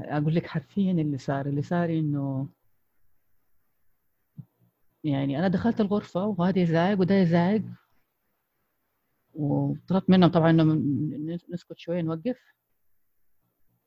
أقول 0.09 0.35
لك 0.35 0.47
حرفيا 0.47 0.91
اللي 0.91 1.17
صار 1.17 1.45
اللي 1.45 1.61
صار 1.61 1.89
إنه 1.89 2.47
يعني 5.03 5.39
أنا 5.39 5.47
دخلت 5.47 5.81
الغرفة 5.81 6.25
وهذا 6.25 6.59
يزعق 6.59 6.99
وده 6.99 7.15
يزعق 7.15 7.61
وطلبت 9.33 10.09
منهم 10.09 10.29
طبعا 10.31 10.49
إنه 10.49 10.73
نسكت 11.49 11.77
شوية 11.77 12.01
نوقف. 12.01 12.39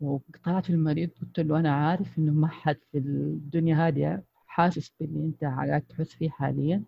وطلعت 0.03 0.71
المريض 0.71 1.11
قلت 1.23 1.41
له 1.41 1.61
أنا 1.61 1.75
عارف 1.75 2.19
إنه 2.19 2.33
ما 2.33 2.49
حد 2.49 2.77
في 2.93 2.99
الدنيا 2.99 3.87
هادية 3.87 4.23
حاسس 4.47 4.93
باللي 5.01 5.21
أنت 5.21 5.45
قاعد 5.45 5.83
تحس 5.83 6.15
فيه 6.15 6.31
حاليا. 6.31 6.83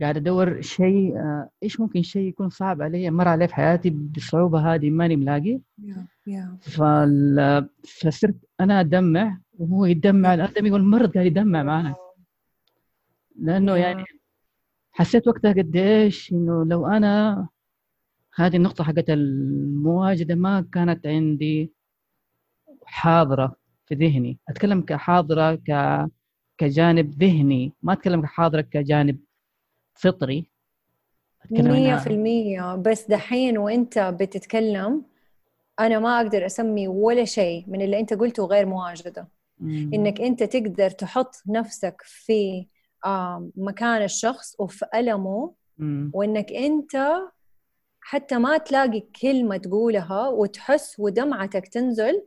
قاعد 0.00 0.16
أدور 0.16 0.60
شيء 0.60 1.16
آه، 1.16 1.50
إيش 1.62 1.80
ممكن 1.80 2.02
شيء 2.02 2.28
يكون 2.28 2.50
صعب 2.50 2.82
علي؟ 2.82 3.10
مر 3.10 3.28
عليه 3.28 3.46
في 3.46 3.54
حياتي 3.54 3.90
بالصعوبه 3.90 4.74
هذه 4.74 4.90
ماني 4.90 5.16
ملاقي. 5.16 5.60
فال... 6.60 7.68
فصرت 8.00 8.36
أنا 8.60 8.80
أدمع 8.80 9.38
وهو 9.58 9.84
يدمع 9.84 10.34
الادمي 10.34 10.70
والمرض 10.70 11.14
قاعد 11.14 11.26
يدمع 11.26 11.62
معنا 11.62 11.94
لأنه 13.36 13.76
يعني 13.76 14.04
حسيت 14.92 15.28
وقتها 15.28 15.52
قد 15.52 15.76
إيش 15.76 16.32
إنه 16.32 16.64
لو 16.64 16.86
أنا 16.86 17.48
هذه 18.36 18.56
النقطة 18.56 18.84
حقت 18.84 19.10
المواجدة 19.10 20.34
ما 20.34 20.66
كانت 20.72 21.06
عندي 21.06 21.72
حاضرة 22.84 23.56
في 23.86 23.94
ذهني. 23.94 24.38
أتكلم 24.48 24.80
كحاضرة 24.80 25.54
ك 25.54 26.00
كجانب 26.58 27.22
ذهني. 27.22 27.72
ما 27.82 27.92
أتكلم 27.92 28.22
كحاضرة 28.22 28.60
كجانب 28.60 29.18
فطري. 29.94 30.50
مية 31.50 31.96
في 31.96 32.06
المية. 32.10 32.74
بس 32.76 33.06
دحين 33.08 33.58
وأنت 33.58 33.98
بتتكلم 33.98 35.04
أنا 35.80 35.98
ما 35.98 36.16
أقدر 36.20 36.46
أسمي 36.46 36.88
ولا 36.88 37.24
شيء 37.24 37.64
من 37.68 37.82
اللي 37.82 37.98
أنت 38.00 38.14
قلته 38.14 38.44
غير 38.44 38.66
مواجدة. 38.66 39.28
مم. 39.60 39.90
إنك 39.94 40.20
أنت 40.20 40.42
تقدر 40.42 40.90
تحط 40.90 41.42
نفسك 41.46 42.02
في 42.04 42.66
مكان 43.56 44.02
الشخص 44.02 44.56
وفي 44.60 44.86
ألمه 44.94 45.54
مم. 45.78 46.10
وإنك 46.14 46.52
أنت 46.52 46.96
حتى 48.08 48.38
ما 48.38 48.58
تلاقي 48.58 49.00
كلمة 49.00 49.56
تقولها 49.56 50.28
وتحس 50.28 51.00
ودمعتك 51.00 51.68
تنزل. 51.68 52.24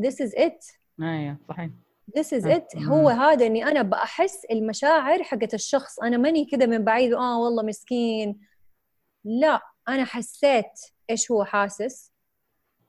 This 0.00 0.14
is 0.14 0.32
it. 0.38 0.78
أيوه 1.02 1.36
صحيح. 1.48 1.70
This 2.18 2.38
is 2.38 2.44
it. 2.44 2.82
هو 2.88 3.08
هذا 3.08 3.46
إني 3.46 3.64
أنا 3.64 3.82
بحس 3.82 4.44
المشاعر 4.44 5.22
حقت 5.22 5.54
الشخص. 5.54 6.00
أنا 6.00 6.16
ماني 6.16 6.44
كذا 6.44 6.66
من 6.66 6.84
بعيد 6.84 7.12
آه 7.12 7.40
والله 7.40 7.62
مسكين. 7.62 8.40
لا 9.24 9.60
أنا 9.88 10.04
حسيت 10.04 10.80
إيش 11.10 11.30
هو 11.30 11.44
حاسس 11.44 12.12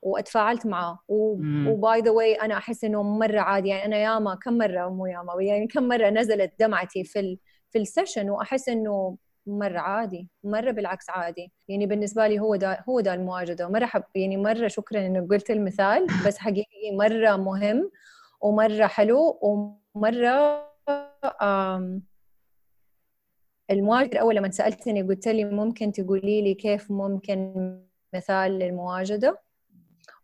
وأتفاعلت 0.02 0.66
معاه. 0.66 0.98
و 1.08 1.39
by 1.39 2.00
the 2.00 2.10
way 2.10 2.34
أنا 2.34 2.56
أحس 2.56 2.84
إنه 2.84 3.02
مرة 3.02 3.40
عادي. 3.40 3.68
يعني 3.68 3.84
أنا 3.84 3.96
ياما 3.96 4.34
كم 4.34 4.58
مرة 4.58 4.88
مو 4.88 5.06
ياما 5.06 5.42
يعني 5.42 5.66
كم 5.66 5.82
مرة 5.82 6.10
نزلت 6.10 6.52
دمعتي 6.60 7.04
في 7.04 7.20
ال 7.20 7.38
في 7.70 7.78
ال 7.78 7.84
session. 7.84 8.30
وأحس 8.30 8.68
إنه 8.68 9.16
مرة 9.48 9.78
عادي 9.78 10.28
مرة 10.44 10.70
بالعكس 10.70 11.10
عادي. 11.10 11.52
يعني 11.68 11.86
بالنسبة 11.86 12.26
لي 12.28 12.40
هو 12.40 12.56
ده 12.56 12.84
هو 12.88 13.00
ده 13.00 13.14
المواجدة. 13.14 13.68
مرة 13.68 13.86
حب 13.86 14.02
يعني 14.14 14.36
مرة 14.36 14.68
شكرا 14.68 15.06
إنك 15.06 15.30
قلت 15.30 15.50
المثال 15.50 16.06
بس 16.26 16.38
حقيقي 16.38 16.96
مرة 16.96 17.36
مهم 17.36 17.90
ومرة 18.40 18.86
حلو 18.86 19.38
ومرة 19.42 20.68
آم 21.42 22.02
المواجدة 23.70 24.20
أول 24.20 24.36
لما 24.36 24.50
سألتني 24.50 25.02
قلت 25.02 25.28
لي 25.28 25.44
ممكن 25.44 25.92
تقولي 25.92 26.42
لي 26.42 26.54
كيف 26.54 26.90
ممكن 26.90 27.54
مثال 28.14 28.52
للمواجدة؟ 28.58 29.38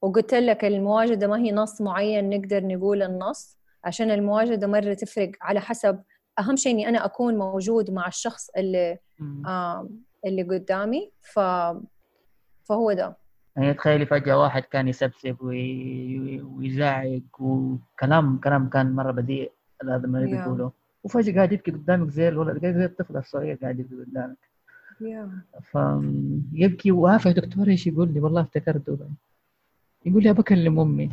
وقلت 0.02 0.34
لك 0.34 0.64
المواجدة 0.64 1.26
ما 1.26 1.38
هي 1.38 1.52
نص 1.52 1.80
معين 1.80 2.30
نقدر 2.30 2.66
نقول 2.66 3.02
النص 3.02 3.58
عشان 3.84 4.10
المواجدة 4.10 4.66
مرة 4.66 4.94
تفرق 4.94 5.30
على 5.40 5.60
حسب 5.60 6.02
أهم 6.38 6.56
شيء 6.56 6.72
إني 6.72 6.88
أنا 6.88 7.04
أكون 7.04 7.38
موجود 7.38 7.90
مع 7.90 8.08
الشخص 8.08 8.50
اللي 8.56 8.98
آه 9.46 9.88
اللي 10.26 10.42
قدامي. 10.42 11.10
ف 11.20 11.40
فهو 12.64 12.92
ده. 12.92 13.16
يعني 13.56 13.74
تخيلي 13.74 14.06
فجأة 14.06 14.38
واحد 14.38 14.62
كان 14.62 14.88
يسبسب 14.88 15.36
وي... 15.40 16.42
ويزعق 16.42 17.22
وكلام 17.40 18.38
كلام 18.38 18.68
كان 18.68 18.92
مرة 18.92 19.12
بذيء 19.12 19.52
هذا 19.82 20.06
ما 20.06 20.22
يقوله 20.22 20.72
وفجأة 21.04 21.34
قاعد 21.34 21.52
يبكي 21.52 21.70
قدامك 21.70 22.10
زي 22.10 22.28
الولد 22.28 22.66
زي 22.66 22.84
الطفل 22.84 23.16
الصغير 23.16 23.56
قاعد 23.62 23.78
يبكي 23.78 23.94
قدامك. 23.94 24.36
Yeah. 24.94 25.60
فيبكي 25.72 26.92
وعارفة 26.92 27.30
يا 27.30 27.34
دكتور 27.34 27.68
إيش 27.68 27.86
يقول 27.86 28.14
لي؟ 28.14 28.20
والله 28.20 28.40
افتكرته. 28.40 28.98
يقول 30.06 30.22
لي 30.22 30.32
بكلم 30.32 30.80
أمي. 30.80 31.10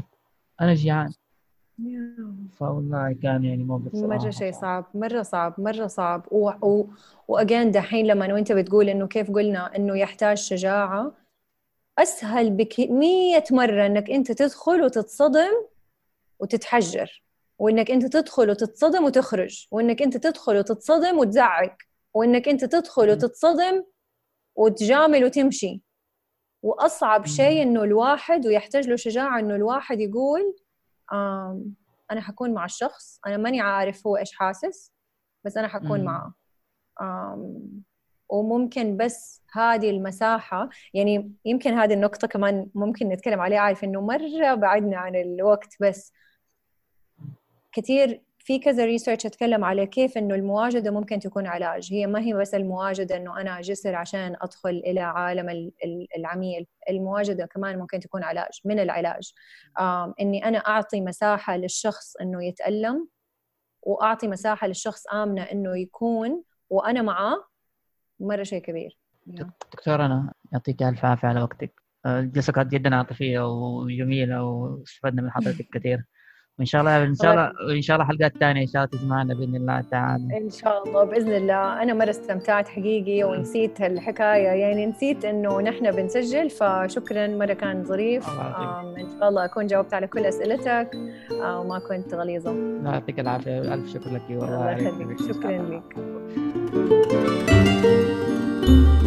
أنا 0.62 0.74
جيعان. 0.74 1.14
فوالله 2.60 3.16
كان 3.24 3.44
يعني 3.44 3.64
موقف 3.64 3.96
مرة 3.96 4.30
شيء 4.30 4.52
صعب 4.52 4.86
مرة 4.94 5.22
صعب 5.22 5.54
مرة 5.58 5.88
صعب. 5.88 6.26
و... 6.32 6.50
و... 6.62 6.88
وأجين 7.28 7.72
دحين 7.72 8.06
لما 8.08 8.34
وأنت 8.34 8.52
بتقول 8.52 8.90
إنه 8.90 9.08
كيف 9.08 9.32
قلنا 9.32 9.76
إنه 9.76 9.98
يحتاج 9.98 10.38
شجاعة 10.38 11.14
أسهل 11.98 12.50
بمية 12.50 13.44
مرة 13.52 13.86
إنك 13.86 14.10
أنت 14.10 14.32
تدخل 14.32 14.84
وتتصدم 14.84 15.52
وتتحجر 16.40 17.24
وإنك 17.60 17.92
أنت 17.92 18.06
تدخل 18.06 18.50
وتتصدم 18.50 19.04
وتخرج 19.04 19.68
وإنك 19.72 20.02
أنت 20.02 20.18
تدخل 20.18 20.58
وتتصدم 20.58 21.18
وتزعق 21.18 21.78
وإنك 22.14 22.48
أنت 22.48 22.66
تدخل 22.66 23.10
وتتصدم 23.10 23.84
وتجامل 24.56 25.26
وتمشي. 25.26 25.82
وأصعب 26.64 27.26
شيء 27.26 27.62
إنه 27.62 27.84
الواحد 27.84 28.48
ويحتاج 28.48 28.90
له 28.90 28.96
شجاعة 28.96 29.40
إنه 29.40 29.56
الواحد 29.56 30.00
يقول 30.00 30.56
أنا 32.12 32.22
حكون 32.22 32.54
مع 32.54 32.66
الشخص. 32.66 33.20
أنا 33.28 33.38
ماني 33.38 33.62
عارف 33.62 34.08
هو 34.08 34.18
إيش 34.18 34.34
حاسس 34.34 34.94
بس 35.46 35.58
أنا 35.58 35.68
حكون 35.68 36.04
معه. 36.04 36.34
وممكن 38.30 38.98
بس 38.98 39.44
هذه 39.54 39.90
المساحة 39.90 40.70
يعني 40.94 41.34
يمكن 41.46 41.74
هذه 41.74 41.94
النقطة 41.94 42.28
كمان 42.28 42.70
ممكن 42.76 43.10
نتكلم 43.10 43.40
عليها 43.40 43.60
عارف 43.60 43.84
إنه 43.84 44.02
مرة 44.02 44.54
بعدنا 44.54 44.98
عن 44.98 45.16
الوقت 45.16 45.76
بس 45.82 46.14
كثير 47.72 48.22
في 48.44 48.60
كذا 48.60 48.86
ريسيرش 48.86 49.26
أتكلم 49.26 49.64
على 49.64 49.86
كيف 49.86 50.18
إنه 50.18 50.36
المواجدة 50.36 50.92
ممكن 50.92 51.20
تكون 51.20 51.48
علاج. 51.48 51.94
هي 51.94 52.08
ما 52.08 52.20
هي 52.20 52.34
بس 52.34 52.56
المواجدة 52.56 53.18
إنه 53.18 53.42
أنا 53.42 53.60
اجسر 53.60 53.96
عشان 53.96 54.36
أدخل 54.42 54.70
إلى 54.70 55.00
عالم 55.00 55.72
العميل. 56.18 56.68
المواجدة 56.90 57.46
كمان 57.46 57.80
ممكن 57.80 58.00
تكون 58.00 58.24
علاج 58.24 58.60
من 58.66 58.80
العلاج. 58.80 59.34
إني 60.22 60.46
أنا 60.46 60.58
أعطي 60.58 61.02
مساحة 61.02 61.58
للشخص 61.58 62.16
إنه 62.16 62.46
يتألم 62.46 63.08
وأعطي 63.82 64.28
مساحة 64.28 64.68
للشخص 64.68 65.08
آمنة 65.08 65.44
إنه 65.44 65.78
يكون 65.78 66.44
وأنا 66.70 67.02
معاه 67.02 67.46
مرة 68.20 68.44
شيء 68.44 68.62
كبير. 68.62 68.98
دكتور 69.74 70.06
أنا 70.06 70.34
يعطيك 70.54 70.84
ألف 70.84 71.06
عافية 71.06 71.28
على 71.28 71.42
وقتك. 71.42 71.82
الجلسه 72.06 72.54
كانت 72.54 72.72
جدا 72.72 72.96
عاطفية 72.96 73.40
وجميلة 73.40 74.44
واستفدنا 74.44 75.22
من 75.22 75.32
حضرتك 75.32 75.68
كثير. 75.74 76.04
وإن 76.60 76.66
شاء 76.66 76.82
الله 76.82 77.04
إن 77.04 77.16
شاء 77.16 77.32
الله 77.32 77.52
وإن 77.68 77.82
شاء 77.82 77.96
الله 77.96 78.08
حلقات 78.08 78.38
ثانية 78.40 78.62
إن 78.62 78.68
شاء 78.68 78.84
الله 78.84 78.98
تسمعنا 78.98 79.34
بإذن 79.34 79.56
الله 79.56 79.82
تعالى. 79.82 80.38
إن 80.38 80.50
شاء 80.50 80.88
الله 80.88 81.04
بإذن 81.04 81.36
الله. 81.36 81.82
أنا 81.82 81.94
مرة 81.94 82.10
استمتعت 82.10 82.68
حقيقي 82.68 83.24
ونسيت 83.24 83.82
الحكاية. 83.82 84.48
يعني 84.48 84.86
نسيت 84.86 85.26
إنه 85.26 85.62
نحن 85.62 85.92
بنسجل 85.92 86.50
فشكرا 86.50 87.28
مرة 87.28 87.54
كان 87.54 87.84
ظريف. 87.84 88.30
إن 88.98 89.08
شاء 89.20 89.30
الله 89.30 89.46
أكون 89.46 89.68
جاوبت 89.68 89.94
على 89.94 90.08
كل 90.08 90.26
أسئلتك. 90.26 90.92
وما 91.32 91.80
كنت 91.80 92.14
غليظة. 92.14 92.56
يعطيك 92.86 93.20
العافية. 93.20 93.74
ألف 93.74 93.94
شكر 93.94 94.14
لك. 94.14 94.22
والله 94.30 94.76
الله 94.76 94.88
يخليك. 94.88 95.20
شكرا 95.20 95.82
لك. 98.72 99.01